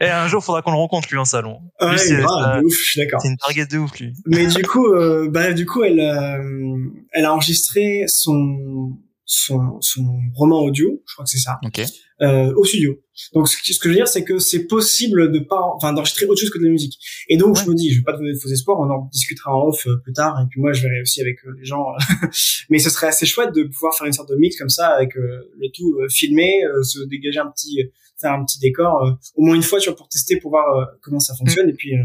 [0.00, 1.58] Et un jour, faudra qu'on le rencontre, lui, en salon.
[1.80, 3.20] Lui, Ouais, c'est grave, euh, de ouf, je suis d'accord.
[3.20, 4.12] c'est une target de ouf, lui.
[4.26, 6.76] Mais du coup, euh, bah, du coup, elle, euh,
[7.12, 10.06] elle a enregistré son, son, son
[10.36, 11.82] roman audio, je crois que c'est ça, Ok.
[12.22, 12.98] Euh, au studio.
[13.34, 15.92] Donc, ce que, ce que je veux dire, c'est que c'est possible de pas, enfin,
[15.92, 16.98] d'enregistrer autre chose que de la musique.
[17.28, 19.08] Et donc, je me dis, je vais pas te donner de faux espoirs, on en
[19.12, 21.64] discutera en off euh, plus tard, et puis moi, je verrai aussi avec euh, les
[21.64, 21.84] gens.
[22.70, 25.16] Mais ce serait assez chouette de pouvoir faire une sorte de mix comme ça, avec
[25.16, 27.80] euh, le tout euh, filmé, euh, se dégager un petit,
[28.20, 30.76] faire un petit décor, euh, au moins une fois, tu vois, pour tester, pour voir
[30.76, 32.04] euh, comment ça fonctionne, et puis euh,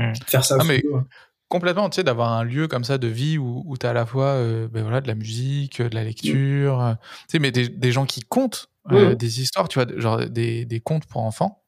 [0.00, 0.12] Mm.
[0.28, 0.56] faire ça.
[0.60, 1.00] Ah, mais- ouais.
[1.48, 3.92] Complètement, tu sais, d'avoir un lieu comme ça de vie où, où tu as à
[3.94, 7.50] la fois euh, ben voilà, de la musique, de la lecture, euh, tu sais, mais
[7.50, 11.22] des, des gens qui comptent euh, des histoires, tu vois, genre des, des contes pour
[11.22, 11.62] enfants.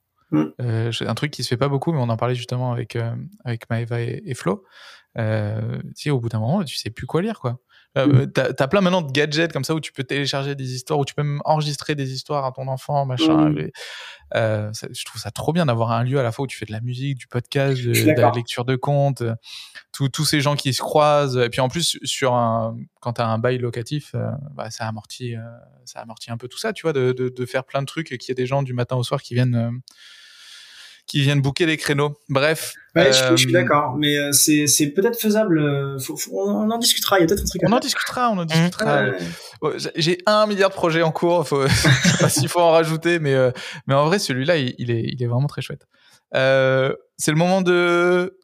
[0.60, 2.96] Euh, c'est un truc qui se fait pas beaucoup, mais on en parlait justement avec,
[2.96, 3.14] euh,
[3.44, 4.64] avec Maëva et, et Flo.
[5.18, 7.58] Euh, tu sais, au bout d'un moment, tu sais plus quoi lire, quoi.
[7.98, 8.26] Euh.
[8.26, 11.04] T'as as plein maintenant de gadgets comme ça où tu peux télécharger des histoires, où
[11.04, 13.52] tu peux même enregistrer des histoires à ton enfant, machin.
[13.56, 13.72] Et,
[14.36, 16.56] euh, ça- je trouve ça trop bien d'avoir un lieu à la fois où tu
[16.56, 19.34] fais de la musique, du podcast, de, la lecture de contes, euh,
[19.92, 21.36] tous ces gens qui se croisent.
[21.38, 24.86] Et puis en plus, sur un, quand tu as un bail locatif, euh, bah, ça,
[24.86, 25.34] amortit,
[25.84, 28.12] ça amortit un peu tout ça, tu vois, de, de, de faire plein de trucs
[28.12, 29.80] et qu'il y ait des gens du matin au soir qui viennent,
[31.10, 32.16] qui viennent booker les créneaux.
[32.28, 32.72] Bref.
[32.96, 35.58] Ouais, je, je suis euh, d'accord, mais euh, c'est c'est peut-être faisable.
[35.60, 37.18] euh, Faut, faut- on, en discutera.
[37.18, 37.64] Il y a peut-être un truc.
[37.64, 39.02] à On en discutera, on en discutera.
[39.04, 39.18] Ouais.
[39.62, 41.46] Ouais, j'ai- un milliard de projets en cours.
[41.46, 41.64] Faut,
[42.20, 43.34] pas s'il faut en rajouter, mais
[43.86, 45.86] mais en vrai, celui-là, il, il est il est vraiment très chouette.
[46.34, 48.36] Euh, c'est le moment de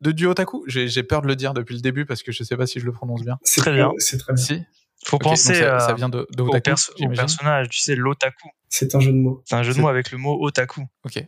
[0.00, 0.64] de du otaku?
[0.66, 2.80] J'ai j'ai peur de le dire depuis le début parce que je sais pas si
[2.80, 3.38] je le prononce bien.
[3.42, 3.90] C'est Très bien.
[3.98, 4.42] C'est très bien.
[4.44, 4.62] Si.
[5.06, 6.62] Faut penser ça, euh, ça vient de, de au, otaku.
[6.70, 7.16] perso- au j'imagine.
[7.20, 8.48] personnage, tu sais, l'otaku.
[8.70, 9.42] C'est un jeu de mots.
[9.44, 10.80] C'est un jeu de C'est- mots avec le mot otaku.
[11.04, 11.22] Ok.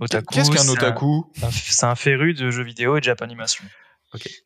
[0.00, 3.00] Otaku, Qu'est-ce qu'un c'est un- otaku C'est un- C'est un féru de jeux vidéo et
[3.00, 3.64] de Japanimation.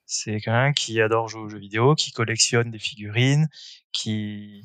[0.05, 3.49] C'est quelqu'un qui adore jouer aux jeux vidéo, qui collectionne des figurines,
[3.93, 4.62] qui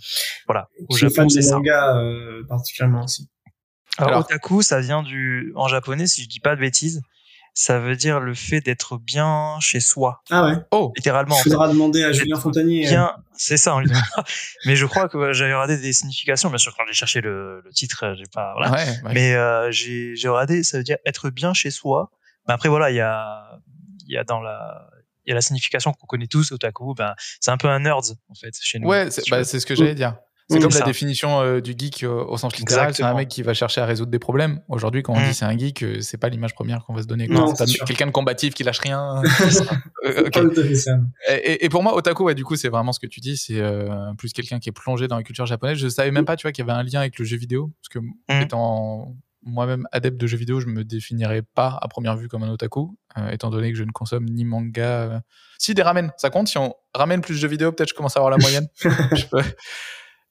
[0.48, 0.68] voilà.
[0.90, 1.56] Au Je suis Japon, fan c'est des ça.
[1.58, 3.30] mangas euh, particulièrement aussi.
[3.98, 7.02] Alors, Alors- otaku, ça vient du en japonais, si je dis pas de bêtises,
[7.58, 10.54] ça veut dire le fait d'être bien chez soi, Ah ouais.
[10.72, 11.36] Oh, littéralement.
[11.36, 11.50] en Il fait.
[11.52, 12.86] faudra demander à Julien Fontanier.
[12.86, 13.76] euh, Bien, c'est ça.
[13.76, 14.24] on lui demandera.
[14.66, 16.50] Mais je crois que j'avais regardé des significations.
[16.50, 18.54] Bien sûr, quand j'ai cherché le, le titre, euh, j'ai pas.
[18.58, 18.72] Voilà.
[18.74, 18.86] ouais.
[19.06, 19.14] ouais.
[19.14, 22.12] Mais euh, j'ai regardé, ça veut dire être bien chez soi.
[22.48, 23.58] Mais après voilà, il y a
[24.08, 24.90] il y a dans la
[25.26, 26.94] il y a la signification qu'on connaît tous otaku.
[26.94, 28.88] Ben c'est un peu un nerd en fait chez nous.
[28.88, 30.16] Ouais, c'est bah, c'est ce que j'allais dire.
[30.48, 32.94] C'est Mm, comme la définition euh, du geek euh, au sens littéral.
[32.94, 34.62] C'est un mec qui va chercher à résoudre des problèmes.
[34.70, 35.24] Aujourd'hui, quand on Mm.
[35.28, 37.28] dit c'est un geek, euh, c'est pas l'image première qu'on va se donner.
[37.56, 39.22] C'est quelqu'un de combatif qui lâche rien.
[40.06, 40.30] Euh.
[41.28, 43.38] Et, pour moi, otaku, ouais, du coup, c'est vraiment ce que tu dis.
[43.38, 43.60] C'est
[44.20, 45.78] plus quelqu'un qui est plongé dans la culture japonaise.
[45.80, 47.72] Je savais même pas, tu vois, qu'il y avait un lien avec le jeu vidéo,
[47.82, 48.00] parce que
[48.44, 49.16] étant
[49.48, 52.96] moi-même adepte de jeux vidéo, je me définirais pas à première vue comme un otaku,
[53.18, 54.84] euh, étant donné que je ne consomme ni manga.
[54.84, 55.20] euh.
[55.60, 56.48] Si des ramen, ça compte.
[56.48, 58.68] Si on ramène plus de jeux vidéo, peut-être je commence à avoir la moyenne.
[59.16, 59.42] Je peux-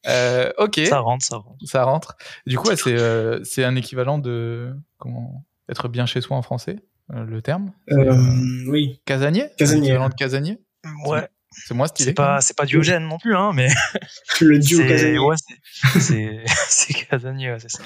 [0.07, 1.57] Euh, ok, Ça rentre, ça rentre.
[1.67, 2.17] ça rentre.
[2.47, 6.43] Du coup, ouais, c'est euh, c'est un équivalent de comment être bien chez soi en
[6.43, 6.77] français,
[7.13, 7.73] euh, le terme.
[7.91, 9.01] Euh, euh, oui.
[9.07, 9.47] casanier?
[9.57, 9.81] Casanier.
[9.83, 10.59] L'équivalent de casanier?
[11.07, 11.29] Ouais.
[11.51, 12.11] C'est moins stylé.
[12.11, 13.69] C'est pas c'est pas Diogène non plus hein, mais
[14.41, 15.19] Le duo c'est Casanier.
[15.21, 17.83] ouais c'est c'est c'est Casanier, ouais, c'est ça.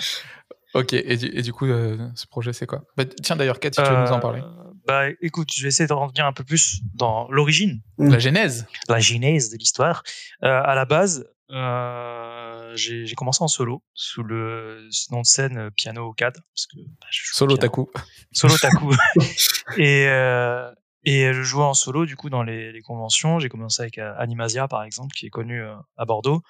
[0.74, 2.82] Ok, et du, et du coup, euh, ce projet, c'est quoi?
[2.96, 4.42] Bah, Tiens, d'ailleurs, Kat, si tu veux nous en parler.
[4.86, 7.80] Bah écoute, je vais essayer de revenir un peu plus dans l'origine.
[7.98, 10.02] La genèse la genèse de l'histoire.
[10.44, 15.56] Euh, à la base, euh, j'ai j'ai commencé en solo sous le nom de scène
[15.56, 17.56] euh, piano au cadre parce que bah, je Solo.
[17.56, 17.90] Taku.
[18.32, 18.94] solo taku
[19.78, 20.70] et euh,
[21.04, 24.12] et je jouais en solo du coup dans les, les conventions j'ai commencé avec euh,
[24.18, 25.62] Animasia par exemple qui est connu
[25.96, 26.42] à Bordeaux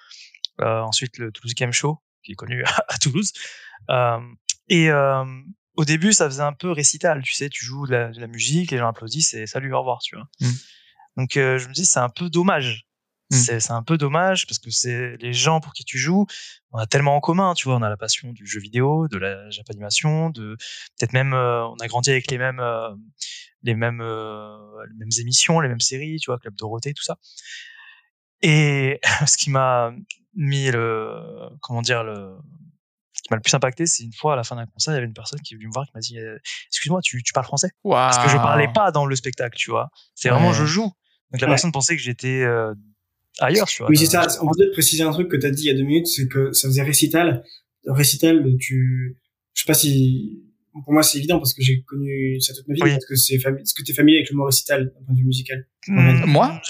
[0.57, 3.31] ensuite le Toulouse Game Show qui est connu à, Toulouse
[4.67, 8.19] et au début ça faisait un peu récital tu sais tu joues de la, de
[8.19, 10.51] la musique les gens applaudissent et salut au revoir tu vois Mm.
[11.15, 12.88] donc je me dis c'est un peu dommage
[13.31, 13.59] Mm.
[13.59, 16.25] c'est un peu dommage parce que c'est les gens pour qui tu joues
[16.71, 19.19] on a tellement en commun tu vois on a la passion du jeu vidéo de
[19.19, 20.55] la japanimation de
[20.97, 22.89] peut-être même euh, on a grandi avec les mêmes euh,
[23.61, 24.57] les mêmes euh,
[24.89, 27.17] les mêmes émissions les mêmes séries tu vois Club Dorothée tout ça.
[28.41, 29.91] Et ce qui m'a
[30.33, 32.35] mis le comment dire le
[33.13, 34.95] ce qui m'a le plus impacté c'est une fois à la fin d'un concert il
[34.95, 37.21] y avait une personne qui est venue me voir qui m'a dit euh, excuse-moi tu,
[37.21, 37.69] tu parles français?
[37.83, 39.89] Parce que je parlais pas dans le spectacle tu vois.
[40.15, 40.91] C'est vraiment je joue.
[41.31, 41.51] Donc la Ouais.
[41.51, 42.73] personne pensait que j'étais euh,
[43.39, 44.27] ailleurs tu vois Oui, c'est ça.
[44.41, 46.27] On va peut-être préciser un truc que t'as dit il y a deux minutes, c'est
[46.27, 47.43] que ça faisait récital.
[47.87, 49.17] Récital, tu,
[49.53, 50.43] je sais pas si,
[50.83, 52.91] pour moi c'est évident parce que j'ai connu ça toute ma vie, Oui.
[52.91, 53.61] parce que c'est fami...
[53.61, 55.65] est-ce que t'es familier avec le mot récital d'un point de vue musical?
[55.87, 56.61] hmm, Moi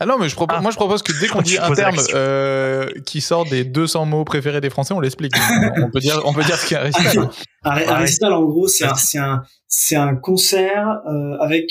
[0.00, 0.62] Ah non, mais je propose, Ah.
[0.62, 4.06] moi je propose que dès qu'on dit Tu un terme euh, qui sort des 200
[4.06, 5.32] mots préférés des Français, on l'explique.
[5.82, 7.18] on peut dire, on peut dire ce a un récital.
[7.18, 7.30] Un,
[7.62, 11.70] Ah, récital, en gros, c'est un, c'est un, c'est un concert euh, avec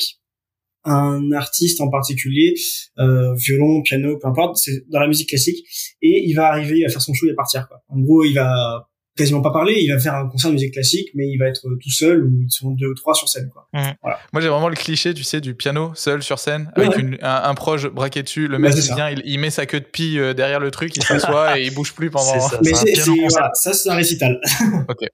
[0.87, 2.55] un artiste en particulier,
[2.97, 5.65] euh, violon, piano, peu importe, c'est dans la musique classique,
[6.01, 7.67] et il va arriver à faire son show et partir.
[7.67, 7.81] Quoi.
[7.89, 11.09] En gros, il va quasiment pas parler, il va faire un concert de musique classique,
[11.15, 13.49] mais il va être tout seul ou ils sont deux ou trois sur scène.
[13.51, 13.67] Quoi.
[13.73, 13.95] Mmh.
[14.01, 14.19] Voilà.
[14.31, 17.43] Moi, j'ai vraiment le cliché, tu sais, du piano seul sur scène, avec Une, un,
[17.43, 18.47] un, proche braqué dessus.
[18.47, 20.95] Le mec, il vient, il, il, met sa queue de pie euh, derrière le truc,
[20.95, 22.39] il s'assoit et il bouge plus pendant.
[22.39, 22.93] Ça, mais c'est,
[23.29, 24.39] voilà, ça, c'est un récital.
[24.87, 25.07] ok.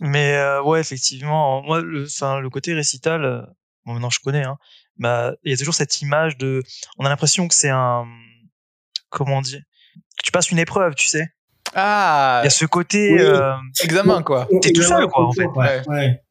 [0.00, 3.40] Mais euh, ouais, effectivement, moi, le, enfin, le côté récital, euh,
[3.84, 4.56] bon, maintenant je connais, hein,
[4.98, 6.62] bah, il y a toujours cette image de,
[6.98, 8.06] on a l'impression que c'est un,
[9.10, 11.28] comment on dit, que tu passes une épreuve, tu sais.
[11.74, 12.40] Ah.
[12.42, 13.20] Il y a ce côté oui.
[13.20, 14.48] euh, examen quoi.
[14.62, 15.44] T'es tout seul quoi en fait.
[15.44, 15.82] Ouais.
[15.86, 16.22] ouais.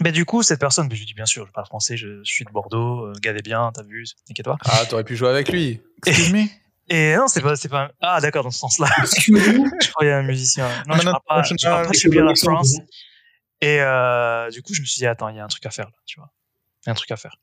[0.00, 2.32] Mais du coup, cette personne, je lui dis bien sûr, je parle français, je, je
[2.32, 4.56] suis de Bordeaux, euh, gardez bien, t'as vu, t'inquiète pas.
[4.64, 5.80] Ah, t'aurais pu jouer avec lui.
[6.06, 6.44] Excuse me.
[6.88, 7.90] Et non, c'est pas, c'est pas.
[8.00, 8.88] Ah, d'accord, dans ce sens-là.
[9.04, 10.68] je croyais un musicien.
[10.86, 11.42] Non, je parle pas.
[11.42, 12.76] Je parle très bien la France.
[13.60, 15.70] Et euh, du coup, je me suis dit, attends, il y a un truc à
[15.70, 16.30] faire là, tu vois.
[16.84, 17.36] Il y a un truc à faire.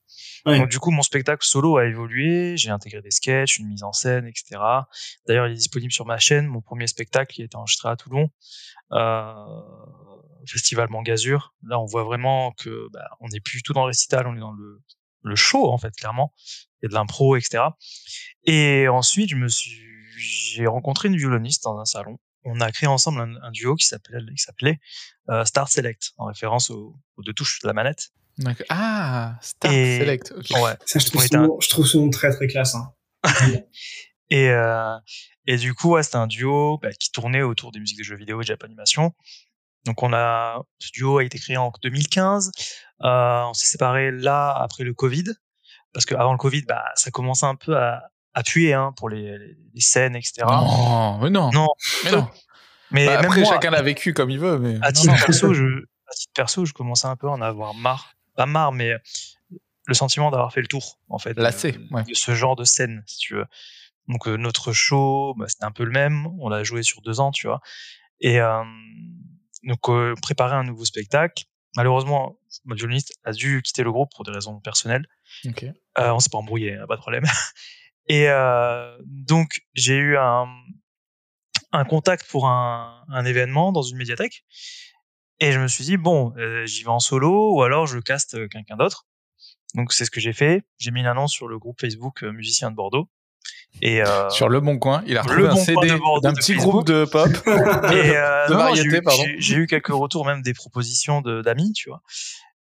[0.46, 0.60] Ouais.
[0.60, 2.58] Donc, du coup, mon spectacle solo a évolué.
[2.58, 4.60] J'ai intégré des sketchs, une mise en scène, etc.
[5.28, 6.46] D'ailleurs, il est disponible sur ma chaîne.
[6.48, 8.30] Mon premier spectacle, il a été enregistré à Toulon.
[8.92, 9.34] Euh,
[10.46, 11.54] Festival Mangazur.
[11.64, 14.40] Là, on voit vraiment que bah, on n'est plus tout dans le récital, on est
[14.40, 14.82] dans le,
[15.24, 16.34] le show en fait, clairement.
[16.82, 17.64] Il y a de l'impro, etc.
[18.46, 19.80] Et ensuite, je me suis,
[20.18, 22.20] j'ai rencontré une violoniste dans un salon.
[22.46, 24.80] On a créé ensemble un, un duo qui s'appelait, qui s'appelait
[25.30, 28.10] euh, Start Select, en référence aux, aux, deux touches de la manette.
[28.70, 30.00] Ah, Start et...
[30.00, 30.34] Select.
[30.38, 30.60] Okay.
[30.60, 30.74] Ouais.
[30.86, 31.50] Ça, je trouve, son, un...
[31.60, 32.76] je trouve son nom très très classe.
[32.76, 32.94] Hein.
[34.30, 34.96] et euh,
[35.46, 38.16] et du coup, ouais, c'était un duo bah, qui tournait autour des musiques de jeux
[38.16, 39.14] vidéo et de Japanimation.
[39.86, 42.52] Donc on a ce duo a été créé en 2015.
[43.02, 45.24] Euh, on s'est séparés là après le Covid
[45.94, 49.10] parce que avant le Covid, bah ça commençait un peu à, à puer hein, pour
[49.10, 50.46] les, les, scènes, etc.
[50.48, 51.50] Non, mais non.
[51.52, 51.68] Non.
[52.04, 52.28] Mais non.
[52.92, 54.58] Mais bah, après, moi, chacun l'a vécu comme il veut.
[54.60, 57.74] Mais à titre perso, je, à titre perso, je commençais un peu à en avoir
[57.74, 58.14] marre.
[58.40, 58.94] Pas marre, mais
[59.86, 61.38] le sentiment d'avoir fait le tour, en fait.
[61.38, 62.04] Lassé, de, ouais.
[62.04, 63.46] de ce genre de scène, si tu veux.
[64.08, 66.28] Donc euh, notre show, bah, c'était un peu le même.
[66.40, 67.60] On l'a joué sur deux ans, tu vois.
[68.22, 68.64] Et euh,
[69.64, 71.44] donc euh, préparer un nouveau spectacle.
[71.76, 75.06] Malheureusement, ma violoniste a dû quitter le groupe pour des raisons personnelles.
[75.46, 75.74] Okay.
[75.98, 77.26] Euh, on s'est pas embrouillé, hein, pas de problème.
[78.08, 80.48] Et euh, donc j'ai eu un,
[81.74, 84.46] un contact pour un, un, événement dans une médiathèque.
[85.40, 88.50] Et je me suis dit bon, euh, j'y vais en solo ou alors je caste
[88.50, 89.06] quelqu'un d'autre.
[89.76, 90.64] Donc c'est ce que j'ai fait.
[90.78, 93.08] J'ai mis une annonce sur le groupe Facebook euh, Musiciens de Bordeaux.
[93.82, 95.88] Et euh, sur le bon coin, il a retrouvé un bon CD
[96.22, 99.24] d'un petit groupe de pop, et euh, de variété, pardon.
[99.38, 102.02] J'ai eu quelques retours, même des propositions d'amis, tu vois.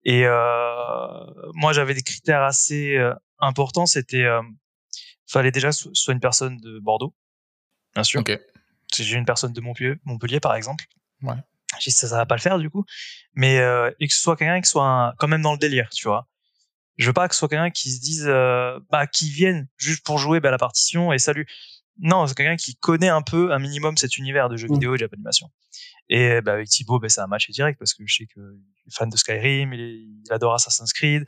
[0.07, 3.87] Et euh, moi, j'avais des critères assez euh, importants.
[3.87, 4.41] C'était, euh,
[5.27, 7.13] fallait déjà soit une personne de Bordeaux,
[7.95, 8.21] bien sûr.
[8.21, 8.39] Okay.
[8.95, 10.85] J'ai une personne de Montpellier, Montpellier par exemple.
[11.23, 11.35] Ouais.
[11.79, 12.85] J'ai ça, ça va pas le faire du coup.
[13.35, 15.89] Mais euh, et que ce soit quelqu'un qui soit un, quand même dans le délire,
[15.91, 16.29] tu vois.
[16.97, 20.05] Je veux pas que ce soit quelqu'un qui se dise euh, bah qui vienne juste
[20.05, 21.47] pour jouer bah, la partition et salut.
[21.99, 24.99] Non c'est quelqu'un qui connaît un peu un minimum cet univers de jeux vidéo et
[24.99, 25.51] d'animation
[26.09, 28.89] et bah, avec Thibaut bah, ça a matché direct parce que je sais que il
[28.89, 31.25] est fan de Skyrim il, est, il adore Assassin's Creed.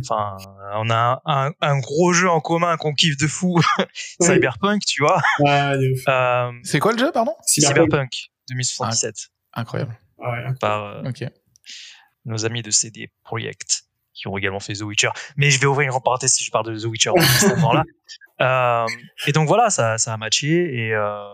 [0.00, 0.36] Enfin
[0.74, 3.60] on a un, un, un, gros jeu en commun qu'on kiffe de fou.
[4.20, 5.20] Cyberpunk tu vois.
[5.40, 5.74] Ouais,
[6.08, 7.34] euh, c'est quoi le jeu pardon?
[7.46, 8.10] Cyberpunk, Cyberpunk
[8.50, 11.28] 2077 ah, incroyable ouais, par euh, okay.
[12.24, 15.10] nos amis de CD Projekt qui ont également fait The Witcher.
[15.36, 17.84] Mais je vais ouvrir une parenthèse si je parle de The Witcher à ce moment-là.
[18.40, 18.86] Euh,
[19.26, 21.26] et donc voilà, ça, ça a matché et euh,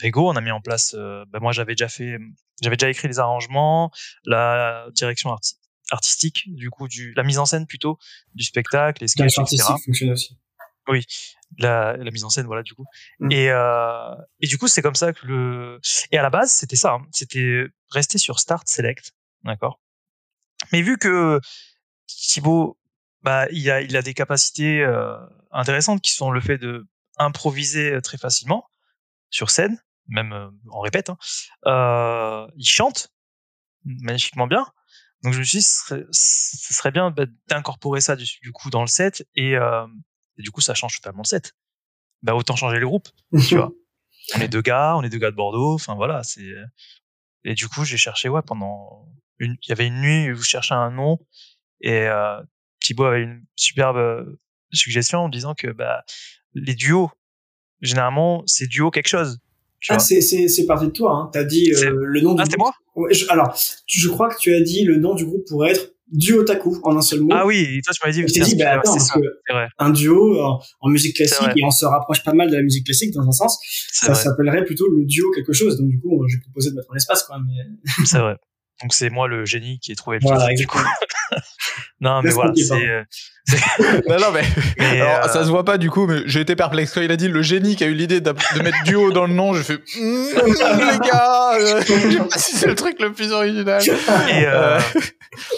[0.00, 0.94] Ego, on a mis en place.
[0.96, 2.18] Euh, ben moi, j'avais déjà fait,
[2.62, 3.90] j'avais déjà écrit les arrangements,
[4.24, 5.56] la direction arti
[5.90, 7.98] artistique, du coup, du, la mise en scène plutôt
[8.36, 9.72] du spectacle, les sketchs, etc.
[9.84, 10.38] fonctionne aussi.
[10.86, 11.04] Oui,
[11.58, 12.84] la, la mise en scène, voilà, du coup.
[13.20, 13.32] Mm.
[13.32, 15.80] Et, euh, et du coup, c'est comme ça que le.
[16.10, 16.94] Et à la base, c'était ça.
[16.94, 19.12] Hein, c'était rester sur Start Select,
[19.44, 19.80] d'accord.
[20.72, 21.40] Mais vu que
[22.06, 22.78] Thibaut,
[23.22, 25.16] bah, il a, il a des capacités euh,
[25.50, 26.86] intéressantes qui sont le fait de
[27.18, 28.66] improviser très facilement
[29.30, 31.10] sur scène, même euh, en répète.
[31.10, 31.18] Hein.
[31.66, 33.08] Euh, il chante
[33.84, 34.66] magnifiquement bien.
[35.22, 38.52] Donc je me suis dit, ce serait, ce serait bien bah, d'incorporer ça du, du,
[38.52, 39.86] coup dans le set et, euh,
[40.38, 41.54] et, du coup ça change totalement le set.
[42.22, 43.08] Bah autant changer le groupe,
[43.48, 43.72] tu vois.
[44.36, 45.74] On est deux gars, on est deux gars de Bordeaux.
[45.74, 46.46] Enfin voilà, c'est.
[47.42, 49.04] Et du coup j'ai cherché ouais pendant
[49.40, 51.18] une, il y avait une nuit où je cherchais un nom
[51.82, 52.40] et euh,
[52.80, 54.38] Thibaut avait une superbe euh,
[54.72, 56.04] suggestion en disant que bah,
[56.54, 57.10] les duos,
[57.80, 59.38] généralement, c'est duo quelque chose.
[59.88, 61.12] Ah, c'est parti de toi.
[61.12, 61.30] Hein.
[61.32, 62.58] T'as dit euh, le nom du ah, groupe.
[62.58, 62.72] moi?
[62.94, 63.56] Ouais, je, alors,
[63.86, 66.96] je crois que tu as dit le nom du groupe pourrait être duo taku en
[66.96, 67.30] un seul mot.
[67.32, 68.24] Ah oui, et toi tu m'as dit.
[68.24, 69.20] Dit, bah, attends, parce que
[69.78, 72.84] un duo en, en musique classique et on se rapproche pas mal de la musique
[72.84, 73.58] classique dans un sens.
[73.92, 75.78] Ça s'appellerait plutôt le duo quelque chose.
[75.78, 77.38] Donc du coup, j'ai proposé de mettre un espace quoi.
[77.46, 77.94] Mais...
[78.04, 78.36] C'est vrai.
[78.80, 80.78] Donc c'est moi le génie qui ai trouvé le Voilà, truc, du coup.
[82.00, 82.72] non, mais voilà, c'est.
[82.88, 83.04] euh,
[84.08, 84.42] non, non, mais,
[84.78, 87.10] mais, alors, euh, ça se voit pas du coup, mais j'ai été perplexe quand il
[87.10, 89.52] a dit le génie qui a eu l'idée de, mettre duo dans le nom.
[89.54, 93.32] Je fais, Mm, les gars, euh, je sais pas si c'est le truc le plus
[93.32, 93.82] original.
[93.84, 94.80] Et, Euh.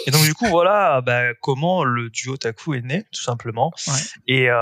[0.07, 3.93] et donc du coup voilà bah, comment le duo Taku est né tout simplement Ouais.
[4.27, 4.55] et euh,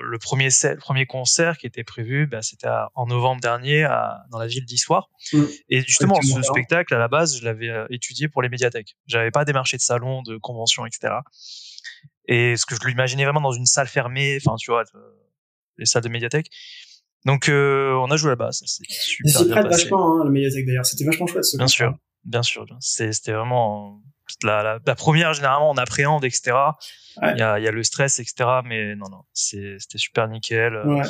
[0.00, 4.22] le premier set- le premier concert qui était prévu bah, c'était en novembre dernier à-
[4.30, 5.42] dans la ville d'Issoire Mm.
[5.68, 9.30] et justement ce spectacle à la base je l'avais euh, étudié pour les médiathèques j'avais
[9.30, 11.14] pas démarché de salon de convention etc
[12.26, 14.98] et ce que je l'imaginais vraiment dans une salle fermée enfin tu vois euh,
[15.78, 16.46] les salles de médiathèque
[17.26, 20.66] donc euh, on a joué là-bas ça s'est super bien passé vachement, hein, le médiathèque
[20.66, 20.86] d'ailleurs.
[20.86, 21.88] C'était vachement chouette ce Bien concert.
[21.90, 21.98] sûr.
[22.24, 24.02] Bien sûr, c'était vraiment
[24.42, 25.32] la, la, la première.
[25.34, 26.52] Généralement, on appréhende, etc.
[27.20, 27.32] Ouais.
[27.34, 28.48] Il y, a, il y a le stress, etc.
[28.64, 30.72] Mais non, non, c'était super nickel.
[30.72, 31.02] Le Ouais.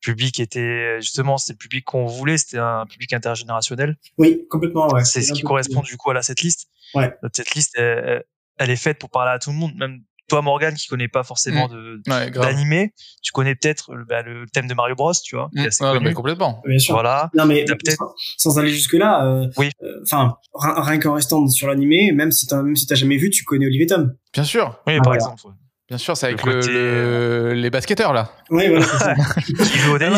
[0.00, 2.36] public était justement, c'est le public qu'on voulait.
[2.38, 3.96] C'était un public intergénérationnel.
[4.18, 5.04] Oui, complètement, ouais.
[5.04, 6.68] c'est ce qui correspond du coup à la setlist.
[6.94, 7.14] Ouais.
[7.34, 8.24] Setlist, elle, elle-
[8.58, 9.74] elle est faite pour parler à tout le monde.
[9.76, 12.46] Même toi, Morgan, qui connais pas forcément de Ouais, grave.
[12.46, 15.64] d'animé, tu connais peut-être le, bah, le thème de Mario Bros, tu vois, qui est
[15.64, 16.04] Mm, assez ouais, connu.
[16.06, 16.62] mais complètement.
[16.66, 16.94] Bien sûr.
[16.94, 17.30] Voilà.
[17.34, 18.14] Non mais T'as peut-être- sans,
[18.52, 19.70] sans aller jusque là, euh, Oui.
[19.82, 23.16] euh, enfin rien rien qu'en restant sur l'animé, même si t'as même si t'as jamais
[23.16, 24.14] vu, tu connais Olivier Tom.
[24.32, 24.80] Bien sûr.
[24.86, 25.16] Oui, Ah, par voilà.
[25.16, 25.46] exemple.
[25.46, 25.52] ouais.
[25.86, 28.30] Bien sûr, c'est avec Le le, côté, le- les basketteurs là.
[28.48, 28.86] Oui, voilà.
[29.90, 30.16] au non,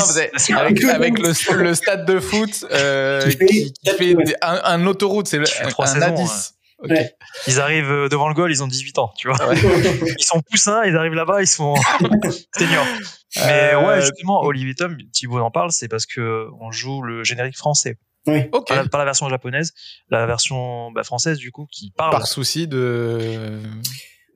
[0.57, 3.75] avec, avec le, le stade de foot euh, Qui fait qui,
[4.43, 6.07] un, un autoroute, c'est un, trois un saisons,
[6.83, 6.85] A10.
[6.85, 6.91] Ok.
[6.91, 7.15] Ouais.
[7.47, 9.49] Ils arrivent euh, devant le goal, ils ont 18 ans, tu vois.
[9.49, 9.57] Ouais.
[10.19, 11.75] Ils sont poussins, ils arrivent là-bas, ils sont
[12.57, 12.85] seniors.
[13.37, 17.25] Mais Euh, ouais, justement, Olivier Tom, Thibaut en parle, c'est parce que on joue le
[17.25, 17.99] générique français.
[18.27, 18.43] oui.
[18.53, 18.69] Ok.
[18.69, 19.73] Pas, la, pas la version japonaise,
[20.11, 22.13] la version bah, française, du coup, qui parle.
[22.13, 23.61] Par souci de.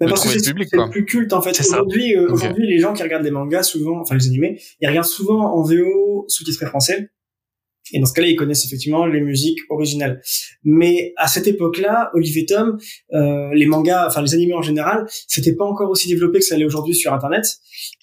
[0.00, 0.54] Mais parce que le c'est
[0.90, 1.58] plus culte en fait.
[1.60, 2.32] Aujourd'hui, euh, Ok.
[2.32, 5.62] aujourd'hui, les gens qui regardent des mangas souvent, enfin les animés, ils regardent souvent en
[5.62, 7.10] VO sous-titré français.
[7.92, 10.20] Et dans ce cas-là, ils connaissent effectivement les musiques originales.
[10.64, 12.78] Mais à cette époque-là, Olivier Tom,
[13.12, 16.56] euh, les mangas, enfin les animés en général, c'était pas encore aussi développé que ça
[16.56, 17.44] l'est aujourd'hui sur Internet.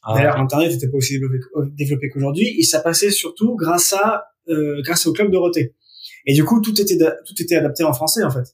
[0.03, 1.37] Ah, D'ailleurs, Internet n'était pas aussi développé,
[1.77, 5.75] développé qu'aujourd'hui, et ça passait surtout grâce à euh, grâce au club Dorothée.
[6.25, 8.53] Et du coup, tout était tout était adapté en français en fait.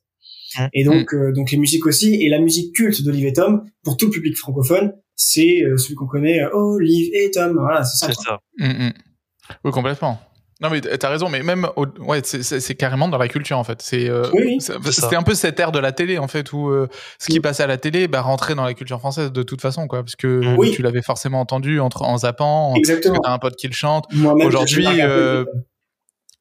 [0.57, 0.67] Mm.
[0.73, 3.97] Et donc euh, donc les musiques aussi et la musique culte d'Olive et Tom pour
[3.97, 7.57] tout le public francophone, c'est euh, celui qu'on connaît, euh, Olive et Tom.
[7.59, 8.07] Voilà, c'est ça.
[8.07, 8.39] c'est ça.
[8.57, 8.93] Mm, mm.
[9.65, 10.19] Oui, complètement.
[10.63, 13.81] Non, mais t'as raison, mais même, au- ouais, c'est- carrément dans la culture en fait.
[13.81, 16.87] C'est, euh, Oui, c'était un peu cette ère de la télé en fait où euh,
[17.19, 17.41] ce qui Mm.
[17.41, 20.15] passait à la télé, bah, rentrait dans la culture française de toute façon, quoi, parce
[20.15, 20.71] que Oui.
[20.71, 23.15] tu l'avais forcément entendu entre en zappant, parce Exactement.
[23.15, 24.05] que t'as un pote qui le chante.
[24.13, 25.43] Moi-même, Aujourd'hui, euh.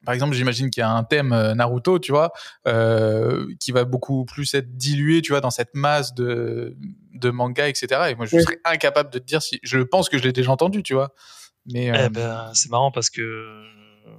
[0.05, 2.33] Par exemple, j'imagine qu'il y a un thème Naruto, tu vois,
[2.67, 6.77] euh, qui va beaucoup plus être dilué, tu vois, dans cette masse de,
[7.15, 7.87] de manga, etc.
[8.11, 8.43] Et moi, je Oui.
[8.43, 9.61] serais incapable de te dire si.
[9.63, 11.13] Je pense que je l'ai déjà entendu, tu vois.
[11.67, 13.63] Mais euh, Eh ben, c'est marrant parce que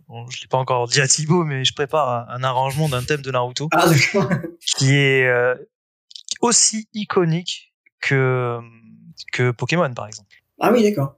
[0.07, 3.21] bon, je l'ai pas encore dit à Thibaut, mais je prépare un, arrangement d'un thème
[3.21, 3.85] de Naruto Ah
[4.77, 5.55] qui est euh,
[6.41, 8.59] aussi iconique que
[9.31, 10.35] que Pokémon, par exemple.
[10.59, 11.15] Ah oui, d'accord.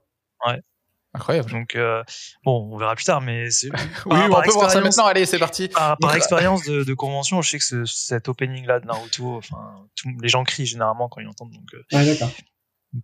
[1.14, 1.50] incroyable.
[1.50, 2.02] Donc euh,
[2.44, 5.06] bon, on verra plus tard, mais Oui, par on peut voir ça expérience- maintenant.
[5.06, 5.68] Allez, c'est parti.
[5.68, 9.36] par, par expérience de, de convention, je sais que ce, cet opening là de Naruto,
[9.36, 9.86] enfin,
[10.20, 11.52] les gens crient généralement quand ils l'entendent.
[11.52, 12.30] Donc, euh, Ouais, d'accord.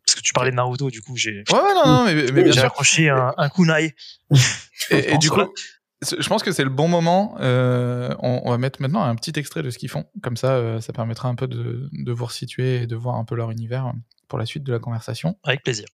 [0.07, 2.43] Parce que tu parlais de Naruto, du coup, j'ai Ouais, ouais, non, non, mais, mais
[2.43, 2.65] bien j'ai sûr.
[2.65, 3.95] accroché un, un kunai.
[4.91, 5.41] Et, et du coup,
[6.03, 7.37] je pense que c'est le bon moment.
[7.41, 10.05] Euh, on, on va mettre maintenant un petit extrait de ce qu'ils font.
[10.23, 13.25] Comme ça, euh, ça permettra un peu de, de vous resituer et de voir un
[13.25, 13.93] peu leur univers
[14.29, 15.37] pour la suite de la conversation.
[15.45, 15.87] Avec plaisir.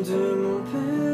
[0.00, 1.07] De mon père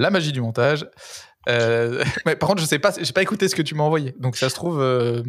[0.00, 0.86] La magie du montage.
[1.48, 4.14] Euh, mais par contre, je sais pas, j'ai pas écouté ce que tu m'as envoyé.
[4.18, 5.22] Donc ça se trouve, euh,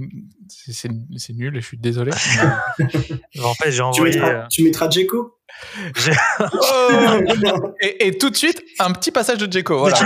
[0.48, 0.90] c'est
[1.34, 2.12] nul et je suis désolé.
[3.44, 4.16] En fait, j'ai Tu envoyé.
[4.16, 5.38] mettras, euh, tu mettras Djeko
[6.52, 6.90] Oh
[7.82, 9.80] et, et tout de suite, un petit passage de Djeko.
[9.80, 9.98] Voilà.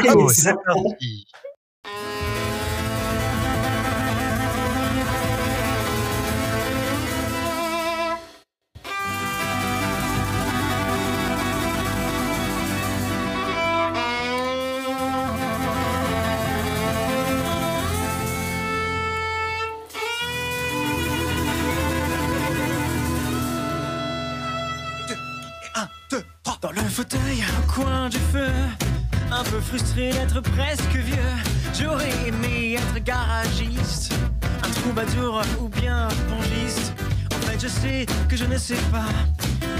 [26.66, 28.49] Dans le fauteuil, au coin du feu,
[29.32, 31.36] un peu frustré d'être presque vieux.
[31.80, 34.16] J'aurais aimé être garagiste,
[34.63, 36.93] un troubadour ou bien pongiste.
[37.36, 39.05] En fait, je sais que je ne sais pas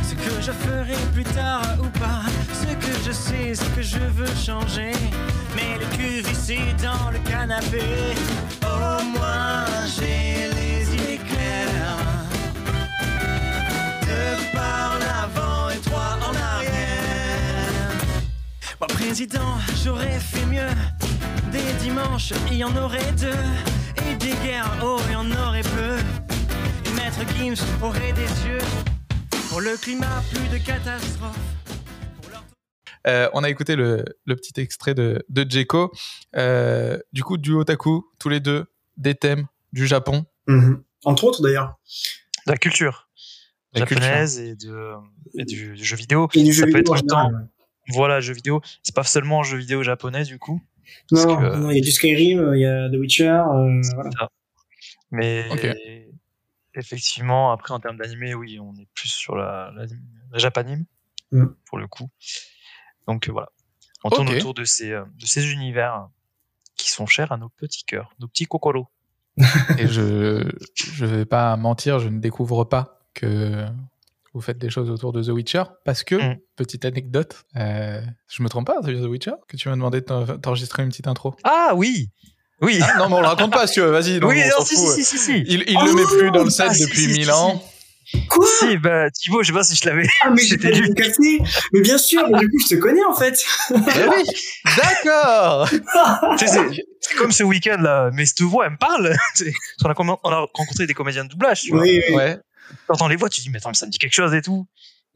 [0.04, 2.22] ce que je ferai plus tard ou pas.
[2.54, 4.92] Ce que je sais, c'est que je veux changer.
[5.56, 7.82] Mais le cul vissé dans le canapé,
[8.62, 9.66] au moins
[9.98, 10.35] j'ai
[19.08, 20.68] président, j'aurais fait mieux.
[21.52, 23.30] Des dimanches, il y en aurait deux.
[24.10, 25.98] Et des guerres, oh, il y en aurait peu.
[26.86, 28.58] Et Maître Gims aurait des yeux.
[29.50, 31.38] Pour le climat, plus de catastrophes.
[32.22, 32.44] Pour leur-
[33.08, 35.92] Euh, on a écouté le, le petit extrait de, de Djeko.
[36.36, 38.66] Euh, du coup, du otaku, tous les deux,
[38.98, 40.26] des thèmes du Japon.
[40.48, 40.84] Mhm.
[41.06, 41.76] Entre autres, d'ailleurs.
[42.48, 43.08] De la culture
[43.74, 44.04] La culture.
[44.04, 44.92] japonaise et, de,
[45.38, 46.28] et du, du jeu vidéo.
[46.34, 47.32] Et du ça jeu peut vidéo être en autant.
[47.90, 48.62] Voilà, jeu vidéo.
[48.84, 50.62] C'est pas seulement jeu vidéo japonais du coup.
[51.12, 53.82] Non, que- non, il y a du Skyrim, euh, il y a The Witcher, euh,
[53.96, 54.30] voilà.
[55.12, 55.68] Mais Ok.
[56.76, 59.86] effectivement, après en termes d'animé, oui, on est plus sur la, la,
[60.32, 60.86] la japanime
[61.32, 61.46] Mm.
[61.66, 62.10] pour le coup.
[63.08, 63.50] Donc euh, voilà,
[64.04, 66.08] on tourne autour de ces euh, de ces univers
[66.78, 68.88] qui sont chers à nos petits cœurs, nos petits cocolos.
[69.80, 73.66] Et je je vais pas mentir, je ne découvre pas que
[74.36, 76.36] vous faites des choses autour de The Witcher parce que Mm.
[76.58, 80.02] petite anecdote, euh, je me trompe pas, c'est bien The Witcher que tu m'as demandé
[80.02, 81.36] de t'en- t'enregistrer une petite intro.
[81.44, 82.10] Ah oui,
[82.62, 83.90] oui, Ah, non, mais on le raconte pas, si tu veux.
[83.92, 85.44] Vas-y, oui, on non, si, si, si, si, si.
[85.48, 87.32] Il, il Oh le met plus dans le set ah, depuis si, si, mille si.
[87.32, 87.64] ans.
[88.30, 88.46] Quoi?
[88.60, 90.08] Si, bah Thibaut, je sais pas si je l'avais.
[90.22, 90.42] Ah, mais
[90.72, 90.82] lui.
[90.90, 91.40] dû capter
[91.74, 94.24] Mais bien sûr, mais du coup, je te connais, en fait oui,
[94.78, 95.68] d'accord.
[96.38, 99.08] C'est- comme ce week-end là, mais cette voix, elle me parle.
[99.86, 99.94] A,
[100.24, 101.82] on a rencontré des comédiens de doublage, tu vois.
[101.82, 102.16] Oui, oui.
[102.16, 102.38] Ouais.
[102.88, 104.68] T'entends les voix, tu dis, mais attends, mais ça me dit quelque chose et tout.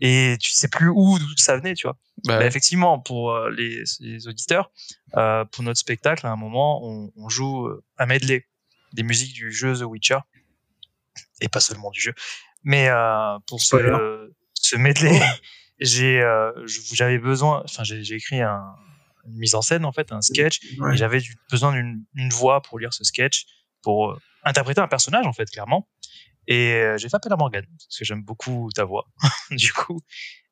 [0.02, 1.98] Et tu sais plus où, d'où ça venait, tu vois.
[2.26, 4.72] Bah, Bah, effectivement, pour euh, les, les auditeurs,
[5.18, 8.46] euh, pour notre spectacle, à un moment, on, on joue euh, un medley
[8.94, 10.20] des musiques du jeu The Witcher.
[11.42, 12.14] Et pas seulement du jeu.
[12.64, 13.76] Mais euh, pour ce,
[14.78, 15.20] medley,
[15.80, 16.52] j'ai, euh,
[16.94, 18.64] j'avais besoin, enfin, j'ai j'ai écrit un,
[19.26, 20.60] une mise en scène, en fait, un sketch.
[20.80, 20.94] Ouais.
[20.94, 23.46] Et j'avais du- besoin d'une voix pour lire ce sketch,
[23.82, 25.88] pour euh, interpréter un personnage, en fait, clairement.
[26.52, 29.06] Et euh, j'ai fait appel à Morgane, parce que j'aime beaucoup ta voix,
[29.52, 30.02] du coup.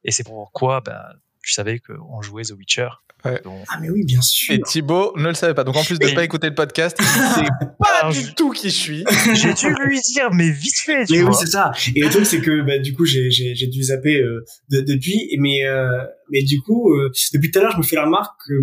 [0.04, 1.10] Et c'est pourquoi bah,
[1.44, 2.88] tu savais qu'on jouait The Witcher.
[3.26, 3.42] Ouais.
[3.44, 5.64] Donc, Ah, mais oui, bien sûr Et Thibaut ne le savait pas.
[5.64, 7.50] Donc en plus de Et- pas écouter le podcast, il sait
[7.80, 9.04] pas Alors, du je- tout qui je suis.
[9.34, 11.72] J'ai dû lui dire, mais vite fait, tu Mais oui, c'est ça.
[11.96, 14.82] Et le truc, c'est que bah, du coup, j'ai j'ai j'ai dû zapper euh, de-
[14.82, 18.06] depuis, mais euh, mais du coup, euh, depuis tout à l'heure, je me fais la
[18.06, 18.54] remarque que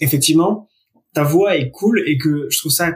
[0.00, 0.66] effectivement,
[1.12, 2.90] ta voix est cool et que je trouve ça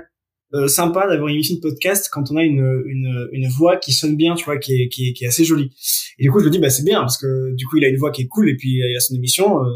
[0.54, 3.92] euh, sympa d'avoir une émission de podcast quand on a une une une voix qui
[3.92, 5.70] sonne bien, tu vois, qui est qui est, qui est assez jolie.
[6.18, 7.88] Et du coup, je me dis bah c'est bien parce que du coup, il a
[7.88, 9.62] une voix qui est cool et puis il a son émission.
[9.64, 9.68] Euh,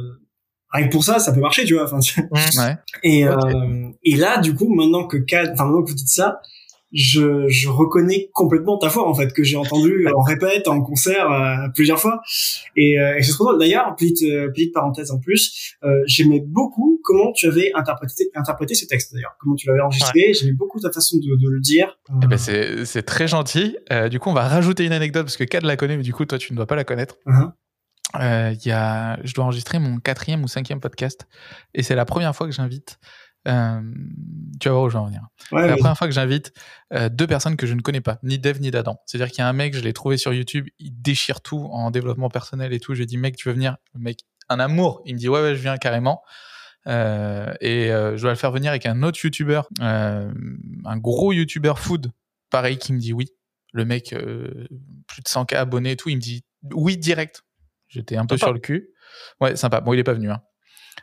[0.72, 1.84] rien que pour ça, ça peut marcher, tu vois.
[1.84, 2.76] Enfin, tu- Ouais.
[3.02, 6.40] et, euh, et là, du coup, maintenant que Cad, enfin maintenant que vous dites ça,
[6.93, 11.31] je, je reconnais complètement ta voix en fait que j'ai entendue en répète, en concert
[11.31, 12.20] euh, plusieurs fois.
[12.77, 13.59] Et, euh, et c'est trop drôle.
[13.59, 18.74] D'ailleurs, petite euh, petite parenthèse en plus, euh, j'aimais beaucoup comment tu avais interprété interprété
[18.74, 20.35] ce texte d'ailleurs, comment tu l'avais enregistré.
[20.35, 21.98] J'aimais beaucoup ta façon de, de le dire.
[22.23, 23.77] Eh ben, c'est c'est très gentil.
[23.90, 26.12] Euh, du coup, on va rajouter une anecdote parce que Cad la connaît, mais du
[26.12, 27.16] coup, toi, tu ne dois pas la connaître.
[28.20, 31.27] Euh, il y a, je dois enregistrer mon quatrième ou cinquième podcast
[31.73, 32.98] et c'est la première fois que j'invite.
[33.48, 33.81] Euh,
[34.60, 35.27] tu vas voir où je vais en venir.
[35.51, 36.52] Ouais, la première fois que j'invite
[36.93, 39.01] euh, deux personnes que je ne connais pas, ni Dev ni d'Adam.
[39.06, 41.90] C'est-à-dire qu'il y a un mec, je l'ai trouvé sur YouTube, il déchire tout en
[41.90, 42.94] développement personnel et tout.
[42.94, 43.77] Je lui ai dit, mec, tu veux venir?
[43.94, 45.02] Le mec, un amour.
[45.05, 46.23] Il me dit, ouais, ouais, je viens carrément.
[46.89, 52.12] Euh, et je dois le faire venir avec un autre YouTuber, un gros YouTuber food,
[52.51, 53.28] pareil, qui me dit oui.
[53.73, 57.43] Le mec, plus de 100K abonnés et tout, il me dit oui direct.
[57.89, 58.47] J'étais un peu Sympa.
[58.47, 58.89] sur le cul.
[59.40, 59.81] Ouais, sympa.
[59.81, 60.31] Bon, il est pas venu.
[60.31, 60.40] Hein.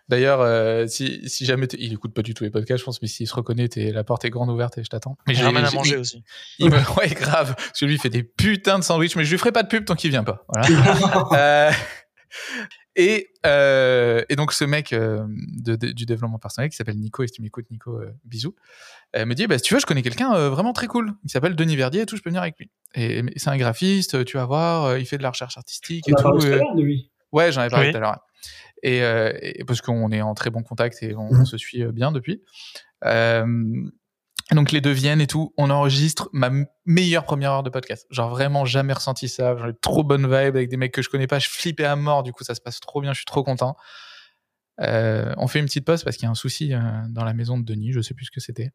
[0.09, 3.07] D'ailleurs, euh, si, si jamais il écoute pas du tout les podcasts, je pense, mais
[3.07, 5.17] s'il se reconnaît, la porte est grande ouverte et je t'attends.
[5.27, 6.23] Mais J'ai j'ai- ramène à manger il- aussi.
[6.57, 7.53] il me- ouais, grave.
[7.55, 9.67] Parce que lui, il fait des putains de sandwichs, mais je lui ferai pas de
[9.67, 10.43] pub tant qu'il vient pas.
[10.49, 10.67] Voilà.
[11.33, 11.71] Euh,
[12.95, 17.23] et, euh, et donc ce mec euh, de, de- du développement personnel qui s'appelle Nico,
[17.23, 18.55] et si tu m'écoutes Nico, euh, bisous,
[19.15, 21.13] euh, me dit bah, si tu veux, je connais quelqu'un euh, vraiment très cool.
[21.23, 22.69] Il s'appelle Denis Verdier et tout, je peux venir avec lui.
[22.95, 26.05] Et, et c'est un graphiste, tu vas voir, euh, il fait de la recherche artistique
[26.07, 26.23] On et a tout.
[26.23, 27.09] parlé tout à euh, l'heure de lui.
[27.31, 27.91] Ouais, j'en ai parlé Oui.
[27.93, 28.19] tout à l'heure.
[28.83, 31.41] Et, euh, et parce qu'on est en très bon contact et on, Mhm.
[31.41, 32.41] on se suit euh, bien depuis.
[33.05, 33.45] Euh,
[34.51, 36.49] donc les deux viennent et tout, on enregistre ma
[36.85, 38.07] meilleure première heure de podcast.
[38.09, 39.55] Genre vraiment jamais ressenti ça.
[39.63, 41.37] J'ai trop bonne vibe avec des mecs que je connais pas.
[41.39, 42.23] Je flippais à mort.
[42.23, 43.13] Du coup ça se passe trop bien.
[43.13, 43.75] Je suis trop content.
[44.79, 46.69] On fait une petite pause parce qu'il y a un souci
[47.09, 47.91] dans la maison de Denis.
[47.91, 48.71] Je sais plus ce que c'était.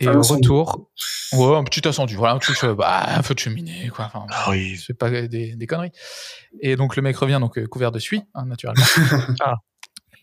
[0.00, 0.90] Et au retour,
[1.34, 2.14] ouais, un petit incendie.
[2.14, 4.06] Voilà un truc, euh, bah, un feu de cheminée quoi.
[4.06, 4.76] Enfin, Ah oui.
[4.84, 5.92] c'est pas des, des conneries.
[6.60, 8.84] Et donc le mec revient donc euh, couvert de suie, hein, naturellement.
[9.40, 9.56] Ah.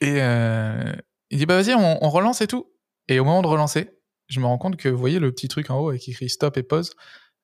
[0.01, 0.93] Et euh,
[1.29, 2.71] il dit bah vas-y, on, on relance et tout.
[3.07, 3.91] Et au moment de relancer,
[4.27, 6.57] je me rends compte que vous voyez le petit truc en haut avec écrit stop
[6.57, 6.91] et pause?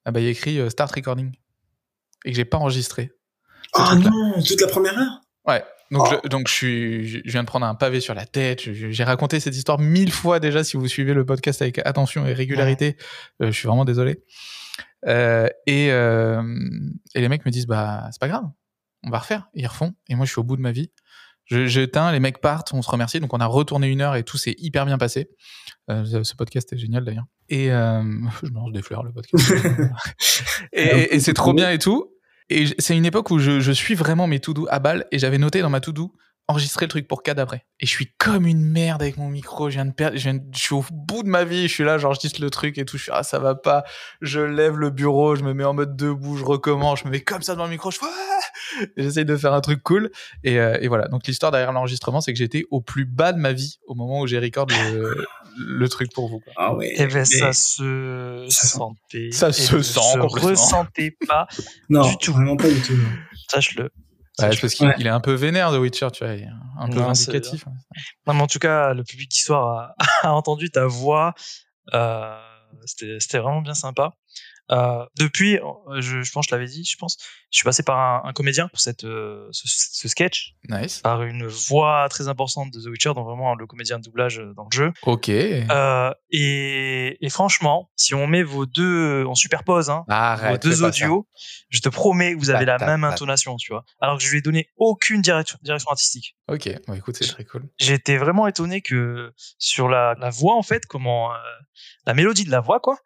[0.06, 1.32] Ah bah il y a écrit euh, start recording
[2.26, 3.12] et que j'ai pas enregistré.
[3.76, 4.10] Oh truc-là.
[4.10, 5.22] non, toute la première heure?
[5.48, 5.64] Ouais.
[5.94, 6.16] Donc, Oh.
[6.24, 8.62] je, donc je, suis, je viens de prendre un pavé sur la tête.
[8.62, 10.64] J'ai raconté cette histoire mille fois déjà.
[10.64, 12.98] Si vous suivez le podcast avec attention et régularité,
[13.42, 14.24] euh, je suis vraiment désolé.
[15.08, 16.42] Euh, et, euh,
[17.14, 18.46] et les mecs me disent bah c'est pas grave,
[19.04, 19.50] on va refaire.
[19.54, 19.94] Et ils refont.
[20.10, 20.92] Et moi je suis au bout de ma vie.
[21.46, 23.20] Je, j'éteins, les mecs partent, on se remercie.
[23.20, 25.30] Donc on a retourné une heure et tout s'est hyper bien passé.
[25.92, 27.26] Euh, ce, podcast est génial d'ailleurs.
[27.50, 28.02] Et euh,
[28.44, 29.54] je me lance des fleurs le podcast.
[30.74, 32.13] et c'est trop bien et tout.
[32.54, 35.38] Et c'est une époque où je, je suis vraiment mes to-do à balle et j'avais
[35.38, 36.14] noté dans ma to-do
[36.54, 37.66] enregistrer le truc pour CAD après.
[37.80, 39.70] Et je suis comme une merde avec mon micro.
[39.70, 41.68] Je viens de perdre, je, viens de- je suis au bout de ma vie.
[41.68, 42.98] Je suis là, j'enregistre le truc et tout.
[42.98, 43.84] Je suis ah ça va pas.
[44.22, 47.22] Je lève le bureau, je me mets en mode debout, je recommence, je me mets
[47.22, 47.92] comme ça devant le micro.
[47.92, 50.10] Je fais Ah Et j'essaye de faire un truc cool.
[50.44, 51.08] Et, euh, et voilà.
[51.10, 54.22] Donc l'histoire derrière l'enregistrement, c'est que j'étais au plus bas de ma vie au moment
[54.22, 55.26] où j'ai record le,
[55.58, 56.40] le truc pour vous.
[56.40, 56.54] quoi.
[56.56, 56.94] Ah ouais.
[56.98, 59.30] Eh ben, ça se sentait.
[59.32, 61.48] ça et se ne sent se ressentait pas.
[61.90, 62.34] non, du tout.
[62.34, 62.94] Vraiment pas du tout.
[63.52, 63.90] Sache-le.
[64.40, 64.62] Ouais, Sache-le.
[64.62, 64.96] parce qu'il Ouais.
[65.02, 66.48] est un peu vénère The Witcher, tu vois, il est
[66.80, 67.66] un peu Non, vindicatif.
[68.26, 69.96] Non, mais en tout cas, le public d'histoire a,
[70.28, 71.34] a entendu ta voix.
[71.94, 72.36] Euh,
[72.86, 74.14] C'était c'était vraiment bien sympa.
[74.72, 77.18] Euh, depuis, euh, je, je pense, je l'avais dit, je pense,
[77.52, 81.00] je suis passé par un, un comédien pour cette, euh, ce, ce sketch, Nice.
[81.00, 84.64] par une voix très importante de The Witcher, donc vraiment le comédien de doublage dans
[84.72, 84.94] le jeu.
[85.04, 85.30] Ok.
[85.30, 91.28] Euh, et, et franchement, si on met vos deux, on superpose, hein, vos deux audios,
[91.70, 93.84] je te promets que vous avez la même intonation, tu vois.
[94.00, 96.36] Alors que je lui ai donné aucune direction, direction artistique.
[96.48, 97.68] Ok, bon, écoute, c'est très cool.
[97.80, 101.30] Été vraiment étonné que sur la, la voix, en fait, comment,
[102.06, 102.98] la mélodie de la voix, quoi,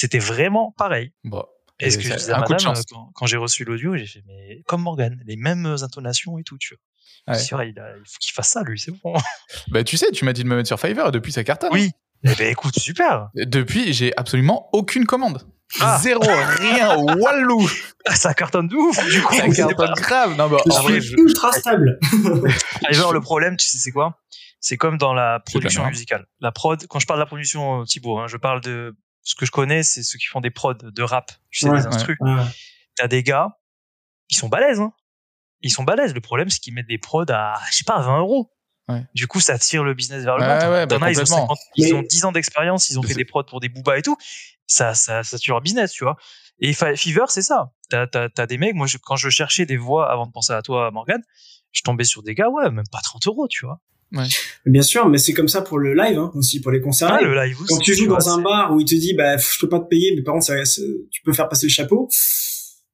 [0.00, 1.12] c'était vraiment pareil.
[1.24, 1.44] Bon.
[1.80, 2.84] Et ce que je disais à un coup de madame, chance.
[2.90, 6.56] quand, quand j'ai reçu l'audio, j'ai fait, mais comme Morgan, les mêmes intonations et tout,
[6.58, 7.34] tu vois.
[7.34, 7.38] Ouais.
[7.40, 9.14] C'est vrai, il, a- il faut qu'il fasse ça, lui, c'est bon.
[9.68, 11.70] Bah, tu sais, tu m'as dit de me mettre sur Fiverr et depuis ça cartonne.
[11.72, 11.90] oui.
[12.24, 13.28] Eh ben, écoute, super.
[13.34, 15.46] Depuis, j'ai absolument aucune commande.
[15.80, 15.98] Ah.
[16.02, 17.68] Zéro, rien, wallou.
[18.12, 19.34] Ça cartonne de ouf, du coup.
[19.36, 20.36] Ça cartonne pas- grave.
[20.36, 21.98] Non, bah, Je en vrai, suis je- ultra stable.
[22.88, 24.18] Fiverr, le problème, tu sais, c'est quoi?
[24.60, 26.26] C'est comme dans la production musicale.
[26.40, 29.34] La prod, quand je parle de la production, euh, Thibaut, hein, je parle de ce
[29.34, 31.32] que je connais, c'est ceux qui font des prods de rap.
[31.50, 32.16] Tu sais, Ouais, des instrus.
[32.20, 32.42] Ouais.
[32.96, 33.58] T'as des gars,
[34.30, 34.92] ils sont balèzes, hein.
[35.60, 36.14] Ils sont balèzes.
[36.14, 38.52] Le problème, c'est qu'ils mettent des prods à, je sais pas, à 20 euros.
[38.88, 39.04] Ouais.
[39.14, 40.70] Du coup, ça tire le business vers le bas.
[40.70, 41.36] Ouais, bah, ils ont, complètement.
[41.36, 43.98] 50 ils Mais- ont 10 ans d'expérience, ils ont fait des prods pour des boobas
[43.98, 44.16] et tout.
[44.66, 46.16] Ça, ça, ça tue leur business, tu vois.
[46.60, 47.70] Et Fever, c'est ça.
[47.90, 50.52] T'as, t'as, t'as des mecs, moi, je- quand je cherchais des voix avant de penser
[50.52, 51.22] à toi, Morgan,
[51.72, 53.80] je tombais sur des gars, ouais, même pas 30 euros, tu vois.
[54.66, 57.10] Bien sûr, mais c'est comme ça pour le live hein, aussi, pour les concerts.
[57.12, 57.28] Ah, live.
[57.28, 59.60] le live Quand tu joues dans un bar où il te dit bah pff, je
[59.60, 62.08] peux pas te payer, mais par contre ça- ça- tu peux faire passer le chapeau,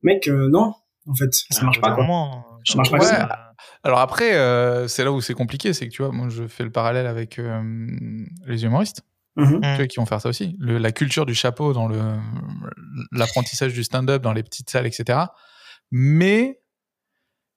[0.03, 0.75] mec, euh, non,
[1.07, 1.91] en fait, ça Ah, marche pas.
[1.91, 2.05] bout d'un Quoi.
[2.07, 3.51] moment, je Ça marche pas trouve comme ça-
[3.85, 6.65] Alors après, euh, c'est là où c'est compliqué, c'est que tu vois, moi je fais
[6.65, 7.63] le parallèle avec euh,
[8.47, 9.03] les humoristes,
[9.37, 9.61] Mhm.
[9.61, 10.57] tu vois, qui vont faire ça aussi.
[10.59, 12.01] Le- la culture du chapeau dans le
[13.13, 15.19] l'apprentissage du stand-up dans les petites salles, etc.
[15.91, 16.61] Mais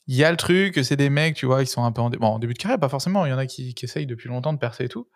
[0.07, 2.39] il y a le truc, c'est des mecs, tu vois, ils sont un peu en,
[2.39, 3.25] début de carrière, pas forcément.
[3.25, 5.07] Il y en a qui, qui essayent depuis longtemps de percer et tout.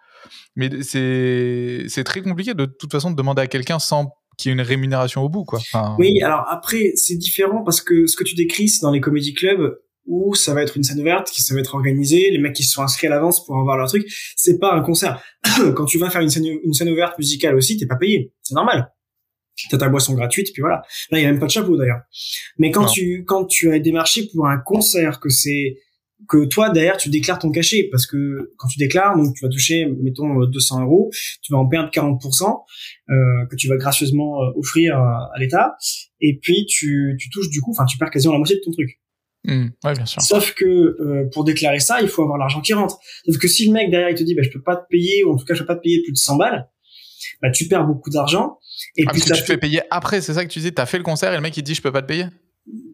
[0.55, 4.55] Mais c'est très compliqué de, toute façon de demander à quelqu'un sans qu'il y ait
[4.55, 5.59] une rémunération au bout, quoi.
[5.97, 9.33] Oui, alors après c'est différent parce que ce que tu décris c'est dans les comédie
[9.33, 9.77] clubs
[10.07, 12.63] où ça va être une scène ouverte, qui ça va être organisé, les mecs qui
[12.63, 14.05] se sont inscrits à l'avance pour avoir leur truc,
[14.35, 15.21] c'est pas un concert.
[15.75, 18.55] Quand tu vas faire une scène, une scène ouverte musicale aussi, t'es pas payé, c'est
[18.55, 18.91] normal.
[19.69, 20.81] T'as ta boisson gratuite, puis voilà.
[21.11, 22.01] Là, il y a même pas de chapeau d'ailleurs.
[22.57, 22.91] Mais quand Non.
[22.91, 25.77] tu quand tu as démarché pour un concert, que c'est
[26.29, 29.49] que toi derrière tu déclares ton cachet parce que quand tu déclares donc tu vas
[29.49, 31.09] toucher mettons euh, 200 euros
[31.41, 32.43] tu vas en perdre 40%
[33.09, 35.75] euh, que tu vas gracieusement euh, offrir à, à l'État
[36.19, 38.69] et puis tu, tu touches du coup enfin tu perds quasiment la moitié de ton
[38.69, 39.01] truc
[39.45, 40.21] hmm, ouais, bien sûr.
[40.21, 43.65] sauf que euh, pour déclarer ça il faut avoir l'argent qui rentre sauf que si
[43.65, 45.45] le mec derrière il te dit bah je peux pas te payer ou en tout
[45.45, 46.69] cas je peux pas te payer plus de 100 balles
[47.41, 48.57] bah tu perds beaucoup d'argent
[48.95, 50.71] et Ah, puis parce que tu te fais payer après, c'est ça que tu dis,
[50.73, 52.25] t'as fait le concert et le mec il dit je peux pas te payer?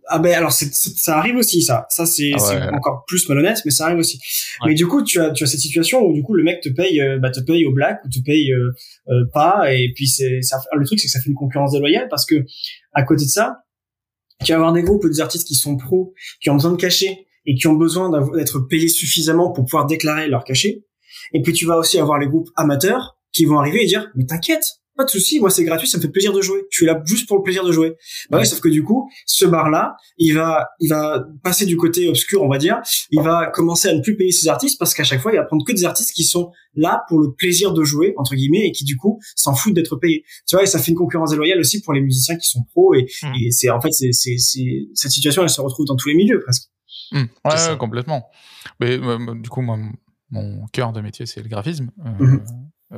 [0.10, 1.86] Ah ben alors c'est, c'est- ça arrive aussi ça.
[1.90, 2.70] Ça c'est, Ah c'est ouais.
[2.74, 4.18] encore plus malhonnête, mais ça arrive aussi.
[4.62, 4.70] Ouais.
[4.70, 6.70] Mais du coup tu as tu as cette situation où du coup le mec te
[6.70, 8.72] paye euh, bah te paye au black ou te paye euh,
[9.10, 12.08] euh, pas et puis c'est ça le truc c'est que ça fait une concurrence déloyale
[12.10, 12.45] parce que
[12.94, 13.58] à côté de ça
[14.45, 16.78] tu vas avoir des groupes ou des artistes qui sont pros qui ont besoin de
[16.78, 20.84] cachet et qui ont besoin d'être payés suffisamment pour pouvoir déclarer leur cachet.
[21.34, 24.26] Et puis tu vas aussi avoir les groupes amateurs qui vont arriver et dire mais
[24.26, 26.64] t'inquiète pas de souci, moi c'est gratuit, ça me fait plaisir de jouer.
[26.72, 27.94] Je suis là juste pour le plaisir de jouer.
[28.32, 32.10] Bah ouais, sauf que du coup, ce bar-là, il va, il va passer du côté
[32.10, 32.82] obscur, on va dire.
[33.12, 35.44] Il va commencer à ne plus payer ses artistes parce qu'à chaque fois, il va
[35.44, 38.72] prendre que des artistes qui sont là pour le plaisir de jouer entre guillemets et
[38.72, 40.24] qui du coup s'en foutent d'être payés.
[40.48, 42.95] Tu vois, et ça fait une concurrence déloyale aussi pour les musiciens qui sont pros
[42.95, 43.34] et, Mm.
[43.45, 46.16] et c'est en fait c'est c'est c'est cette situation, elle se retrouve dans tous les
[46.16, 46.72] milieux presque.
[47.12, 48.26] C'est Ouais, complètement.
[48.80, 49.78] Mais euh, du coup, moi,
[50.32, 51.91] mon cœur de métier, c'est le graphisme.
[52.04, 52.44] Euh, Mhm.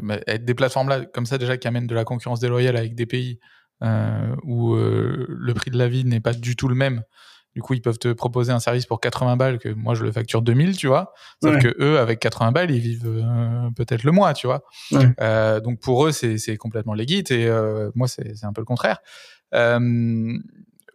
[0.01, 2.95] Mais être des plateformes là, comme ça, déjà, qui amènent de la concurrence déloyale avec
[2.95, 3.39] des pays
[3.83, 7.03] euh, où euh, le prix de la vie n'est pas du tout le même.
[7.55, 10.11] Du coup, ils peuvent te proposer un service pour 80 balles que moi je le
[10.11, 11.13] facture 2000, tu vois.
[11.41, 11.59] Sauf Ouais.
[11.61, 14.61] que eux, avec 80 balles, ils vivent euh, peut-être le mois, tu vois.
[14.91, 15.11] Ouais.
[15.19, 18.99] Euh, donc pour eux, c'est complètement légit et euh, moi, c'est un peu le contraire.
[19.55, 19.79] Euh,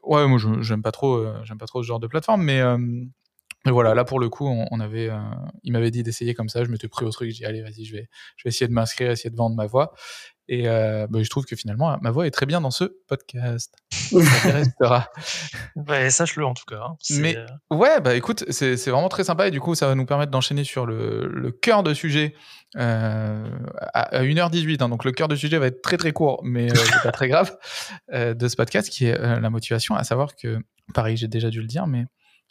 [0.04, 2.60] ouais, moi, je- j'aime pas trop, euh, j'aime pas trop ce genre de plateforme, mais
[2.60, 2.78] euh,
[3.64, 5.18] mais voilà, là pour le coup, on, on avait, euh,
[5.62, 6.64] il m'avait dit d'essayer comme ça.
[6.64, 7.30] Je m'étais pris au truc.
[7.30, 9.66] Je dis allez, vas-y, je vais, je vais essayer de m'inscrire, essayer de vendre ma
[9.66, 9.94] voix.
[10.46, 13.74] Et euh, bah, je trouve que finalement, ma voix est très bien dans ce podcast.
[13.90, 15.08] Ça restera.
[15.76, 16.80] Ouais, sache-le en tout cas.
[16.86, 16.96] hein.
[17.18, 19.94] Mais- euh, Ouais, bah écoute, c'est c'est vraiment très sympa et du coup, ça va
[19.94, 22.34] nous permettre d'enchaîner sur le, le cœur de sujet
[22.76, 23.48] euh,
[23.94, 24.82] à, à 1h18.
[24.82, 27.10] hein, donc le cœur de sujet va être très très court, mais euh, c'est pas
[27.12, 27.56] très grave
[28.12, 29.94] euh, de ce podcast qui est euh, la motivation.
[29.96, 30.58] À savoir que,
[30.92, 32.04] pareil, j'ai déjà dû le dire, mais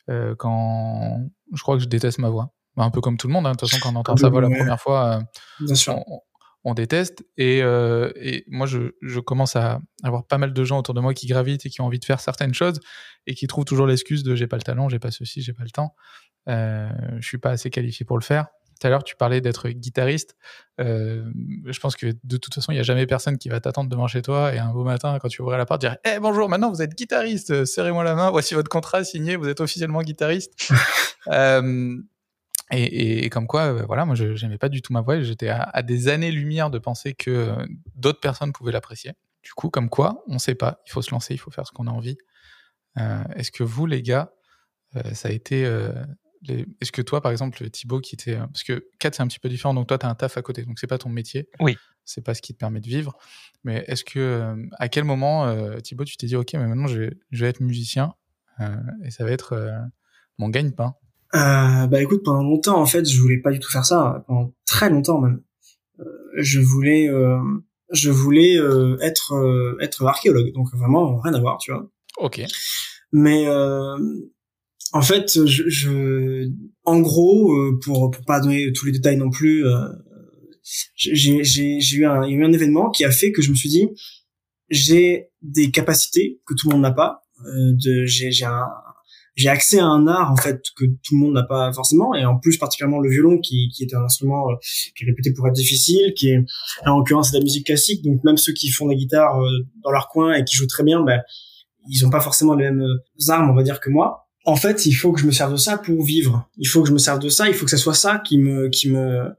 [0.10, 1.20] euh, quand
[1.54, 3.46] je crois que je déteste ma voix, Bah, un peu comme tout le monde.
[3.48, 5.18] hein, De toute façon, quand on entend sa voix la première fois.
[5.18, 5.22] euh,
[6.10, 6.22] on,
[6.66, 7.24] on déteste.
[7.38, 11.02] Et, euh, et moi, je, je commence à avoir pas mal de gens autour de
[11.02, 12.80] moi qui gravitent et qui ont envie de faire certaines choses
[13.28, 15.64] et qui trouvent toujours l'excuse de j'ai pas le talent, j'ai pas ceci, j'ai pas
[15.64, 15.94] le temps,
[16.48, 18.48] je suis pas assez qualifié pour le faire.
[18.84, 20.36] Tout à l'heure, tu parlais d'être guitariste.
[20.82, 21.24] Euh,
[21.66, 24.08] je pense que de toute façon, il n'y a jamais personne qui va t'attendre devant
[24.08, 26.70] chez toi et un beau matin, quand tu ouvrais la porte, dire Eh bonjour, maintenant
[26.70, 30.70] vous êtes guitariste, euh, serrez-moi la main, voici votre contrat signé, vous êtes officiellement guitariste.
[31.32, 31.96] Euh,
[32.72, 35.22] et, et- et comme quoi, euh, voilà, moi, je j'aimais pas du tout ma voix.
[35.22, 37.66] J'étais à, à des années-lumière de penser que euh,
[37.96, 39.14] d'autres personnes pouvaient l'apprécier.
[39.42, 40.82] Du coup, comme quoi, on sait pas.
[40.86, 42.18] Il faut se lancer, il faut faire ce qu'on a envie.
[43.00, 44.34] Euh, Est-ce que vous, les gars,
[45.14, 45.66] ça a été.
[46.48, 48.36] Les- Est-ce que toi, par exemple, Thibaut, qui était.
[48.36, 49.74] euh, Parce que 4, c'est un petit peu différent.
[49.74, 50.64] Donc, toi, tu as un taf à côté.
[50.64, 51.48] Donc, c'est pas ton métier.
[51.60, 51.78] Oui.
[52.06, 53.18] C'est pas ce qui te permet de vivre.
[53.64, 54.20] Mais est-ce que.
[54.20, 57.44] euh, à quel moment, euh, Thibaut, tu t'es dit, OK, mais maintenant, je vais, je
[57.46, 58.14] vais être musicien
[58.60, 58.76] euh,
[59.06, 59.72] et ça va être euh,
[60.38, 60.96] mon gagne-pain?
[61.36, 64.24] Euh, bah écoute, pendant longtemps en fait, je voulais pas du tout faire ça.
[64.28, 65.42] Pendant très longtemps même,
[66.00, 66.04] Euh,
[66.38, 67.40] je voulais, euh,
[67.92, 70.52] je voulais euh, être euh, être archéologue.
[70.54, 71.90] Donc vraiment rien à voir, tu vois.
[72.18, 72.42] Ok.
[73.12, 73.98] Mais euh,
[74.94, 76.50] en fait, je, je
[76.86, 79.88] en gros, euh, pour pour pas donner tous les détails non plus, euh,
[80.96, 83.50] j'ai j'ai eu un il y a eu un événement qui a fait que je
[83.50, 83.90] me suis dit
[84.70, 87.24] j'ai des capacités que tout le monde n'a pas.
[87.46, 88.68] Euh, de j'ai j'ai un
[89.36, 92.24] j'ai accès à un art en fait que tout le monde n'a pas forcément et
[92.24, 94.46] en plus particulièrement le violon qui qui est un instrument
[94.96, 96.40] qui est réputé pour être difficile qui est
[96.86, 99.50] en l'occurrence de la musique classique donc même ceux qui font la guitare euh,
[99.84, 101.20] dans leur coin et qui jouent très bien ben
[101.90, 102.86] ils ont pas forcément les mêmes
[103.28, 105.58] armes on va dire que moi en fait il faut que je me serve de
[105.58, 106.50] ça pour vivre.
[106.58, 108.38] Il faut que je me serve de ça il faut que ça soit ça qui
[108.38, 109.30] me qui me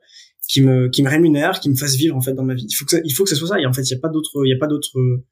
[0.48, 2.66] qui me qui me rémunère qui me fasse vivre en fait dans ma vie.
[2.68, 3.60] Il faut que ça, il faut que ça soit ça.
[3.60, 5.24] Et en fait il y a pas d'autre il y a pas d'autre euh,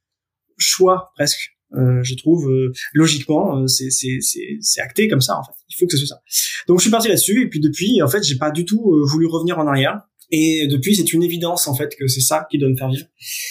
[0.59, 5.39] choix presque euh, je trouve euh, logiquement euh, c'est c'est c'est c'est acté comme ça
[5.39, 5.53] en fait.
[5.70, 6.23] Il faut que ce soit ça.
[6.69, 7.43] Donc je suis parti là-dessus.
[7.43, 10.03] Et puis depuis en fait j'ai pas du tout euh, voulu revenir en arrière.
[10.31, 13.07] Et depuis c'est une évidence en fait que c'est ça qui doit me faire vivre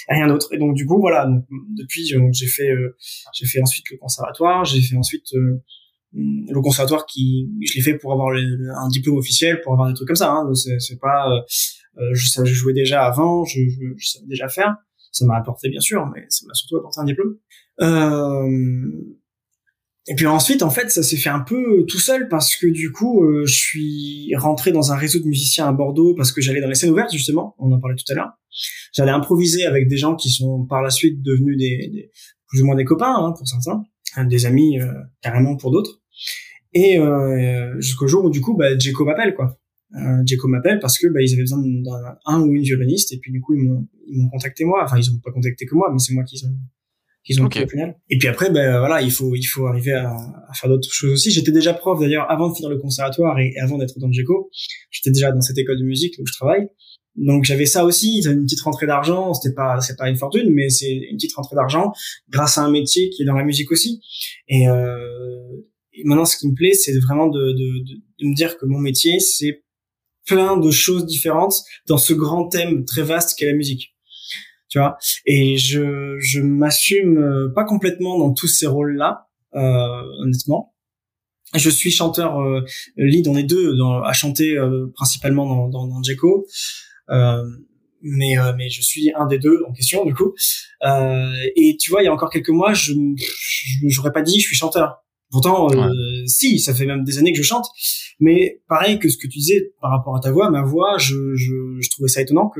[0.09, 0.47] rien d'autre.
[0.51, 1.25] Et donc du coup voilà.
[1.25, 1.45] Donc,
[1.77, 2.95] depuis j'ai fait euh,
[3.33, 5.27] j'ai fait ensuite le conservatoire j'ai fait ensuite
[6.13, 10.07] le conservatoire qui je l'ai fait pour avoir un diplôme officiel pour avoir des trucs
[10.07, 10.51] comme ça hein.
[10.79, 11.39] c'est pas euh,
[12.01, 13.59] euh, je savais je jouais déjà avant je,
[13.99, 14.75] savais déjà faire
[15.11, 17.37] ça m'a apporté bien sûr mais ça m'a surtout apporté un diplôme
[17.81, 18.91] euh,
[20.07, 22.91] et puis ensuite, en fait, ça s'est fait un peu tout seul parce que du
[22.91, 26.59] coup, euh, je suis rentré dans un réseau de musiciens à Bordeaux parce que j'allais
[26.59, 27.55] dans les scènes ouvertes justement.
[27.59, 28.31] On en parlait tout à l'heure.
[28.93, 32.11] J'allais improviser avec des gens qui sont par la suite devenus des, des-
[32.47, 33.83] plus ou moins des copains hein, pour certains,
[34.25, 36.00] des amis euh, carrément pour d'autres.
[36.73, 39.57] Et euh, jusqu'au jour où du coup, bah, Djeko m'appelle quoi.
[39.93, 43.29] Euh, m'appelle parce que bah, ils avaient besoin d'un un ou une violoniste et puis
[43.29, 44.83] du coup ils m'ont ils m'ont contacté moi.
[44.85, 46.55] Enfin ils ont pas contacté que moi, mais c'est moi qui ont
[47.23, 47.51] qu'ils ont Ok.
[47.51, 47.95] pris au final.
[48.09, 51.11] Et puis après, ben voilà, il faut il faut arriver à, à faire d'autres choses
[51.11, 51.29] aussi.
[51.31, 54.49] J'étais déjà prof d'ailleurs avant de finir le conservatoire et, et avant d'être dans GECO.
[54.91, 56.67] J'étais déjà dans cette école de musique où je travaille.
[57.15, 60.69] Donc j'avais ça aussi, une petite rentrée d'argent, c'était pas c'est pas une fortune, mais
[60.69, 61.91] c'est une petite rentrée d'argent
[62.29, 64.01] grâce à un métier qui est dans la musique aussi.
[64.47, 64.97] Et, euh,
[65.93, 68.65] et maintenant, ce qui me plaît, c'est vraiment de, de, de, de me dire que
[68.65, 69.63] mon métier, c'est
[70.25, 71.55] plein de choses différentes
[71.87, 73.95] dans ce grand thème très vaste qu'est la musique.
[74.69, 74.97] Tu vois?
[75.25, 80.73] Et je je m'assume euh, pas complètement dans tous ces rôles-là, euh, honnêtement.
[81.53, 82.61] Je suis chanteur euh,
[82.95, 86.45] lead, on est deux dans, à chanter euh, principalement dans, dans, dans Djeko.
[87.09, 87.43] Euh,
[88.01, 90.33] mais euh, mais je suis un des deux en question du coup.
[91.55, 92.93] Et tu vois, il y a encore quelques mois, je-
[93.87, 95.00] j'aurais pas dit je suis chanteur.
[95.31, 95.89] Pourtant, euh,
[96.27, 97.65] si, ça fait même des années que je chante.
[98.19, 101.15] Mais pareil que ce que tu disais par rapport à ta voix, ma voix, je,
[101.35, 102.59] je, je trouvais ça étonnant que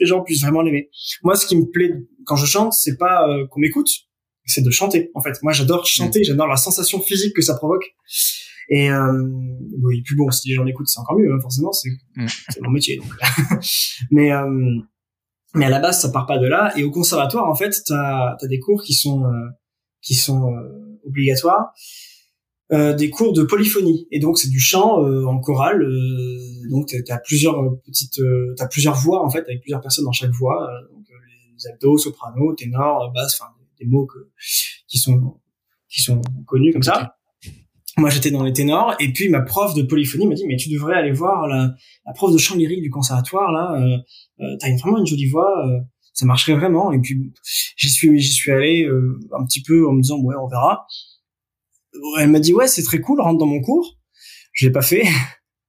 [0.00, 0.90] les gens puissent vraiment l'aimer.
[1.22, 1.92] Moi, ce qui me plaît
[2.26, 3.88] quand je chante, c'est pas euh, qu'on m'écoute,
[4.44, 5.10] c'est de chanter.
[5.14, 7.84] En fait, moi, j'adore chanter, j'adore la sensation physique que ça provoque.
[8.70, 9.22] Et euh,
[9.82, 11.32] oui, puis bon, si les gens l'écoutent, c'est encore mieux.
[11.32, 12.26] hein, forcément, c'est Mm.
[12.50, 12.96] c'est mon métier.
[12.96, 13.06] Donc.
[14.10, 14.76] mais euh,
[15.54, 16.72] mais à la base, ça part pas de là.
[16.76, 19.30] Et au conservatoire, en fait, t'as as des cours qui sont euh,
[20.02, 21.72] qui sont euh, obligatoires,
[22.72, 24.06] euh, des cours de polyphonie.
[24.10, 25.82] Et donc, c'est du chant euh, en chorale.
[25.82, 29.80] Euh, donc, t'as as plusieurs euh, petites, euh, t'as plusieurs voix en fait, avec plusieurs
[29.80, 30.68] personnes dans chaque voix.
[30.92, 31.04] Donc,
[31.56, 33.50] les altos, soprano, ténor, basse, enfin
[33.80, 34.18] des mots que,
[34.86, 35.40] qui sont
[35.88, 37.14] qui sont connus comme ça.
[37.96, 40.68] Moi, j'étais dans les ténors, et puis ma prof de polyphonie m'a dit, mais tu
[40.68, 41.74] devrais aller voir la,
[42.06, 43.98] la prof de chant lyrique du conservatoire, là,
[44.60, 45.80] t'as vraiment une jolie voix, euh,
[46.12, 46.92] ça marcherait vraiment.
[46.92, 47.32] Et puis,
[47.76, 50.86] j'y suis, j'y suis allé euh, un petit peu en me disant, ouais, on verra.
[52.20, 53.96] Elle m'a dit, ouais, c'est très cool, rentre dans mon cours.
[54.52, 55.02] Je l'ai pas fait.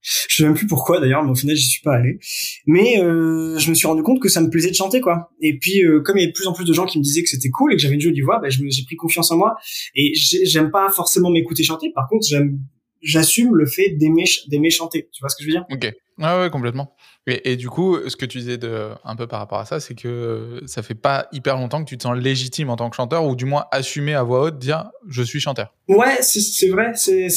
[0.02, 2.20] Je sais même plus pourquoi d'ailleurs, mais au final, j'y suis pas allé.
[2.66, 5.30] Mais euh, je me suis rendu compte que ça me plaisait de chanter, quoi.
[5.42, 7.04] Et puis, euh, comme il y avait de plus en plus de gens qui me
[7.04, 9.38] disaient que c'était cool et que j'avais une jolie voix, me- j'ai pris confiance en
[9.38, 9.56] moi.
[9.96, 11.92] Et j'ai- j'aime pas forcément m'écouter chanter.
[11.94, 12.60] Par contre, j'aime,
[13.02, 15.10] j'assume le fait d'aimer, d'aimer chanter.
[15.12, 15.66] Tu vois ce que je veux dire?
[15.70, 15.94] Ok.
[16.18, 16.94] Ouais, ouais, complètement.
[17.28, 19.80] Et, et du coup, ce que tu disais de, un peu par rapport à ça,
[19.80, 22.96] c'est que ça fait pas hyper longtemps que tu te sens légitime en tant que
[22.96, 25.74] chanteur, ou du moins assumer à voix haute, dire je suis chanteur.
[25.88, 27.30] Ouais, c'est vrai, c'est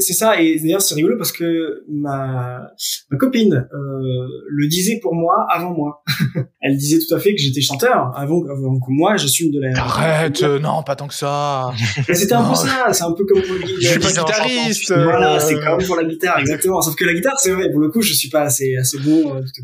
[0.00, 0.40] ça.
[0.40, 2.70] Et d'ailleurs, c'est rigolo parce que ma
[3.10, 6.02] ma copine euh, le disait pour moi avant moi.
[6.60, 9.78] Elle disait tout à fait que j'étais chanteur avant, avant que moi j'assume de la.
[9.78, 11.72] Arrête, euh, non, pas tant que ça.
[12.12, 12.92] C'était un peu ça.
[12.92, 14.92] C'est un peu comme pour le Je suis pas guitariste.
[14.92, 16.80] Voilà, c'est comme pour la guitare, exactement.
[16.80, 17.70] Sauf que la guitare, c'est vrai.
[17.70, 19.62] Pour le coup, je suis pas assez assez bon euh, tout.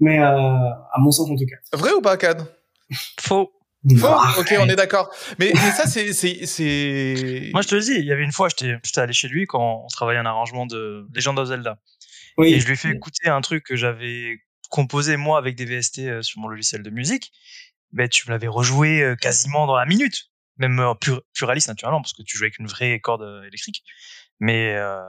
[0.00, 1.56] Mais euh, à mon sens, en tout cas.
[1.76, 2.44] Vrai ou pas, Cad?
[3.20, 3.52] Faux.
[3.98, 5.12] Faux Ah, Ok, on est d'accord.
[5.38, 6.12] Mais, mais ça, c'est.
[6.12, 9.12] c'est- c'est- Moi, je te le dis, il y avait une fois, j'étais j'étais allé
[9.12, 11.78] chez lui quand on travaillait un arrangement de Legend of Zelda.
[12.38, 12.52] Oui.
[12.54, 14.38] Et je lui ai fait écouter un truc que j'avais
[14.70, 17.32] composé moi avec des VST euh, sur mon logiciel de musique.
[17.92, 20.30] Ben, tu me l'avais rejoué euh, quasiment dans la minute.
[20.58, 23.82] Même euh, plus, plus réaliste naturellement, parce que tu jouais avec une vraie corde électrique.
[24.40, 25.00] Mais euh,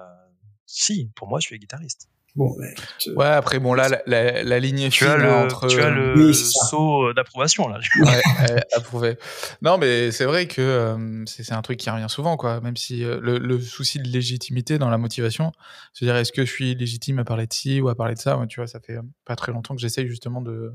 [0.65, 2.07] si, pour moi, je suis guitariste.
[2.35, 2.65] Bon, bah,
[3.07, 5.67] euh, Ouais, après, bon, là, la, la, la ligne est Tu fine as le, entre.
[5.67, 7.79] tu as le Oui, saut d'approbation là.
[7.99, 8.05] Ouais,
[8.49, 9.17] ouais, approuvé.
[9.61, 12.59] Non, mais c'est vrai que euh, c'est un truc qui revient souvent, quoi.
[12.61, 15.51] Même si euh, le, le souci de légitimité dans la motivation,
[15.93, 18.19] se dire est-ce que je suis légitime à parler de ci ou à parler de
[18.19, 20.73] ça, ouais, tu vois, ça fait pas très longtemps que j'essaye justement de.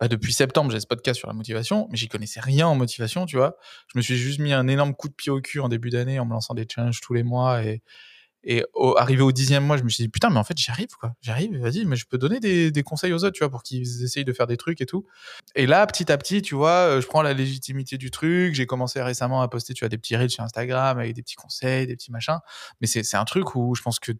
[0.00, 3.26] Bah, depuis septembre, j'ai ce podcast sur la motivation, mais j'y connaissais rien en motivation,
[3.26, 3.56] tu vois.
[3.92, 6.18] Je me suis juste mis un énorme coup de pied au cul en début d'année
[6.18, 7.82] en me lançant des challenges tous les mois et.
[8.48, 10.70] Et au, arrivé au dixième mois, je me suis dit, putain, mais en fait, j'y
[10.70, 11.12] arrive, quoi.
[11.20, 14.04] J'arrive, vas-y, mais je peux donner des, des conseils aux autres, tu vois, pour qu'ils
[14.04, 15.04] essayent de faire des trucs et tout.
[15.56, 18.54] Et là, petit à petit, tu vois, euh, je prends la légitimité du truc.
[18.54, 21.34] J'ai commencé récemment à poster, tu vois, des petits reels sur Instagram avec des petits
[21.34, 22.38] conseils, des petits machins.
[22.80, 24.12] Mais c'est c'est un truc où je pense que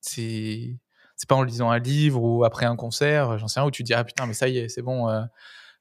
[0.00, 0.78] c'est
[1.16, 3.82] c'est pas en lisant un livre ou après un concert, j'en sais rien, où tu
[3.82, 5.22] te dis, ah putain, mais ça y est, c'est bon, euh,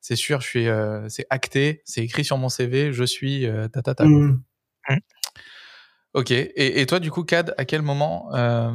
[0.01, 3.67] c'est sûr, je suis, euh, c'est acté, c'est écrit sur mon CV, je suis euh,
[3.67, 4.03] ta ta ta.
[4.03, 4.99] hum.
[6.14, 6.31] Ok.
[6.31, 8.72] Et, et toi, du coup, Cad, à quel moment euh,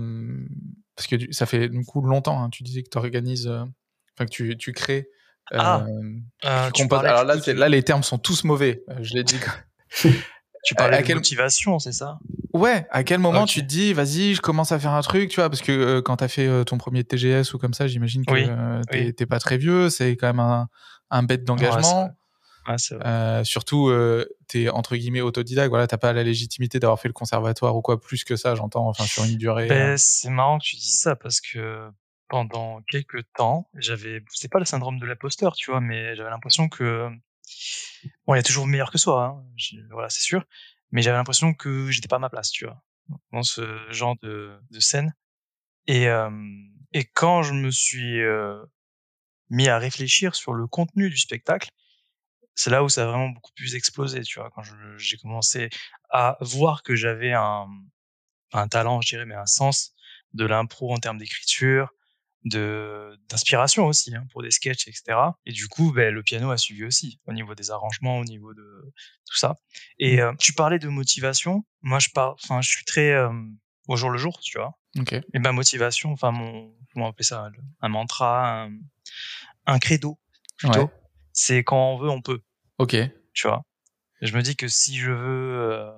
[0.97, 2.43] Parce que ça fait du coup longtemps.
[2.43, 3.63] hein, tu disais que tu organises, euh,
[4.17, 5.09] enfin que tu, tu crées.
[5.55, 5.59] euh,
[6.43, 8.83] Ah, tu tu parlais, Alors là, tu- là, les termes sont tous mauvais.
[9.01, 9.39] je l'ai dit.
[10.65, 12.19] tu parlais à de quel- motivation, c'est ça?
[12.53, 12.87] Ouais.
[12.91, 15.49] À quel moment tu te dis, vas-y, je commence à faire un truc, tu vois
[15.49, 18.47] Parce que quand t'as fait euh, ton premier TGS ou comme ça, j'imagine que Oui,
[18.91, 19.27] t'es oui.
[19.27, 19.91] pas très vieux.
[19.91, 20.69] C'est quand même un,
[21.11, 22.05] un bête d'engagement.
[22.07, 22.11] Ouais,
[22.77, 23.07] vrai.
[23.07, 25.71] Euh, surtout, euh, t'es entre guillemets autodidacte.
[25.71, 28.01] Voilà, t'as pas la légitimité d'avoir fait le conservatoire ou quoi.
[28.01, 28.89] Plus que ça, j'entends.
[28.89, 29.69] Enfin, sur une durée.
[29.69, 31.91] Ben, euh, c'est marrant que tu dis ça parce que
[32.29, 36.69] pendant quelques temps, j'avais, c'est pas le syndrome de l'imposteur, tu vois, mais j'avais l'impression
[36.69, 37.09] que,
[38.27, 39.45] bon, il y a toujours meilleur que soi, hein,
[39.91, 40.45] voilà, c'est sûr,
[40.93, 42.83] mais j'avais l'impression que j'étais pas à ma place, tu vois,
[43.33, 45.15] dans ce genre de, de scène.
[45.87, 46.31] Et, euh,
[46.93, 48.63] et quand je me suis euh,
[49.49, 51.71] mis à réfléchir sur le contenu du spectacle,
[52.59, 54.63] c'est là où ça a vraiment beaucoup plus explosé, tu vois, quand
[54.97, 55.71] j'ai commencé
[56.11, 57.69] à voir que j'avais un,
[58.53, 59.95] un talent, je dirais, mais un sens
[60.35, 61.95] de l'impro en termes d'écriture,
[62.45, 65.17] de d'inspiration aussi hein, pour des sketchs, etc.
[65.47, 68.53] Et du coup, ben, le piano a suivi aussi au niveau des arrangements, au niveau
[68.53, 68.93] de
[69.25, 69.55] tout ça.
[70.01, 71.65] Et euh, tu parlais de motivation.
[71.83, 73.31] Moi, je parle, enfin, je suis très euh,
[73.87, 74.77] au jour le jour, tu vois.
[75.33, 77.53] Et ma motivation, enfin mon, comment on appelle ça,
[77.83, 78.73] un mantra, un,
[79.67, 80.19] un credo
[80.57, 80.87] plutôt.
[80.87, 80.93] Ouais.
[81.33, 82.41] C'est quand on veut, on peut,
[82.79, 82.97] Ok.
[83.35, 83.63] tu vois.
[84.21, 85.93] Et je me dis que si je veux euh,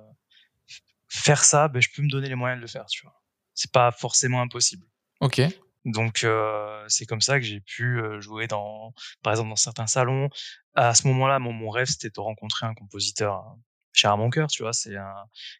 [1.07, 3.21] faire ça, ben, je peux me donner les moyens de le faire, tu vois.
[3.53, 4.85] C'est pas forcément impossible.
[5.19, 5.41] Ok.
[5.85, 8.93] Donc euh, c'est comme ça que j'ai pu euh, jouer dans,
[9.23, 10.29] par exemple, dans certains salons.
[10.75, 13.59] À ce moment-là, mon, mon rêve c'était de rencontrer un compositeur euh,
[13.91, 14.73] cher à mon cœur, tu vois.
[14.73, 15.13] C'est un...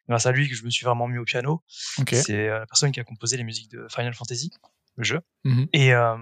[0.07, 1.63] grâce à lui que je me suis vraiment mis au piano.
[1.97, 2.13] Ok.
[2.13, 4.51] C'est la personne qui a composé les musiques de Final Fantasy,
[4.95, 5.21] le jeu.
[5.43, 5.67] Mhm.
[5.73, 6.15] Et euh,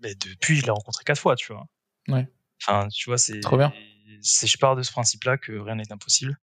[0.00, 1.66] ben, depuis, je l'ai rencontré quatre fois, tu vois.
[2.08, 2.26] Ouais.
[2.62, 3.40] Enfin, tu vois, c'est.
[3.40, 3.72] Trop bien.
[4.22, 6.36] C'est, je pars de ce principe-là que rien n'est impossible.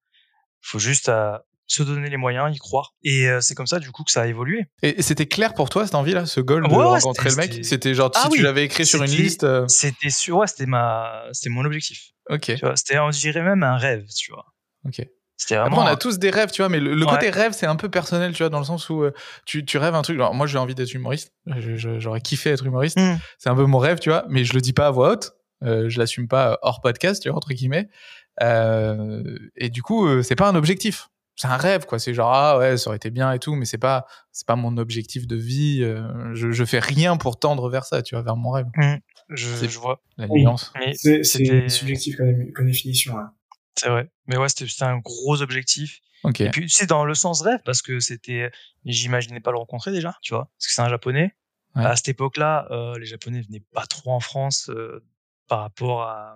[0.63, 1.37] Il faut juste euh,
[1.67, 2.93] se donner les moyens, y croire.
[3.03, 4.65] Et euh, c'est comme ça, du coup, que ça a évolué.
[4.83, 7.59] Et c'était clair pour toi cette envie-là, ce goal de Ouais, rencontrer le mec?
[7.65, 9.43] c'était- genre Ah si tu l'avais écrit sur une liste.
[9.43, 12.11] euh, C'était sûr, ouais, c'était ma, c'était mon objectif.
[12.29, 12.51] Ok.
[12.75, 14.45] C'était, on dirait même un rêve, tu vois.
[14.85, 15.01] Ok.
[15.51, 17.11] Après, on a tous des rêves, tu vois, mais le, le Ouais.
[17.11, 19.11] côté rêve, c'est un peu personnel, tu vois, dans le sens où euh,
[19.45, 20.15] tu, tu rêves un truc.
[20.17, 21.31] Alors, moi, j'ai envie d'être humoriste.
[21.45, 22.97] J'aurais kiffé être humoriste.
[22.99, 23.17] Hmm.
[23.37, 25.33] C'est un peu mon rêve, tu vois, mais je le dis pas à voix haute.
[25.63, 27.89] Euh, je l'assume pas hors podcast, tu vois, entre guillemets.
[28.43, 31.09] Euh, et du coup, euh, c'est pas un objectif.
[31.35, 31.99] C'est un rêve, quoi.
[31.99, 34.55] C'est genre, ah ouais, ça aurait été bien et tout, mais c'est pas, c'est pas
[34.55, 35.79] mon objectif de vie.
[35.83, 38.65] euh, je, je fais rien pour tendre vers ça, tu vois, vers mon rêve.
[39.29, 40.01] Je, C'est- je vois.
[40.17, 40.41] La Oui.
[40.43, 40.71] nuance.
[40.93, 41.23] C'est
[41.69, 43.15] subjectif comme, comme définition.
[43.15, 43.23] ouais.
[43.75, 44.09] c'est vrai.
[44.25, 45.99] Mais ouais, c'était, c'était un gros objectif.
[46.39, 48.51] Et puis, c'est dans le sens rêve, parce que c'était,
[48.85, 51.35] j'imaginais pas le rencontrer déjà, tu vois, parce que c'est un japonais.
[51.75, 51.85] Ouais.
[51.85, 55.05] À cette époque-là, euh, les japonais venaient pas trop en France euh,
[55.47, 56.35] par rapport à,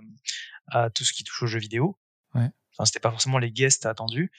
[0.67, 1.97] à tout ce qui touche aux jeux vidéo.
[2.33, 2.49] Ouais.
[2.73, 4.31] Enfin, c'était pas forcément les guests attendus.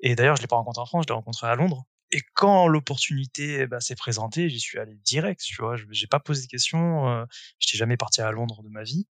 [0.00, 1.84] Et d'ailleurs, je l'ai pas rencontré en France, je l'ai rencontré à Londres.
[2.10, 5.76] Et quand l'opportunité bah, s'est présentée, j'y suis allé direct, tu vois.
[5.76, 7.08] Je j'ai pas posé de questions.
[7.08, 7.24] Euh,
[7.58, 9.06] J'étais jamais parti à Londres de ma vie.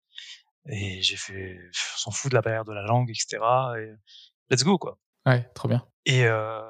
[0.69, 3.37] Et j'ai fait, s'en fout de la barrière de la langue, etc.
[3.79, 3.91] Et
[4.49, 4.97] let's go, quoi.
[5.25, 5.87] Ouais, trop bien.
[6.05, 6.61] Et, euh,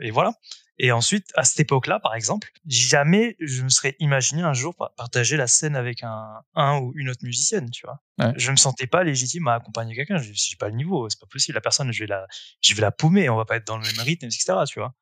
[0.00, 0.34] et voilà.
[0.78, 4.92] Et ensuite, à cette époque-là, par exemple, jamais je me serais imaginé un jour pa-
[4.96, 8.02] partager la scène avec un, un ou une autre musicienne, tu vois.
[8.18, 8.32] Ouais.
[8.36, 10.16] Je me sentais pas légitime à accompagner quelqu'un.
[10.18, 11.54] Je j'ai pas le niveau, c'est pas possible.
[11.54, 12.26] La personne, je vais la,
[12.60, 13.28] je vais la paumer.
[13.28, 14.54] On va pas être dans le même rythme, etc.
[14.66, 14.94] Tu vois.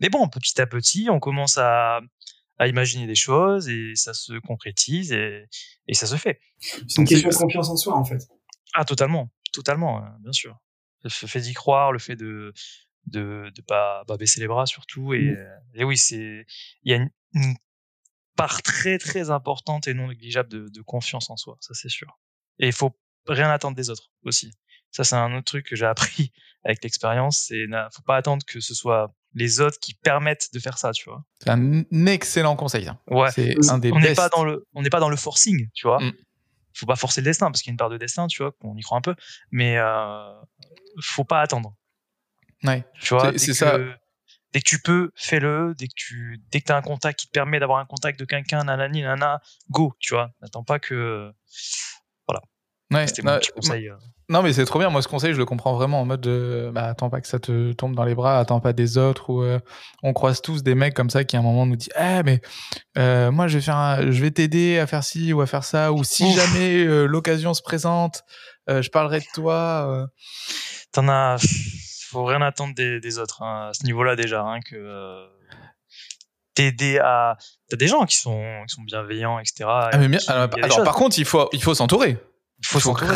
[0.00, 2.00] Mais bon, petit à petit, on commence à,
[2.58, 5.46] à imaginer des choses et ça se concrétise et,
[5.88, 6.40] et ça se fait.
[6.60, 8.28] C'est une question de confiance en soi, en fait.
[8.74, 10.56] Ah, totalement, totalement, euh, bien sûr.
[11.02, 12.52] Le fait d'y croire, le fait de
[13.10, 15.36] de de pas, pas baisser les bras surtout et, Mhm.
[15.36, 16.44] euh, et oui, c'est
[16.82, 17.54] il y a une, une
[18.36, 22.18] part très très importante et non négligeable de, de confiance en soi, ça c'est sûr.
[22.58, 24.52] Et il faut rien attendre des autres aussi.
[24.90, 26.32] Ça c'est un autre truc que j'ai appris
[26.64, 30.78] avec l'expérience, c'est faut pas attendre que ce soit les autres qui permettent de faire
[30.78, 31.22] ça, tu vois.
[31.40, 32.90] C'est un excellent conseil.
[33.08, 33.30] Ouais.
[33.30, 33.68] C'est Oui.
[33.70, 35.98] un des On n'est pas dans le on n'est pas dans le forcing, tu vois.
[36.00, 36.12] Mm.
[36.74, 38.52] Faut pas forcer le destin parce qu'il y a une part de destin, tu vois,
[38.52, 39.14] qu'on y croit un peu,
[39.50, 40.32] mais euh,
[41.02, 41.74] faut pas attendre.
[42.64, 42.84] Ouais.
[43.00, 43.78] Tu vois, C'est- dès que, ça.
[44.52, 45.74] dès que tu peux, fais-le.
[45.76, 48.24] Dès que tu, dès que as un contact qui te permet d'avoir un contact de
[48.24, 49.40] quelqu'un, nanani, nana,
[49.70, 50.30] go, tu vois.
[50.42, 51.32] N'attends pas que.
[52.90, 53.88] Ouais, C'était non, mon petit conseil.
[53.90, 53.96] euh.
[54.30, 54.88] Non, mais c'est trop bien.
[54.88, 57.38] Moi, ce conseil, je le comprends vraiment en mode de, bah, attends pas que ça
[57.38, 59.28] te tombe dans les bras, attends pas des autres.
[59.28, 59.58] Ou euh,
[60.02, 62.40] on croise tous des mecs comme ça qui à un moment nous disent, eh mais
[62.96, 65.64] euh, moi je vais faire, un- je vais t'aider à faire ci ou à faire
[65.64, 65.92] ça.
[65.92, 66.34] Ou si Ouf.
[66.34, 68.22] jamais euh, l'occasion se présente,
[68.68, 70.08] je parlerai de toi.
[70.92, 71.36] T'en as.
[72.10, 74.42] Faut rien attendre des, des autres hein, à ce niveau-là déjà.
[74.42, 75.26] Hein, que euh,
[76.54, 77.36] t'aider à.
[77.68, 79.64] T'as des gens qui sont, qui sont bienveillants, etc.
[79.68, 82.18] Ah, mais bien- qui- alors, y a par contre, il faut, il faut s'entourer.
[82.60, 83.06] il faut s'entourer,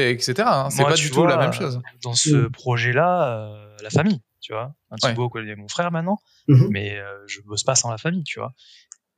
[0.00, 0.34] grave etc.
[0.50, 0.68] hein.
[0.70, 1.80] C'est pas du tout la même chose.
[2.02, 2.50] Dans ce Mm.
[2.50, 4.72] projet-là, euh, la famille, tu vois.
[4.90, 5.10] Un Ouais.
[5.10, 6.18] Thibaut connaît mon frère maintenant,
[6.48, 6.68] Mhm.
[6.70, 8.52] mais euh, je bosse pas sans la famille, tu vois.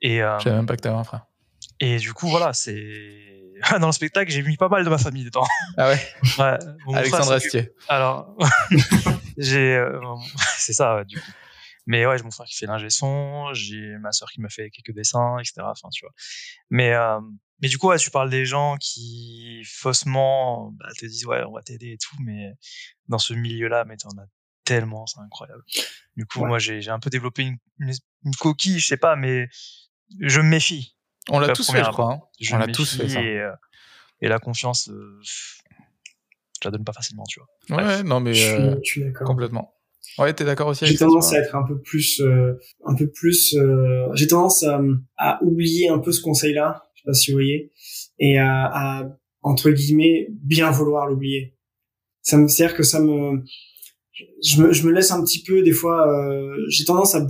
[0.02, 1.24] Et, euh, Je savais même pas que t'avais un frère.
[1.80, 3.39] et du coup, voilà, c'est.
[3.80, 5.46] Dans le spectacle, j'ai mis pas mal de ma famille dedans.
[5.76, 6.00] Ah ouais.
[6.38, 7.72] Ouais, Alexandre frère Astier.
[7.88, 8.36] Alors,
[9.38, 9.76] j'ai.
[9.76, 10.00] euh,
[10.58, 11.30] c'est ça, ouais, du coup.
[11.86, 14.70] Mais ouais, j'ai mon frère qui fait l'ingé son, j'ai ma soeur qui m'a fait
[14.70, 15.54] quelques dessins, etc.
[15.64, 16.12] Enfin, tu vois.
[16.68, 17.18] Mais, euh,
[17.62, 21.52] mais du coup, ouais, tu parles des gens qui faussement bah, te disent ouais, on
[21.52, 22.52] va t'aider et tout, mais
[23.08, 24.26] dans ce milieu-là, mais t'en as
[24.64, 25.62] tellement, c'est incroyable.
[26.16, 26.48] Du coup, Ouais.
[26.48, 27.92] moi, j'ai j'ai un peu développé une, une,
[28.24, 29.48] une coquille, je sais pas, mais
[30.20, 30.96] je me méfie.
[31.30, 32.12] On l'a tous fait, je crois.
[32.14, 32.20] hein.
[32.40, 33.20] Je On l'a tous fait ça.
[33.22, 33.50] Et, euh,
[34.20, 35.60] et la confiance, euh, je
[36.64, 37.76] la donne pas facilement, tu vois.
[37.78, 38.02] Ouais, Bref.
[38.04, 39.26] non, mais je, suis, euh, je suis d'accord.
[39.26, 39.74] complètement.
[40.18, 42.54] Ouais, t'es d'accord aussi avec J'ai tendance à être un peu plus, euh,
[42.84, 43.54] un peu plus.
[43.54, 44.80] euh, J'ai tendance à,
[45.16, 46.82] à oublier un peu ce conseil-là.
[46.94, 47.72] Je sais pas si vous voyez,
[48.18, 49.08] et à, à
[49.42, 51.56] entre guillemets bien vouloir l'oublier.
[52.22, 53.42] Ça me sert que ça me,
[54.44, 56.06] je me, je me laisse un petit peu des fois.
[56.08, 57.26] euh, J'ai tendance à,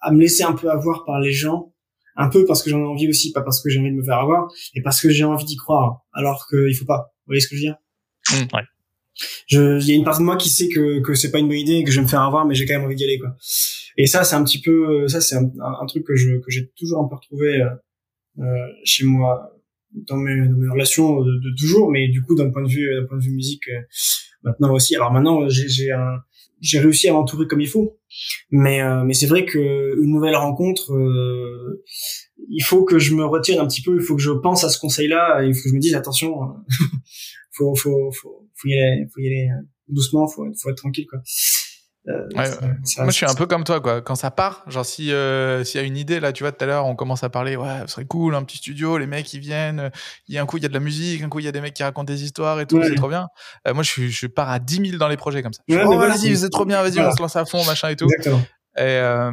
[0.00, 1.71] à me laisser un peu avoir par les gens
[2.16, 4.04] un peu parce que j'en ai envie aussi, pas parce que j'ai envie de me
[4.04, 7.14] faire avoir, et parce que j'ai envie d'y croire, alors qu'il faut pas.
[7.26, 7.76] Vous voyez ce que je veux dire?
[8.30, 8.56] Mm.
[8.56, 8.62] Ouais.
[9.46, 11.48] Je, il y a une partie de moi qui sait que que c'est pas une
[11.48, 13.04] bonne idée, et que je vais me faire avoir, mais j'ai quand même envie d'y
[13.04, 13.36] aller, quoi.
[13.98, 16.50] Et ça, c'est un petit peu, ça, c'est un, un- un truc que je que
[16.50, 17.68] j'ai toujours un peu retrouvé euh,
[18.38, 19.52] euh, chez moi
[19.92, 22.88] dans mes dans mes relations de, de toujours, mais du coup d'un point de vue
[22.94, 23.80] d'un point de vue musique euh,
[24.44, 24.96] maintenant aussi.
[24.96, 26.16] Alors maintenant, j'ai j'ai un
[26.62, 27.98] j'ai réussi à m'entourer comme il faut,
[28.50, 31.82] mais euh, mais c'est vrai que une nouvelle rencontre, euh,
[32.48, 34.68] il faut que je me retire un petit peu, il faut que je pense à
[34.70, 36.46] ce conseil-là, il faut que je me dise attention, euh,
[37.52, 41.06] faut faut faut faut y aller, faut y aller euh, doucement, faut faut être tranquille
[41.10, 41.18] quoi.
[42.08, 42.70] Euh, Ouais, ça- ouais.
[42.82, 44.00] ça- Moi, je suis un peu comme toi, quoi.
[44.02, 46.64] Quand ça part, genre, si euh, s'il y a une idée, là, tu vois, tout
[46.64, 49.32] à l'heure, on commence à parler, ouais, ce serait cool, un petit studio, les mecs,
[49.32, 49.90] ils viennent, euh,
[50.26, 51.48] il y a un coup, il y a de la musique, un coup, il y
[51.48, 52.88] a des mecs qui racontent des histoires et tout, Ouais.
[52.88, 53.28] c'est trop bien.
[53.68, 55.62] Euh, moi, je, suis, je pars à 10 000 dans les projets comme ça.
[55.68, 57.10] Ouais, oh, vas-y, c'est- trop bien, vas-y, voilà.
[57.10, 58.06] on se lance à fond, machin et tout.
[58.06, 58.42] Exactement.
[58.78, 59.30] Et, euh,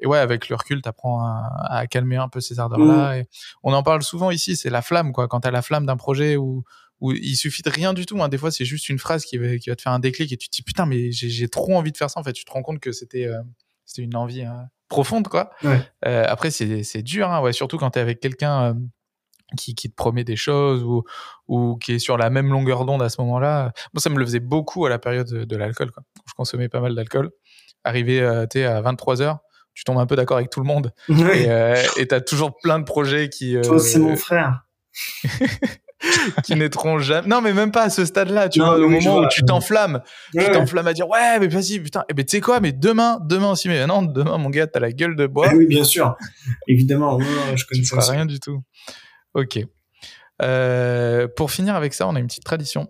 [0.00, 3.16] et ouais, avec le recul, t'apprends à, à calmer un peu ces ardeurs-là.
[3.18, 3.26] Et
[3.64, 5.28] on en parle souvent ici, c'est la flamme, quoi.
[5.28, 6.62] Quand t'as la flamme d'un projet où,
[7.02, 8.22] où il suffit de rien du tout.
[8.22, 8.28] Hein.
[8.30, 10.36] Des fois, c'est juste une phrase qui va, qui va te faire un déclic et
[10.38, 12.18] tu te dis putain, mais j'ai trop envie de faire ça.
[12.18, 13.42] En fait, tu te rends compte que c'était euh,
[13.84, 14.50] c'était une envie euh,
[14.88, 15.50] profonde, quoi.
[15.64, 15.80] Ouais.
[16.06, 18.62] Euh, après, c'est dur, hein, ouais, surtout quand t'es avec quelqu'un.
[18.70, 18.74] euh,
[19.58, 21.04] qui, qui te promet des choses ou,
[21.46, 23.72] ou qui est sur la même longueur d'onde à ce moment-là.
[23.92, 25.90] Moi, ça me le faisait beaucoup à la période de, de l'alcool.
[25.90, 27.30] Quand je consommais pas mal d'alcool.
[27.84, 29.40] Arrivé t'es à 23 heures,
[29.74, 30.94] tu tombes un peu d'accord avec tout le monde.
[31.08, 34.64] Et euh, et t'as toujours plein de projets qui, euh, Toi, c'est mon frère.
[36.44, 37.28] qui naîtront jamais.
[37.28, 39.26] Non, mais même pas à ce stade-là, tu Non, vois, au oui, moment vois.
[39.26, 40.02] où tu t'enflammes,
[40.32, 43.18] tu t'enflammes à dire ouais, mais vas-y, putain, et ben tu sais quoi, mais demain,
[43.24, 45.84] demain aussi, mais non, demain, mon gars, t'as la gueule de bois, Ah oui, bien
[45.84, 46.16] sûr.
[46.68, 48.62] Évidemment, non, non, je connais tu ça feras rien du tout.
[49.34, 49.58] Ok.
[50.40, 52.88] Euh, pour finir avec ça, on a une petite tradition.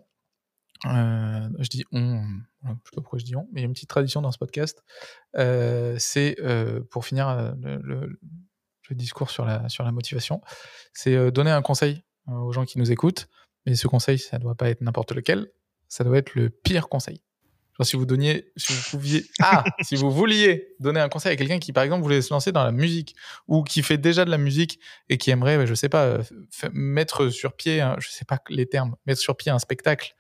[0.87, 2.21] Euh, je dis on,
[2.65, 4.33] je sais pas pourquoi je dis on, mais il y a une petite tradition dans
[4.33, 4.83] ce podcast.
[5.37, 6.37] Euh, c'est
[6.91, 8.19] pour finir le, le-
[8.89, 10.41] le discours sur la, sur la motivation,
[10.93, 13.29] c'est donner un conseil aux gens qui nous écoutent.
[13.67, 15.51] Mais ce conseil, ça doit pas être n'importe lequel,
[15.89, 17.23] ça doit être le pire conseil.
[17.79, 21.37] Genre si vous donniez, si vous pouviez, ah, si vous vouliez donner un conseil à
[21.37, 23.15] quelqu'un qui, par exemple, voulait se lancer dans la musique
[23.49, 24.79] ou qui fait déjà de la musique
[25.09, 26.23] et qui aimerait, bah, je sais pas, euh,
[26.73, 30.15] mettre sur pied, un- je sais pas les termes, mettre sur pied un spectacle,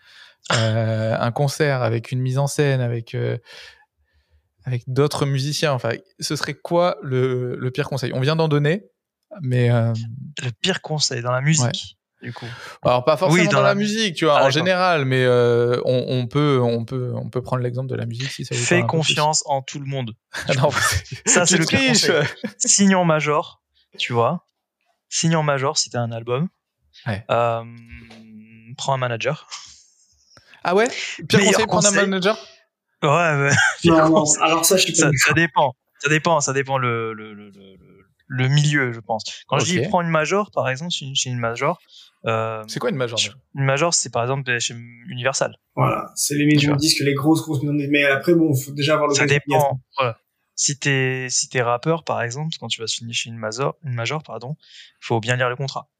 [0.52, 3.36] euh, un concert avec une mise en scène, avec euh,
[4.64, 5.72] avec d'autres musiciens.
[5.72, 8.12] Enfin, ce serait quoi le, le pire conseil?
[8.14, 8.84] On vient d'en donner,
[9.40, 9.92] mais euh,
[10.42, 12.46] Le pire conseil dans la musique, du coup.
[12.84, 15.24] alors pas forcément Oui, dans, dans la, la- musique, tu vois, Ah, en général, mais
[15.24, 18.54] euh, on, on peut on peut on peut prendre l'exemple de la musique si ça
[18.54, 20.14] vous Fais confiance en tout le monde.
[20.48, 20.70] Ah non,
[21.26, 22.06] Ça, c'est le pire triches.
[22.08, 22.24] conseil.
[22.58, 23.62] Signe en major,
[23.98, 24.44] tu vois.
[25.08, 26.48] Signe en major si t'as un album.
[27.06, 27.24] Ouais.
[27.30, 27.62] Euh,
[28.76, 29.48] prends un manager.
[30.64, 30.88] Ah ouais?
[31.28, 32.38] Pire Meilleur conseil prendre un manager?
[33.02, 33.50] Ouais, ouais.
[33.82, 35.74] pire Non, non, alors ça, je suis pas ça, ça dépend.
[35.98, 36.40] Ça dépend.
[36.40, 37.76] Ça dépend le, le, le, le,
[38.36, 39.24] le- le milieu, je pense.
[39.46, 41.80] Quand je dis prends une major, par exemple, chez une, chez une major,
[42.26, 43.18] euh, C'est quoi une major
[43.54, 44.74] une major, c'est par exemple chez
[45.08, 45.56] Universal.
[45.76, 47.90] Voilà, c'est les Tu maisons de disques, les grosses, grosses maisons de disques.
[47.92, 49.44] Mais après, bon, faut déjà avoir Ça d'y être.
[49.46, 49.80] dépend.
[49.98, 50.18] Voilà.
[50.54, 53.94] Si t'es si t'es rappeur, par exemple, quand tu vas signer chez une major, une
[53.94, 54.56] major, pardon,
[55.00, 55.90] faut bien lire le contrat.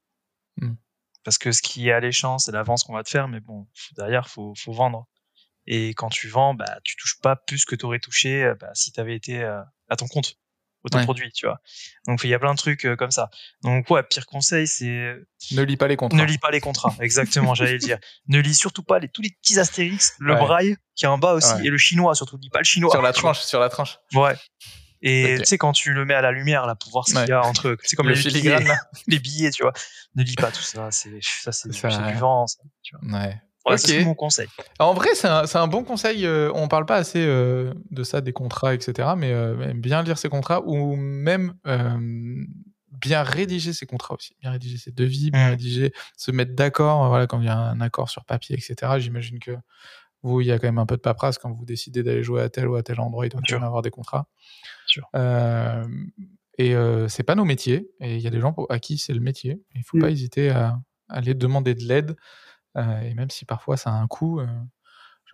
[0.59, 0.75] Hmm.
[1.25, 4.29] Parce que ce qui est alléchant, c'est l'avance qu'on va te faire, mais bon, derrière,
[4.29, 5.07] faut faut vendre.
[5.67, 8.93] Et quand tu vends, bah, tu touches pas plus que t'aurais touché euh, bah, si
[8.93, 10.37] t'avais été euh, à ton compte,
[10.85, 11.59] autoproduit, tu vois.
[12.07, 13.31] Donc il y a plein de trucs euh, comme ça.
[13.63, 15.15] Donc ouais, pire conseil, c'est
[15.53, 16.19] Ne lis pas les contrats.
[16.19, 16.95] ne lis pas les contrats.
[17.01, 17.99] Exactement, j'allais le dire.
[18.29, 20.41] Ne lis surtout pas les, tous les petits astérix, le Ouais.
[20.41, 21.67] braille qui est en bas aussi, Ouais.
[21.67, 22.37] et le chinois surtout.
[22.41, 22.91] Lis pas le chinois.
[22.91, 23.99] sur la tranche, sur la tranche.
[24.15, 24.35] Ouais.
[25.05, 27.23] Et tu sais, quand tu le mets à la lumière, là, pour voir ce Ouais.
[27.23, 28.57] qu'il y a entre, c'est comme le les billets,
[29.09, 29.73] les billets, tu vois.
[30.15, 33.19] Ne lis pas tout ça, c'est, ça, c'est, Ça- c'est du vent, ça, tu vois.
[33.21, 33.41] Ouais.
[33.65, 33.87] Voilà, Ok.
[33.87, 34.49] c'est mon conseil.
[34.79, 36.27] Alors, en vrai, c'est un, bon conseil.
[36.27, 39.11] euh, on parle pas assez euh, de ça, des contrats, etc.
[39.17, 42.45] Mais euh, mais bien lire ses contrats ou même euh,
[43.01, 44.35] bien rédiger ses contrats aussi.
[44.41, 45.51] Bien rédiger ses devis, bien Mm.
[45.51, 47.07] rédiger, se mettre d'accord.
[47.09, 48.93] Voilà, quand il y a un accord sur papier, etc.
[48.99, 49.53] J'imagine que
[50.23, 52.43] vous, il y a quand même un peu de paperasse quand vous décidez d'aller jouer
[52.43, 53.27] à tel ou à tel endroit.
[53.27, 54.27] Il doit quand même avoir des contrats.
[54.87, 55.09] Sûr.
[55.17, 55.85] Euh,
[56.59, 57.89] et euh, c'est pas nos métiers.
[58.01, 59.61] Et il y a des gens pour- à qui c'est le métier.
[59.75, 60.01] Il faut Mm.
[60.01, 60.79] pas hésiter à,
[61.09, 62.17] à aller demander de l'aide.
[62.77, 64.47] Euh, et même si parfois ça a un coût, euh,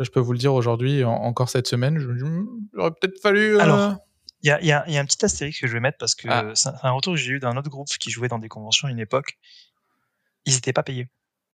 [0.00, 3.56] je peux vous le dire aujourd'hui, en- encore cette semaine, je Hmm, j'aurais peut-être fallu.
[3.56, 3.96] euh, Alors,
[4.42, 5.80] Il y a, il y, a, il y a un petit astérix que je vais
[5.80, 6.52] mettre parce que Ah.
[6.54, 8.90] c'est un- retour que j'ai eu d'un autre groupe qui jouait dans des conventions à
[8.92, 9.36] une époque.
[10.46, 11.08] Ils étaient pas payés.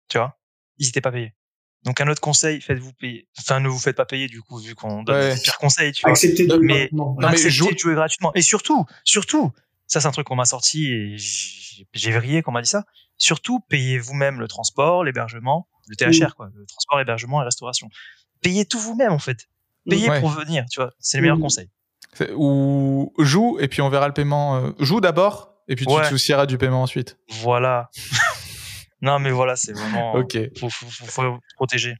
[0.07, 0.37] Tu vois?
[0.77, 1.33] Ils étaient pas payés.
[1.83, 3.27] Donc, un autre conseil, faites-vous payer.
[3.37, 5.35] Enfin, ne vous faites pas payer, du coup, vu qu'on donne Ouais.
[5.35, 6.11] des pires conseils, tu vois.
[6.11, 8.31] Accepter de Mais- non, mais jouer- de jouer gratuitement.
[8.35, 9.51] Et surtout, surtout,
[9.89, 12.85] ça c'est un truc qu'on m'a sorti et j'ai vrillé qu'on m'a dit ça.
[13.17, 17.89] Surtout, payez vous-même le transport, l'hébergement, le THR, quoi, le transport, l'hébergement et la restauration.
[18.41, 19.49] Payez tout vous-même en fait.
[19.89, 20.19] Payez Ouais.
[20.21, 20.91] pour venir, tu vois.
[20.99, 21.41] C'est le meilleur Mm.
[21.41, 21.69] conseil.
[22.35, 24.55] Ou joue, et puis on verra le paiement.
[24.57, 26.01] euh, joue d'abord, Et puis tu Ouais.
[26.01, 27.19] te soucieras du paiement ensuite.
[27.29, 27.91] Voilà.
[29.03, 30.13] non, mais voilà, c'est vraiment.
[30.15, 30.35] Ok.
[30.59, 31.93] Faut, faut, faut, faut protéger.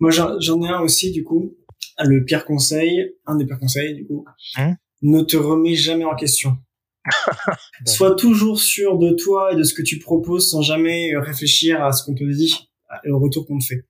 [0.00, 1.54] Moi, j'en j'en ai un aussi, du coup.
[2.00, 4.24] Le pire conseil, un des pires conseils, du coup.
[4.56, 4.74] Hein?
[5.02, 6.58] ne te remets jamais en question.
[7.86, 11.92] Sois toujours sûr de toi et de ce que tu proposes sans jamais réfléchir à
[11.92, 12.68] ce qu'on te dit
[13.04, 13.86] et au retour qu'on te fait.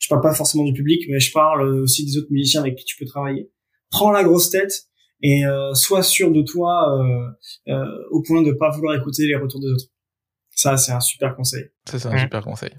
[0.00, 2.84] Je parle pas forcément du public, mais je parle aussi des autres musiciens avec qui
[2.84, 3.50] tu peux travailler.
[3.90, 4.88] Prends la grosse tête
[5.22, 9.36] et euh, sois sûr de toi euh, euh, au point de pas vouloir écouter les
[9.36, 9.86] retours des autres.
[10.50, 11.64] Ça, c'est un super conseil.
[11.88, 12.70] Ça, c'est un super conseil.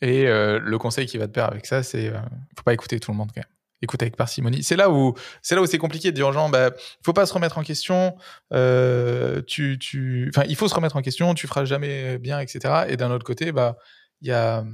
[0.00, 2.20] Et euh, le conseil qui va te pair avec ça, c'est euh,
[2.56, 3.57] faut pas écouter tout le monde quand même.
[3.80, 4.62] Écoute avec parcimonie.
[4.64, 6.70] C'est là où c'est là où c'est compliqué de dire aux gens, bah,
[7.04, 8.16] faut pas se remettre en question.
[8.52, 11.34] Euh, tu, tu, enfin, il faut se remettre en question.
[11.34, 12.86] Tu feras jamais bien, etc.
[12.88, 13.76] Et d'un autre côté, bah,
[14.20, 14.64] il y a,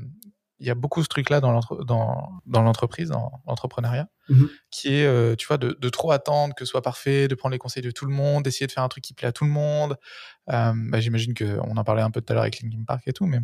[0.61, 4.49] il y a beaucoup ce truc-là dans l'entre- dans dans l'entreprise, dans l'entrepreneuriat, Mhm.
[4.71, 7.53] qui est, euh, tu vois, de, de trop attendre que ce soit parfait, de prendre
[7.53, 9.45] les conseils de tout le monde, d'essayer de faire un truc qui plaît à tout
[9.45, 9.97] le monde.
[10.51, 13.03] Euh, bah, J'imagine que on en parlait un peu tout à l'heure avec Linkin Park
[13.07, 13.41] et tout, mais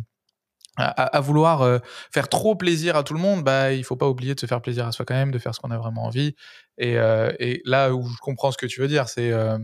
[0.77, 1.79] à, à- vouloir euh,
[2.11, 4.61] faire trop plaisir à tout le monde, bah, il faut pas oublier de se faire
[4.61, 6.35] plaisir à soi quand même, de faire ce qu'on a vraiment envie.
[6.77, 9.57] Et, euh, et là où je comprends ce que tu veux dire, c'est euh,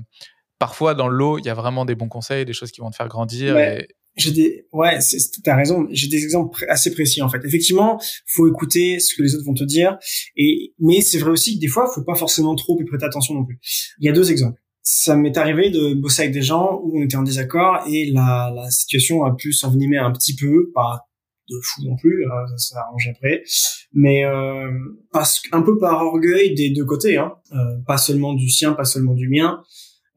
[0.60, 2.96] parfois dans l'eau, il y a vraiment des bons conseils, des choses qui vont te
[2.96, 3.56] faire grandir.
[3.56, 3.84] Ouais.
[3.84, 5.00] Et, J'ai des, ouais,
[5.44, 5.88] t'as raison.
[5.92, 7.40] J'ai des exemples assez précis en fait.
[7.46, 9.98] Effectivement, faut écouter ce que les autres vont te dire.
[10.36, 13.34] Et mais c'est vrai aussi que des fois, faut pas forcément trop y prêter attention
[13.36, 13.60] non plus.
[14.00, 14.60] Il y a deux exemples.
[14.90, 18.54] Ça m'est arrivé de bosser avec des gens où on était en désaccord et la,
[18.56, 21.02] la situation a pu s'envenimer un petit peu, pas
[21.50, 23.44] de fou non plus, euh, ça s'est arrangé après,
[23.92, 24.72] mais euh,
[25.12, 28.86] parce un peu par orgueil des deux côtés, hein, euh, pas seulement du sien, pas
[28.86, 29.62] seulement du mien.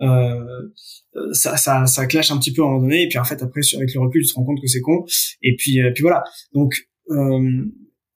[0.02, 0.38] Euh,
[1.16, 3.24] euh, ça, ça, ça clash un petit peu à un moment donné, et puis en
[3.24, 5.04] fait après avec le recul tu te rends compte que c'est con,
[5.42, 6.22] et puis, euh, puis voilà.
[6.54, 6.74] Donc
[7.10, 7.64] euh,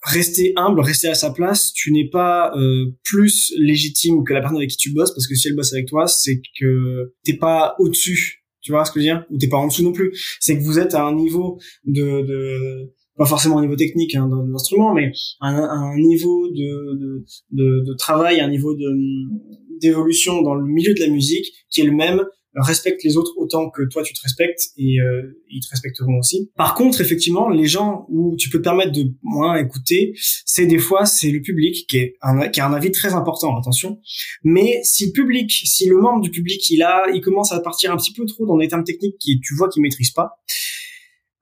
[0.05, 4.59] rester humble, rester à sa place, tu n'es pas euh, plus légitime que la personne
[4.59, 7.75] avec qui tu bosses, parce que si elle bosse avec toi, c'est que t'es pas
[7.79, 10.13] au-dessus, tu vois ce que je veux dire, ou t'es pas en dessous non plus.
[10.41, 14.29] C'est que vous êtes à un niveau de, de pas forcément un niveau technique hein,
[14.51, 18.87] l'instrument, mais un, un niveau de, de travail, un niveau de
[19.81, 22.23] d'évolution dans le milieu de la musique qui est le même
[22.57, 26.51] respecte les autres autant que toi tu te respectes et euh, ils te respecteront aussi.
[26.57, 30.15] Par contre, effectivement, les gens où tu peux permettre de moins écouter,
[30.45, 32.17] c'est des fois c'est le public qui est
[32.53, 33.99] qui a un avis très important, attention.
[34.43, 37.93] Mais si le public, si le membre du public il a, il commence à partir
[37.93, 40.39] un petit peu trop dans des termes techniques qui tu vois qu'il maîtrise pas.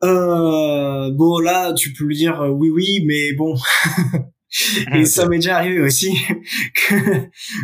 [0.04, 3.54] Euh, bon là, tu peux lui dire euh, oui oui, mais bon.
[4.94, 6.12] Et ça m'est déjà arrivé aussi
[6.88, 6.94] que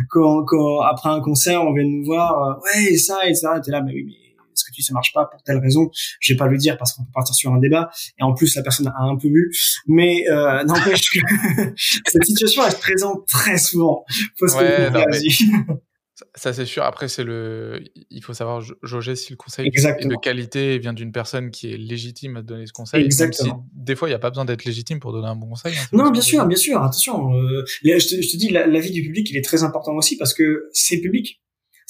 [0.09, 3.59] quand, quand après un concert on vient nous voir euh, ouais et ça et ça
[3.63, 5.89] t'es là mais oui mais ce que tu dis ça marche pas pour telle raison?
[6.19, 7.89] Je vais pas le dire parce qu'on peut partir sur un débat
[8.19, 9.51] et en plus la personne a un peu bu
[9.87, 11.19] mais euh, n'empêche que
[11.75, 14.03] cette situation elle se présente très souvent.
[14.37, 15.79] Faut se Ouais,
[16.19, 16.83] ça, ça, c'est sûr.
[16.83, 20.93] Après, c'est le, il faut savoir ja- jauger si le conseil est de qualité vient
[20.93, 22.99] d'une personne qui est légitime à donner ce conseil.
[22.99, 23.65] même Exactement.
[23.71, 25.73] si des fois, il n'y a pas besoin d'être légitime pour donner un bon conseil.
[25.77, 26.81] hein, Non, bien sûr, bien sûr.
[26.81, 29.95] Attention, euh, je, te, je te dis, la- l'avis du public, il est très important
[29.95, 31.41] aussi parce que c'est public.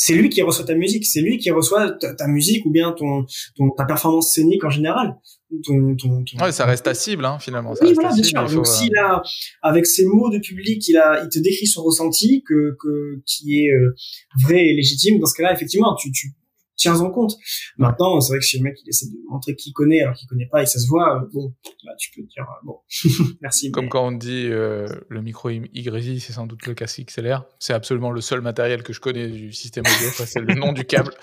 [0.02, 2.94] C'est lui qui reçoit ta musique, c'est lui qui reçoit ta, ta musique ou bien
[2.94, 3.26] ton,
[3.58, 5.18] ton ta performance scénique en général.
[5.66, 6.42] Ton, ton, ton-.
[6.42, 7.76] Ouais, ça reste ta cible, hein, finalement.
[7.76, 8.42] Ça Oui, voilà, bien sûr.
[8.48, 9.22] Donc, euh, s'il a,
[9.62, 13.66] avec ses mots de public, il a, il te décrit son ressenti, que, que, qui
[13.66, 13.94] est euh,
[14.42, 15.20] vrai et légitime.
[15.20, 16.32] Dans ce cas-là, effectivement, tu, tu
[16.80, 17.34] tiens en compte.
[17.78, 20.28] Maintenant, c'est vrai que si le mec, il essaie de montrer qu'il connaît alors qu'il
[20.28, 21.54] connaît pas et ça se voit, euh, bon,
[21.84, 22.80] là, tu peux te dire, euh, bon,
[23.42, 23.70] merci.
[23.72, 27.46] Comme mais- quand on dit euh, le micro YZ, c'est sans doute le casque XLR.
[27.60, 30.10] C'est absolument le seul matériel que je connais du système audio.
[30.26, 31.14] C'est le nom du câble.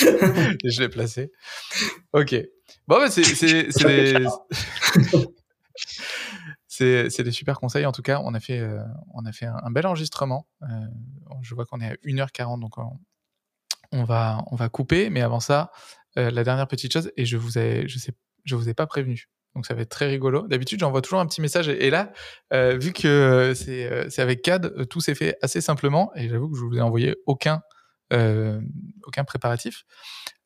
[0.00, 0.06] Et
[0.70, 1.32] je l'ai placé.
[2.12, 2.34] Ok.
[2.86, 3.84] Bon, bah, c'est c'est- c'est
[4.14, 4.26] des...
[6.66, 7.86] c'est c'est des super conseils.
[7.86, 8.78] En tout cas, on a fait, euh,
[9.14, 10.46] on a fait un, un bel enregistrement.
[10.62, 10.66] Euh,
[11.42, 12.98] je vois qu'on est à 1h40, donc on,
[13.92, 15.10] on va, on va couper.
[15.10, 15.70] Mais avant ça,
[16.18, 18.12] euh, la dernière petite chose, et je vous ai, je sais,
[18.44, 19.28] je vous ai pas prévenu.
[19.56, 20.46] Donc ça va être très rigolo.
[20.46, 21.68] D'habitude, j'envoie toujours un petit message.
[21.68, 22.12] Et, là,
[22.52, 26.12] euh, vu que euh, c'est euh, c'est avec CAD, euh, tout s'est fait assez simplement.
[26.14, 27.60] Et j'avoue que je vous ai envoyé aucun,
[28.12, 28.60] euh,
[29.04, 29.82] aucun préparatif.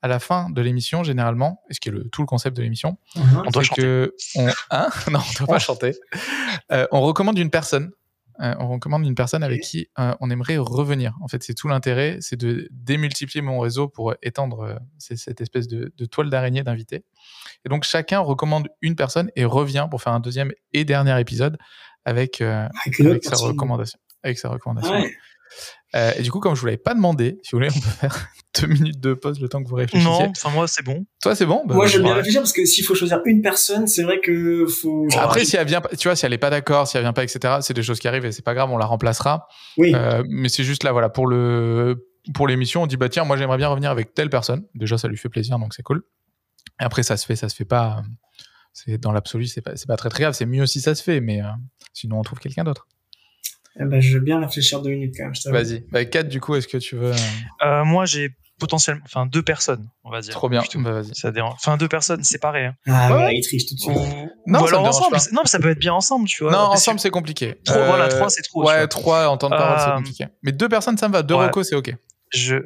[0.01, 2.63] À la fin de l'émission, généralement, et ce qui est le, tout le concept de
[2.63, 3.43] l'émission, Mhm.
[3.47, 3.83] On doit chanter.
[3.83, 4.89] que on, hein?
[5.11, 5.95] Non, on doit pas chanter.
[6.73, 7.91] Euh, on recommande une personne.
[8.41, 11.17] Euh, on recommande une personne avec qui euh, on aimerait revenir.
[11.21, 15.41] En fait, c'est tout l'intérêt, c'est de démultiplier mon réseau pour étendre euh, c'est cette
[15.41, 17.05] espèce de, de toile d'araignée d'invités.
[17.65, 21.59] Et donc chacun recommande une personne et revient pour faire un deuxième et dernier épisode
[22.05, 23.99] avec sa recommandation.
[24.23, 24.93] Avec sa recommandation.
[24.93, 25.15] Ouais.
[25.95, 27.89] Euh, et du coup, comme je vous l'avais pas demandé, si vous voulez, on peut
[27.89, 28.29] faire
[28.61, 30.11] deux minutes de pause le temps que vous réfléchissiez.
[30.27, 31.07] Non, enfin moi c'est bon.
[31.23, 31.63] Toi, c'est bon?
[31.67, 34.67] Bah, Moi, j'aime bien réfléchir parce que s'il faut choisir une personne, c'est vrai que
[34.67, 35.07] faut.
[35.19, 37.13] Après, si elle vient, pas- tu vois, si elle est pas d'accord, si elle vient
[37.13, 39.47] pas, etc., c'est des choses qui arrivent et c'est pas grave, on la remplacera.
[39.79, 43.25] oui, Euh, mais c'est juste là, voilà, pour le, pour l'émission, on dit bah tiens,
[43.25, 44.65] moi j'aimerais bien revenir avec telle personne.
[44.75, 46.03] Déjà, ça lui fait plaisir, donc c'est cool.
[46.81, 48.03] Et après, ça se fait, ça se fait pas.
[48.73, 50.35] C'est dans l'absolu, c'est pas, c'est pas très très grave.
[50.35, 51.47] C'est mieux si ça se fait, mais euh,
[51.93, 52.89] sinon on trouve quelqu'un d'autre.
[53.81, 55.35] Eh ben, je veux bien réfléchir deux minutes quand même.
[55.35, 55.57] je t'avoue.
[55.57, 55.85] Vas-y.
[55.91, 57.17] Bah, Kat, du coup, est-ce que tu veux euh,
[57.65, 58.31] Euh, moi, j'ai
[58.61, 60.33] potentiellement, enfin, deux personnes, on va dire.
[60.33, 60.61] Trop bien.
[60.61, 60.81] plutôt.
[60.81, 61.15] Bah, vas-y.
[61.15, 61.55] Ça dérange.
[61.57, 62.67] Enfin, deux personnes séparées.
[62.67, 62.75] Hein.
[62.87, 63.09] Ah, Ouais.
[63.09, 64.15] voilà, il triche tout de Ou, suite.
[64.47, 65.17] Non, ou ça alors ensemble.
[65.17, 65.23] pas.
[65.33, 66.53] Non, mais ça peut être bien ensemble, tu vois.
[66.53, 67.57] Non, ensemble c'est compliqué.
[67.65, 68.87] Trop, voilà, trois, c'est trop, Ouais, vois.
[68.89, 70.27] trois en temps de parole c'est Euh, compliqué.
[70.45, 71.47] Mais deux personnes ça me va, deux ouais.
[71.47, 71.93] recos c'est ok.
[72.33, 72.57] Je,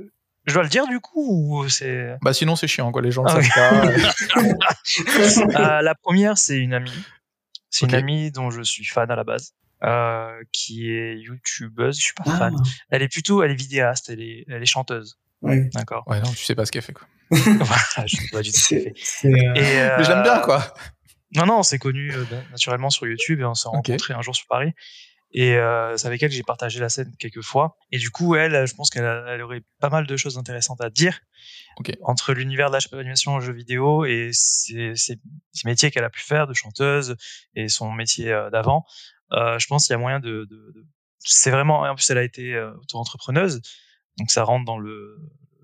[0.46, 2.16] je dois le dire du coup ou c'est?
[2.22, 3.48] Bah sinon c'est chiant quoi, les gens le Ah, savent
[4.34, 4.42] pas.
[5.58, 6.92] Euh, la première, c'est une amie.
[7.70, 9.52] C'est une amie dont je suis fan à la base,
[9.84, 11.96] euh, qui est youtubeuse.
[11.98, 12.54] Je suis pas Ah, fan.
[12.90, 15.18] Elle est plutôt, elle est vidéaste, elle est, elle est chanteuse.
[15.42, 15.68] ouais.
[15.74, 16.04] D'accord.
[16.06, 17.06] ouais non, tu sais pas ce qu'elle fait quoi.
[17.30, 19.28] voilà, je sais pas du tout ce qu'elle fait.
[19.28, 20.72] Euh, Et, euh, Mais j'aime bien quoi.
[21.36, 23.74] Non, non, on s'est connus euh, naturellement sur YouTube et on s'est Ok.
[23.88, 24.72] rencontrés un jour sur Paris.
[25.30, 27.76] Et euh, c'est avec elle que j'ai partagé la scène quelques fois.
[27.92, 29.04] Et du coup, elle, je pense qu'elle
[29.42, 31.20] aurait pas mal de choses intéressantes à dire
[31.76, 31.92] Ok.
[32.02, 35.18] entre l'univers de l'animation en jeu vidéo et ses, ses,
[35.52, 37.14] ses métiers qu'elle a pu faire de chanteuse
[37.54, 38.86] et son métier euh, d'avant.
[39.32, 40.46] Euh, je pense qu'il y a moyen de...
[40.50, 40.86] de, de-
[41.20, 41.80] C'est vraiment...
[41.82, 43.60] En plus, elle a été euh, auto-entrepreneuse.
[44.18, 45.16] Donc ça rentre dans le,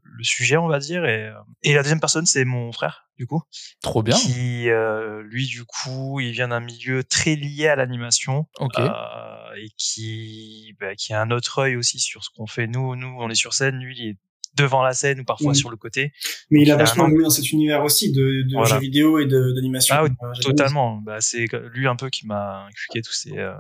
[0.02, 1.04] le sujet, on va dire.
[1.04, 3.42] Et, euh, et la deuxième personne, c'est mon frère, du coup
[3.82, 4.14] Trop bien.
[4.16, 8.46] qui euh, lui du coup il vient d'un milieu très lié à l'animation
[8.82, 12.96] euh, et qui bah, qui a un autre œil aussi sur ce qu'on fait nous
[12.96, 14.18] nous on est sur scène lui il est
[14.56, 15.54] devant la scène ou parfois Mhm.
[15.54, 16.12] sur le côté
[16.50, 18.74] Mais il a il a un vachement évolué dans cet univers aussi de, de Voilà.
[18.74, 19.94] jeux vidéo et d'animation.
[19.98, 23.54] Ah oui, euh, totalement bah, c'est lui un peu qui m'a inculqué tous ces euh,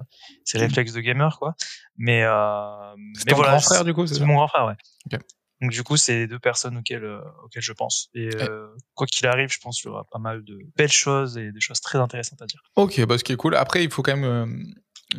[0.44, 1.54] ces réflexes de gamer quoi
[1.96, 5.18] mais euh, C'est mais ton voilà grand frère du coup, c'est mon grand frère ouais
[5.62, 9.26] donc du coup c'est deux personnes auxquelles euh, auxquelles je pense et euh, quoi qu'il
[9.26, 11.98] arrive je pense qu'il y aura pas mal de belles choses et des choses très
[11.98, 13.54] intéressantes à dire Ok, bah ce qui est cool.
[13.54, 14.74] Après, il faut quand même.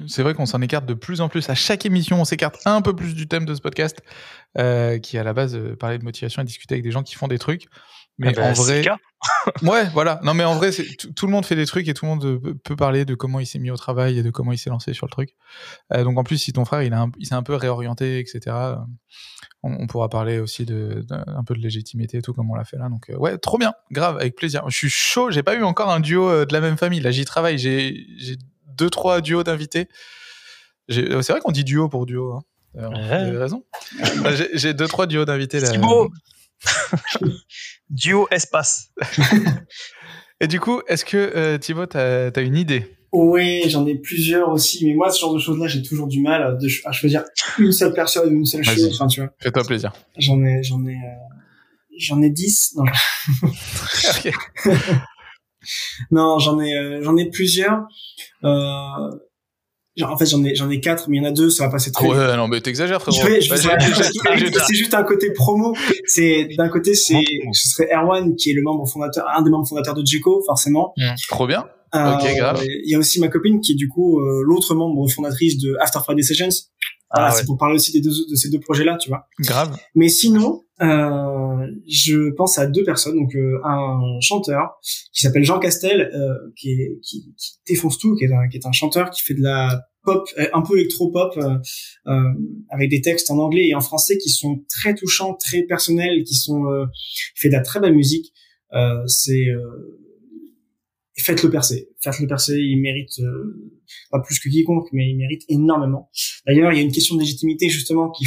[0.08, 1.50] C'est vrai qu'on s'en écarte de plus en plus.
[1.50, 4.02] À chaque émission, on s'écarte un peu plus du thème de ce podcast,
[4.58, 7.16] euh, qui à la base euh, parlait de motivation et discuter avec des gens qui
[7.16, 7.68] font des trucs.
[8.18, 8.98] Mais Ah bah, en vrai, le cas.
[9.62, 10.20] ouais, voilà.
[10.24, 10.72] Non, mais en vrai,
[11.16, 13.40] tout le monde fait des trucs et tout le monde euh, peut- parler de comment
[13.40, 15.32] il s'est mis au travail et de comment il s'est lancé sur le truc.
[15.94, 18.20] Euh, donc en plus, si ton frère il, a un- il s'est un peu réorienté,
[18.20, 18.56] etc.
[19.64, 22.56] On, on pourra parler aussi de, d'un un peu de légitimité et tout comme on
[22.56, 22.88] l'a fait là.
[22.90, 24.64] Donc ouais, trop bien, grave, avec plaisir.
[24.70, 25.32] Je suis chaud.
[25.32, 27.00] J'ai pas eu encore un duo de la même famille.
[27.02, 27.58] Là, j'y travaille.
[27.58, 28.06] J'ai
[28.78, 29.88] deux trois duos d'invités.
[30.88, 32.34] J'ai- euh, C'est vrai qu'on dit duo pour duo.
[32.34, 32.44] Hein.
[32.76, 32.84] Ouais.
[32.92, 33.64] Vous avez raison.
[34.54, 35.70] J'ai- deux trois duos d'invités là.
[35.72, 36.10] Thibaut
[37.90, 38.90] Duo espace.
[40.42, 42.92] Et du coup, est-ce que euh, Thibaut, t'as as une idée?
[43.14, 46.44] Oui, j'en ai plusieurs aussi, mais moi, ce genre de choses-là, j'ai toujours du mal
[46.44, 47.24] à, de ch- à choisir
[47.58, 48.92] une seule personne, une seule chose.
[48.94, 49.94] Enfin, tu vois, Fais-toi plaisir.
[50.18, 51.36] j'en ai, j'en ai, euh,
[51.98, 52.74] j'en ai dix.
[52.76, 52.84] Non,
[53.44, 54.34] Ok.
[56.12, 57.84] Non, j'en ai, euh, j'en ai plusieurs.
[58.44, 58.50] Euh,
[59.98, 61.66] genre, en fait, j'en ai, j'en ai quatre, mais il y en a deux, ça
[61.66, 62.16] va passer très vite.
[62.16, 63.18] Ouais, non, mais t'exagères, frérot.
[63.18, 65.74] Je vais, je vais- c'est c'est juste un côté promo.
[66.06, 67.24] C'est d'un côté, c'est
[67.54, 70.94] ce serait Erwan qui est le membre fondateur, un des membres fondateurs de Jeco, forcément.
[71.30, 71.66] Trop bien.
[71.94, 72.62] Euh, Ok, grave.
[72.66, 75.78] Il y a aussi ma copine qui est du coup euh, l'autre membre fondatrice de
[75.80, 76.50] After Friday Sessions.
[77.14, 77.46] Voilà, Ah c'est ouais.
[77.46, 79.28] pour parler aussi des deux, de ces deux projets-là, tu vois.
[79.40, 79.78] Grave.
[79.94, 81.55] Mais sinon, euh,
[81.88, 83.16] je pense à deux personnes.
[83.16, 84.72] Donc euh, un chanteur
[85.14, 88.66] qui s'appelle Jean Castel, euh, qui, qui, qui défonce tout, qui est, un, qui est
[88.66, 91.58] un chanteur qui fait de la pop, euh, un peu électro-pop, euh,
[92.08, 92.34] euh,
[92.70, 96.36] avec des textes en anglais et en français qui sont très touchants, très personnels, qui
[96.36, 96.86] sont, euh,
[97.36, 98.34] fait de la très belle musique.
[99.08, 99.46] C'est
[101.18, 102.58] faites-le percer, faites-le percer.
[102.58, 103.22] Il mérite
[104.12, 106.10] pas plus que quiconque, mais il mérite énormément.
[106.46, 108.26] D'ailleurs, il y a une question de légitimité justement qui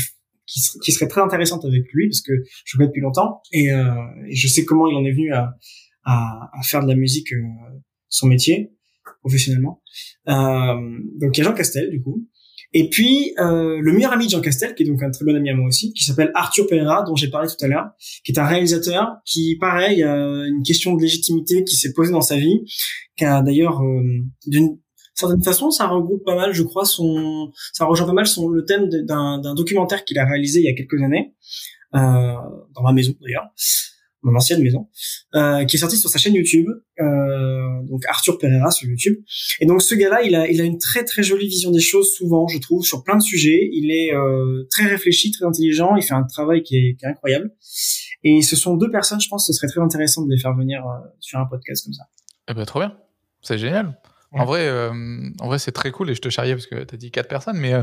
[0.48, 2.32] qui, ser- qui serait très intéressante avec lui parce que
[2.64, 3.92] je connais depuis longtemps et, euh,
[4.28, 5.54] et je sais comment il en est venu à,
[6.04, 7.42] à, à faire de la musique euh,
[8.08, 8.72] son métier
[9.20, 9.82] professionnellement.
[10.28, 10.74] Euh,
[11.20, 12.26] donc il y a Jean Castel du coup.
[12.74, 15.34] Et puis euh, le meilleur ami de Jean Castel, qui est donc un très bon
[15.34, 17.86] ami à moi aussi, qui s'appelle Arthur Pereira, dont j'ai parlé tout à l'heure,
[18.24, 20.14] qui est un réalisateur qui, pareil, a
[20.46, 22.60] une question de légitimité qui s'est posée dans sa vie,
[23.16, 24.02] qui a d'ailleurs euh,
[24.46, 24.78] d'une
[25.18, 28.64] certaine façon, ça regroupe pas mal, je crois, son, ça rejoint pas mal son le
[28.64, 31.34] thème d'un documentaire qu'il a réalisé il y a quelques années,
[31.94, 31.98] euh,
[32.74, 33.48] dans ma maison d'ailleurs,
[34.22, 34.88] mon ancienne maison,
[35.34, 36.68] euh, qui est sorti sur sa chaîne YouTube,
[37.00, 39.16] euh, donc Arthur Pereira sur YouTube.
[39.60, 42.12] Et donc ce gars-là, il a, il a une très très jolie vision des choses
[42.12, 43.68] souvent, je trouve, sur plein de sujets.
[43.72, 45.96] Il est euh, très réfléchi, très intelligent.
[45.96, 47.50] Il fait un travail qui est, qui est incroyable.
[48.24, 50.80] Et ce sont deux personnes, je pense, ce serait très intéressant de les faire venir
[50.84, 52.04] euh, sur un podcast comme ça.
[52.48, 52.96] Eh ben, trop bien.
[53.42, 53.96] C'est génial.
[54.32, 54.92] En vrai, euh,
[55.40, 57.56] en vrai, c'est très cool et je te charriais parce que t'as dit quatre personnes,
[57.56, 57.82] mais euh,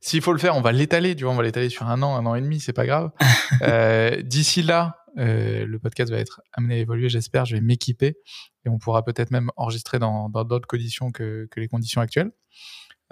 [0.00, 2.16] s'il faut le faire, on va l'étaler, tu vois, on va l'étaler sur un an,
[2.16, 3.10] un an et demi, c'est pas grave.
[3.62, 7.44] Euh, D'ici là, euh, le podcast va être amené à évoluer, j'espère.
[7.44, 8.16] Je vais m'équiper
[8.64, 12.32] et on pourra peut-être même enregistrer dans dans d'autres conditions que, que les conditions actuelles.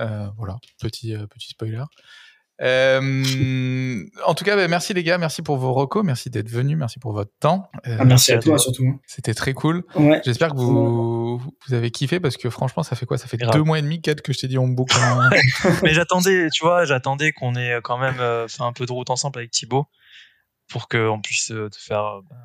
[0.01, 1.85] Euh, voilà, petit euh, petit spoiler.
[2.62, 6.76] Euh, en tout cas, bah, merci les gars, merci pour vos recos, merci d'être venus,
[6.78, 7.68] merci pour votre temps.
[7.86, 8.84] Euh, Ah, merci à à toi surtout.
[8.86, 9.01] hein.
[9.06, 9.84] C'était très cool.
[9.97, 10.20] Ouais.
[10.24, 13.18] J'espère que vous, vous avez kiffé parce que franchement, ça fait quoi?
[13.18, 13.52] Ça fait Grave.
[13.55, 14.97] deux mois et demi, quatre que je t'ai dit on boucle.
[15.02, 15.30] un-
[15.82, 19.10] Mais j'attendais, tu vois, j'attendais qu'on ait quand même euh, fait un peu de route
[19.10, 19.86] ensemble avec Thibaut
[20.68, 22.36] pour qu'on puisse euh, te faire euh, bah,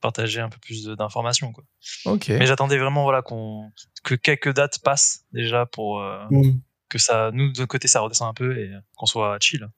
[0.00, 1.52] partager un peu plus d'informations.
[1.52, 1.64] quoi.
[2.04, 2.28] ok.
[2.28, 3.70] Mais j'attendais vraiment voilà qu'on
[4.02, 6.60] que quelques dates passent déjà pour euh, Mm.
[6.94, 9.68] Que ça, nous de notre côté, ça redescende un peu et qu'on soit chill.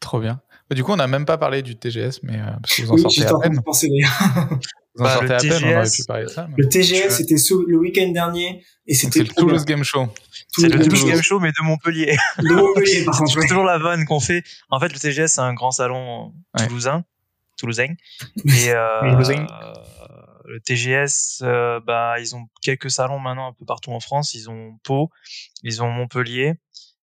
[0.00, 0.40] Trop bien.
[0.68, 2.90] Bah, du coup, on n'a même pas parlé du TGS, mais euh, parce que vous
[2.90, 3.56] en Oui, sortez à peine.
[3.56, 4.48] de penser d'ailleurs.
[4.98, 6.46] Vous en Bah, sortez le à peine, on aurait TGS, pu parler de ça.
[6.48, 7.34] mais- Le TGS, c'était
[7.68, 9.34] le week-end dernier et c'était C'est le.
[9.34, 10.08] Toulouse Game Show.
[10.56, 12.16] C'est le Toulouse Game Show, mais de Montpellier.
[12.38, 13.30] de Montpellier, par contre.
[13.32, 13.46] C'est ouais.
[13.46, 14.42] toujours la vanne qu'on fait.
[14.70, 16.66] En fait, le TGS, c'est un grand salon Ouais.
[16.66, 17.04] toulousain.
[18.46, 19.46] Et euh, Toulousain.
[20.46, 24.34] Le TGS, euh, bah, ils ont quelques salons maintenant un peu partout en France.
[24.34, 25.10] Ils ont Pau,
[25.62, 26.54] ils ont Montpellier,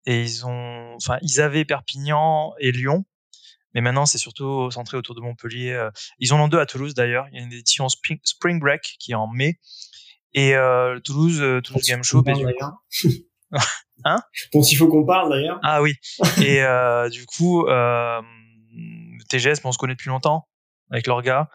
[0.05, 3.05] et ils ont, enfin, ils avaient Perpignan et Lyon.
[3.75, 5.71] Mais maintenant, c'est surtout centré autour de Montpellier.
[5.71, 5.91] euh.
[6.17, 7.27] Ils en ont deux à Toulouse d'ailleurs.
[7.31, 9.59] Il y a une édition Spring, Spring Break qui est en mai.
[10.33, 12.23] Et euh, Toulouse, Toulouse Game Show.
[14.05, 14.17] Hein?
[14.53, 15.59] Dont il faut qu'on parle d'ailleurs.
[15.63, 15.95] Ah oui.
[16.41, 18.21] Et euh, du coup, euh,
[19.29, 20.47] TGS, bon, on se connaît depuis longtemps
[20.89, 21.49] avec leur gars.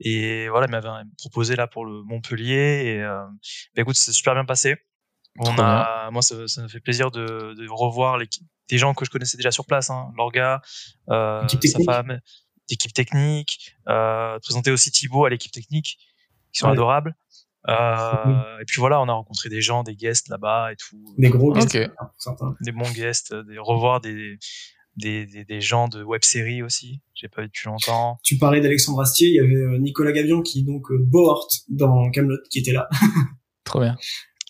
[0.00, 2.82] Et voilà, il m'avait proposé là pour le Montpellier.
[2.86, 3.24] Et euh,
[3.74, 4.76] bah, écoute, c'est super bien passé.
[5.38, 8.94] On Trop a, moi, ça, ça me fait plaisir de, de revoir l'équipe, des gens
[8.94, 10.60] que je connaissais déjà sur place, hein, leur gars,
[11.10, 12.20] euh, sa femme,
[12.68, 15.98] l'équipe technique, euh, présenter aussi Thibaut à l'équipe technique,
[16.52, 16.72] qui sont Ouais.
[16.72, 17.14] adorables.
[17.68, 21.28] Euh, et puis voilà, on a rencontré des gens, des guests là-bas et tout Des
[21.28, 21.78] gros guests,
[22.16, 22.56] certains.
[22.62, 24.38] des bons guests, euh, des revoir des
[24.96, 27.00] des, des, des gens de web série aussi.
[27.14, 28.18] J'ai pas vu depuis longtemps.
[28.22, 31.48] Tu parlais d'Alexandre Astier, il y avait euh, Nicolas Gavion qui est donc euh, Bohort
[31.68, 32.88] dans Camelot qui était là.
[33.64, 33.96] Trop bien.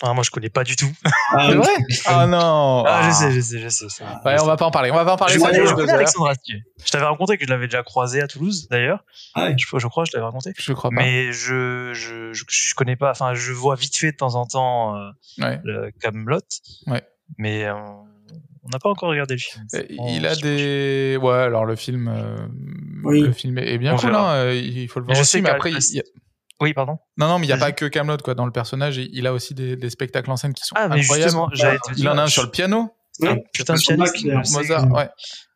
[0.03, 0.89] Ah, moi je connais pas du tout.
[1.33, 1.69] Ah, vrai?
[2.07, 3.13] Ah non Ah, je Ah.
[3.13, 3.89] sais, je sais, je sais.
[3.91, 4.23] ça.
[4.25, 4.91] Ouais, on va pas en parler.
[4.91, 5.35] On va pas en parler.
[5.35, 5.97] je connais, je deux connais heures.
[5.99, 6.63] Alexandre Astier.
[6.83, 9.05] Je t'avais raconté que je l'avais déjà croisé à Toulouse d'ailleurs.
[9.35, 9.57] Ah ouais.
[9.59, 10.53] Je, je crois que je t'avais raconté.
[10.57, 10.97] Je crois pas.
[10.97, 13.11] Mais je, je, je, je connais pas.
[13.11, 15.61] Enfin, je vois vite fait de temps en temps euh, Ouais.
[15.65, 16.39] le Camelot.
[16.87, 17.03] Ouais.
[17.37, 17.75] Mais euh,
[18.65, 19.65] on n'a pas encore regardé le film.
[19.75, 21.19] Euh, Il a des.
[21.21, 22.37] Ouais, alors le film, euh,
[23.05, 23.21] Oui.
[23.21, 24.15] le film est bien cool.
[24.15, 24.31] Hein.
[24.35, 25.31] euh, Il faut le Mais voir je aussi.
[25.33, 26.03] sais Mais après, il
[26.61, 26.99] Oui, pardon.
[27.17, 28.35] non, non, mais il y a pas que Camelot quoi.
[28.35, 31.01] Dans le personnage, il a aussi des, des spectacles en scène qui sont Ah, mais
[31.01, 31.31] incroyables.
[31.53, 32.91] justement, Il en a un sur le piano.
[33.23, 34.55] Un putain de pianiste.
[34.55, 35.09] Mozart, ouais.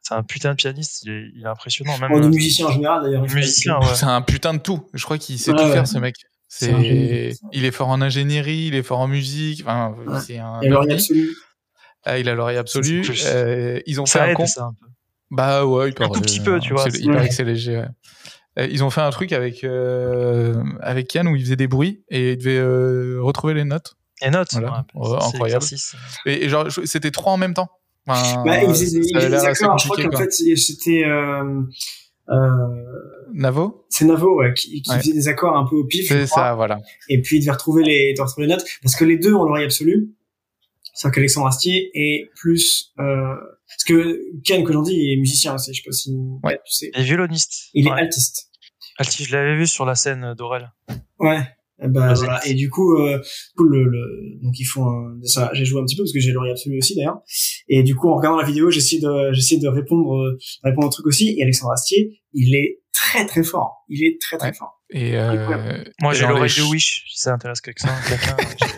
[0.02, 1.02] C'est un putain de pianiste.
[1.04, 1.96] Il est, il est impressionnant.
[1.98, 3.22] Même musicien en général d'ailleurs.
[3.22, 3.86] musicien, ouais.
[3.94, 4.86] C'est un putain de tout.
[4.92, 5.72] Je crois qu'il sait Ouais, tout ouais.
[5.72, 6.14] faire, ce mec.
[6.48, 9.62] C'est il est fort en ingénierie, il est fort en musique.
[9.62, 10.20] Enfin, Ouais.
[10.20, 10.60] c'est un.
[10.60, 10.68] Et.
[12.04, 13.02] Ah, il a l'oreille absolue.
[13.26, 14.46] Euh, ils ont fait un con.
[14.46, 14.86] ça, un peu.
[15.30, 17.78] Bah ouais, il paraît, tout petit peu, tu vois, Il paraît que c'est léger.
[17.78, 17.86] ouais.
[18.58, 22.04] Euh, Ils ont fait un truc avec euh, avec Yann où il faisait des bruits
[22.08, 23.96] et il devait euh, retrouver les notes.
[24.22, 24.52] Et notes.
[24.52, 24.84] Voilà.
[24.94, 25.64] ouais, incroyable.
[26.26, 27.68] Et, et genre c'était trois en même temps.
[28.06, 29.78] Enfin, Bah, accords.
[29.78, 31.62] Je crois qu'en fait, c'était euh,
[32.28, 32.34] euh,
[33.32, 34.98] Navo, c'est Navo ouais, qui, qui Ouais.
[34.98, 36.06] faisait des accords un peu au pif.
[36.08, 36.80] c'est ça, voilà.
[37.08, 39.34] Et puis il devait retrouver les, il devait retrouver les notes parce que les deux
[39.34, 40.10] ont l'oreille absolue.
[40.94, 43.34] C'est-à-dire qu'Alexandre Astier est plus euh,
[43.68, 45.72] parce que Ken que j'en dis est musicien aussi.
[45.74, 46.12] Je sais pas si
[46.42, 46.58] Ouais.
[46.64, 46.90] tu sais.
[46.94, 47.70] Et violoniste.
[47.74, 48.50] Il est altiste.
[48.98, 50.70] Alti, je l'avais vu sur la scène d'Aurel.
[51.18, 51.40] Ouais.
[51.82, 52.40] Eh ben, voilà.
[52.46, 53.20] Et du coup, euh,
[53.56, 55.50] cool, le, le- donc ils font un, ça.
[55.54, 57.18] J'ai joué un petit peu parce que j'ai l'oreille absolue aussi d'ailleurs.
[57.68, 60.86] Et du coup, en regardant la vidéo, j'essaie de, j'essaie de répondre, euh, de répondre
[60.86, 61.34] au truc aussi.
[61.36, 63.84] Et Alexandre Astier, il est très très fort.
[63.88, 64.54] Il est très très Ouais.
[64.54, 64.80] fort.
[64.90, 67.88] Et euh, Moi, et j'ai l'oreille de Wish, si ça intéresse quelqu'un.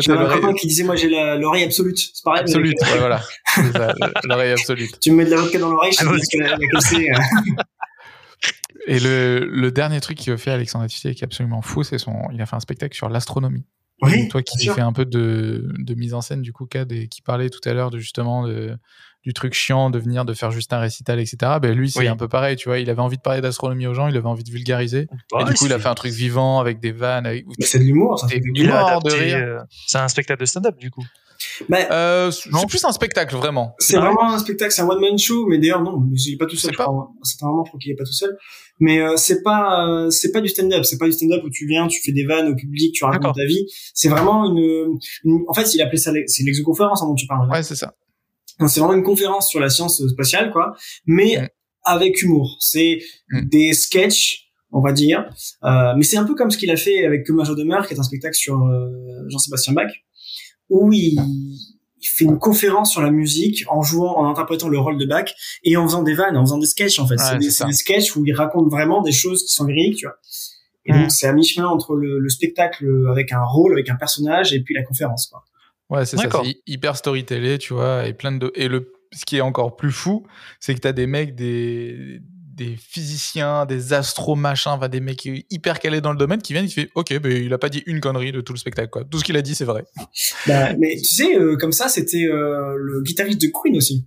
[0.00, 1.98] J'avais un copain qui disait, moi j'ai l'oreille absolute.
[1.98, 2.42] C'est pareil.
[2.44, 2.72] mais absolue.
[2.80, 3.22] avec- Ouais, voilà.
[4.24, 4.88] L'oreille absolue.
[5.00, 6.48] Tu me mets de la vodka dans l'oreille, je sais Ah, pas ouais.
[6.50, 7.10] laquelle c'est.
[7.10, 7.62] euh.
[8.88, 11.98] Et le, le dernier truc qu'il a fait Alexandre Astier qui est absolument fou, c'est
[11.98, 13.64] son, il a fait un spectacle sur l'astronomie.
[14.02, 17.08] Oui, toi qui fais un peu de, de mise en scène du coup Cad et
[17.08, 18.76] qui parlait tout à l'heure de justement de,
[19.26, 22.06] du truc chiant de venir de faire juste un récital etc ben lui c'est Oui.
[22.08, 24.26] un peu pareil tu vois il avait envie de parler d'astronomie aux gens il avait
[24.26, 25.08] envie de vulgariser
[25.40, 27.44] et du coup il a fait un truc vivant avec des vannes avec...
[27.60, 28.28] C'est de l'humour, ça.
[28.28, 31.04] De il a euh, C'est un spectacle de stand-up, du coup.
[31.70, 35.18] Euh, c'est plus un spectacle vraiment c'est ouais vraiment un spectacle, c'est un one man
[35.18, 36.70] show, mais d'ailleurs non, mais il est pas tout seul.
[36.70, 36.86] C'est pas- un
[37.48, 38.36] moment, je crois qu'il est pas tout seul.
[38.80, 41.66] Mais euh, c'est pas, euh, c'est pas du stand-up, c'est pas du stand-up où tu
[41.66, 43.66] viens, tu fais des vannes au public, tu racontes ta vie.
[43.94, 47.50] C'est vraiment une, une- en fait, il appelait ça, c'est l'exoconférence hein, dont tu parles.
[47.50, 47.92] ouais c'est ça
[48.66, 50.74] C'est vraiment une conférence sur la science spatiale, quoi,
[51.06, 51.36] mais
[51.84, 52.56] avec humour.
[52.60, 53.00] C'est
[53.44, 55.30] des sketchs, on va dire,
[55.64, 57.64] euh, mais c'est un peu comme ce qu'il a fait avec Comme un jour de
[57.64, 58.90] meurtre, qui est un spectacle sur euh,
[59.28, 59.92] Jean-Sébastien Bach,
[60.68, 61.14] où il,
[62.00, 65.32] il fait une conférence sur la musique en jouant, en interprétant le rôle de Bach
[65.62, 67.14] et en faisant des vannes, en faisant des sketchs en fait.
[67.14, 70.06] Ouais, c'est des, des sketchs où il raconte vraiment des choses qui sont véridiques, tu
[70.06, 70.16] vois.
[70.86, 71.00] Et Mm.
[71.02, 74.60] donc c'est à mi-chemin entre le, le spectacle avec un rôle, avec un personnage, et
[74.60, 75.44] puis la conférence, quoi.
[75.90, 79.24] Ouais c'est ça c'est hy- hyper storytellé tu vois et plein de et le ce
[79.24, 80.26] qui est encore plus fou,
[80.60, 82.18] c'est que t'as des mecs, des,
[82.54, 86.64] des physiciens, des astro machins, enfin des mecs hyper calés dans le domaine qui viennent,
[86.66, 89.04] il fait ok, ben il a pas dit une connerie de tout le spectacle quoi.
[89.04, 89.84] Tout ce qu'il a dit c'est vrai.
[90.48, 94.06] Bah, mais tu sais, euh, comme ça, c'était euh, le guitariste de Queen aussi,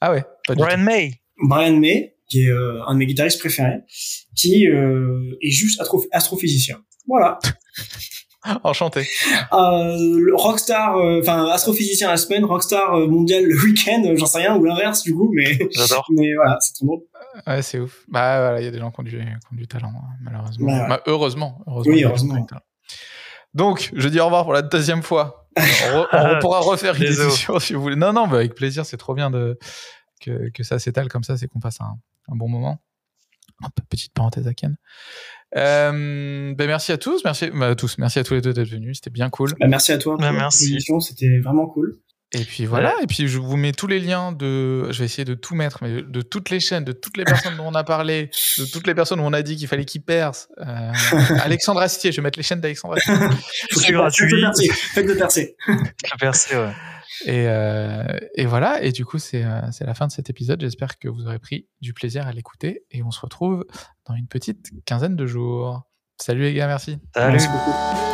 [0.00, 0.24] Ah ouais.
[0.48, 1.22] Pas du Brian May.
[1.48, 3.78] Brian May, qui est euh, un de mes guitaristes préférés,
[4.36, 6.82] qui euh, est juste astro- astrophysicien.
[7.06, 7.38] Voilà.
[8.64, 9.06] Enchanté.
[9.52, 14.56] Euh, rockstar, euh, enfin astrophysicien la semaine, rockstar euh, mondial le week-end, j'en sais rien,
[14.56, 16.06] ou l'inverse du coup, mais J'adore.
[16.10, 17.00] mais voilà, c'est trop drôle.
[17.46, 18.04] Ouais, c'est ouf.
[18.08, 19.16] Bah voilà, il y a des gens qui ont du, qui
[19.52, 20.66] ont du talent, hein, malheureusement.
[20.72, 20.88] Ouais.
[20.88, 21.60] Bah, heureusement.
[21.66, 22.46] heureusement Oui, heureusement.
[23.54, 25.46] Donc, je dis au revoir pour la deuxième fois.
[25.56, 27.96] on, re- on pourra refaire une édition si vous voulez.
[27.96, 28.84] Non, non, bah, avec plaisir.
[28.84, 29.58] C'est trop bien de,
[30.20, 31.94] que, que ça s'étale comme ça, c'est qu'on passe un,
[32.32, 32.78] un bon moment.
[33.88, 34.76] Petite parenthèse à Ken.
[35.56, 38.68] Euh, ben merci à tous, merci bah, à tous, merci à tous les deux d'être
[38.68, 39.54] venus, c'était bien cool.
[39.60, 40.16] Bah, merci à toi.
[40.16, 40.78] Pour merci.
[41.00, 41.96] C'était vraiment cool.
[42.32, 45.24] Et puis voilà, et puis je vous mets tous les liens de, je vais essayer
[45.24, 47.84] de tout mettre, mais de toutes les chaînes, de toutes les personnes dont on a
[47.84, 48.28] parlé,
[48.58, 50.48] de toutes les personnes où on a dit qu'il fallait qu'ils percent.
[50.58, 50.90] Euh,
[51.42, 53.14] Alexandre Astier, je vais mettre les chaînes d'Alexandre Astier.
[53.70, 54.32] C'est Faites gratuit.
[54.32, 54.68] de percer.
[54.72, 55.56] Faites de percer.
[56.18, 56.72] Percé, ouais.
[57.26, 58.04] Et, euh,
[58.34, 60.60] et voilà, et du coup, c'est euh, c'est la fin de cet épisode.
[60.60, 63.64] J'espère que vous aurez pris du plaisir à l'écouter, et on se retrouve
[64.06, 65.82] dans une petite quinzaine de jours.
[66.20, 66.98] Salut les gars, merci.
[67.14, 67.32] Salut.
[67.32, 68.13] Merci beaucoup.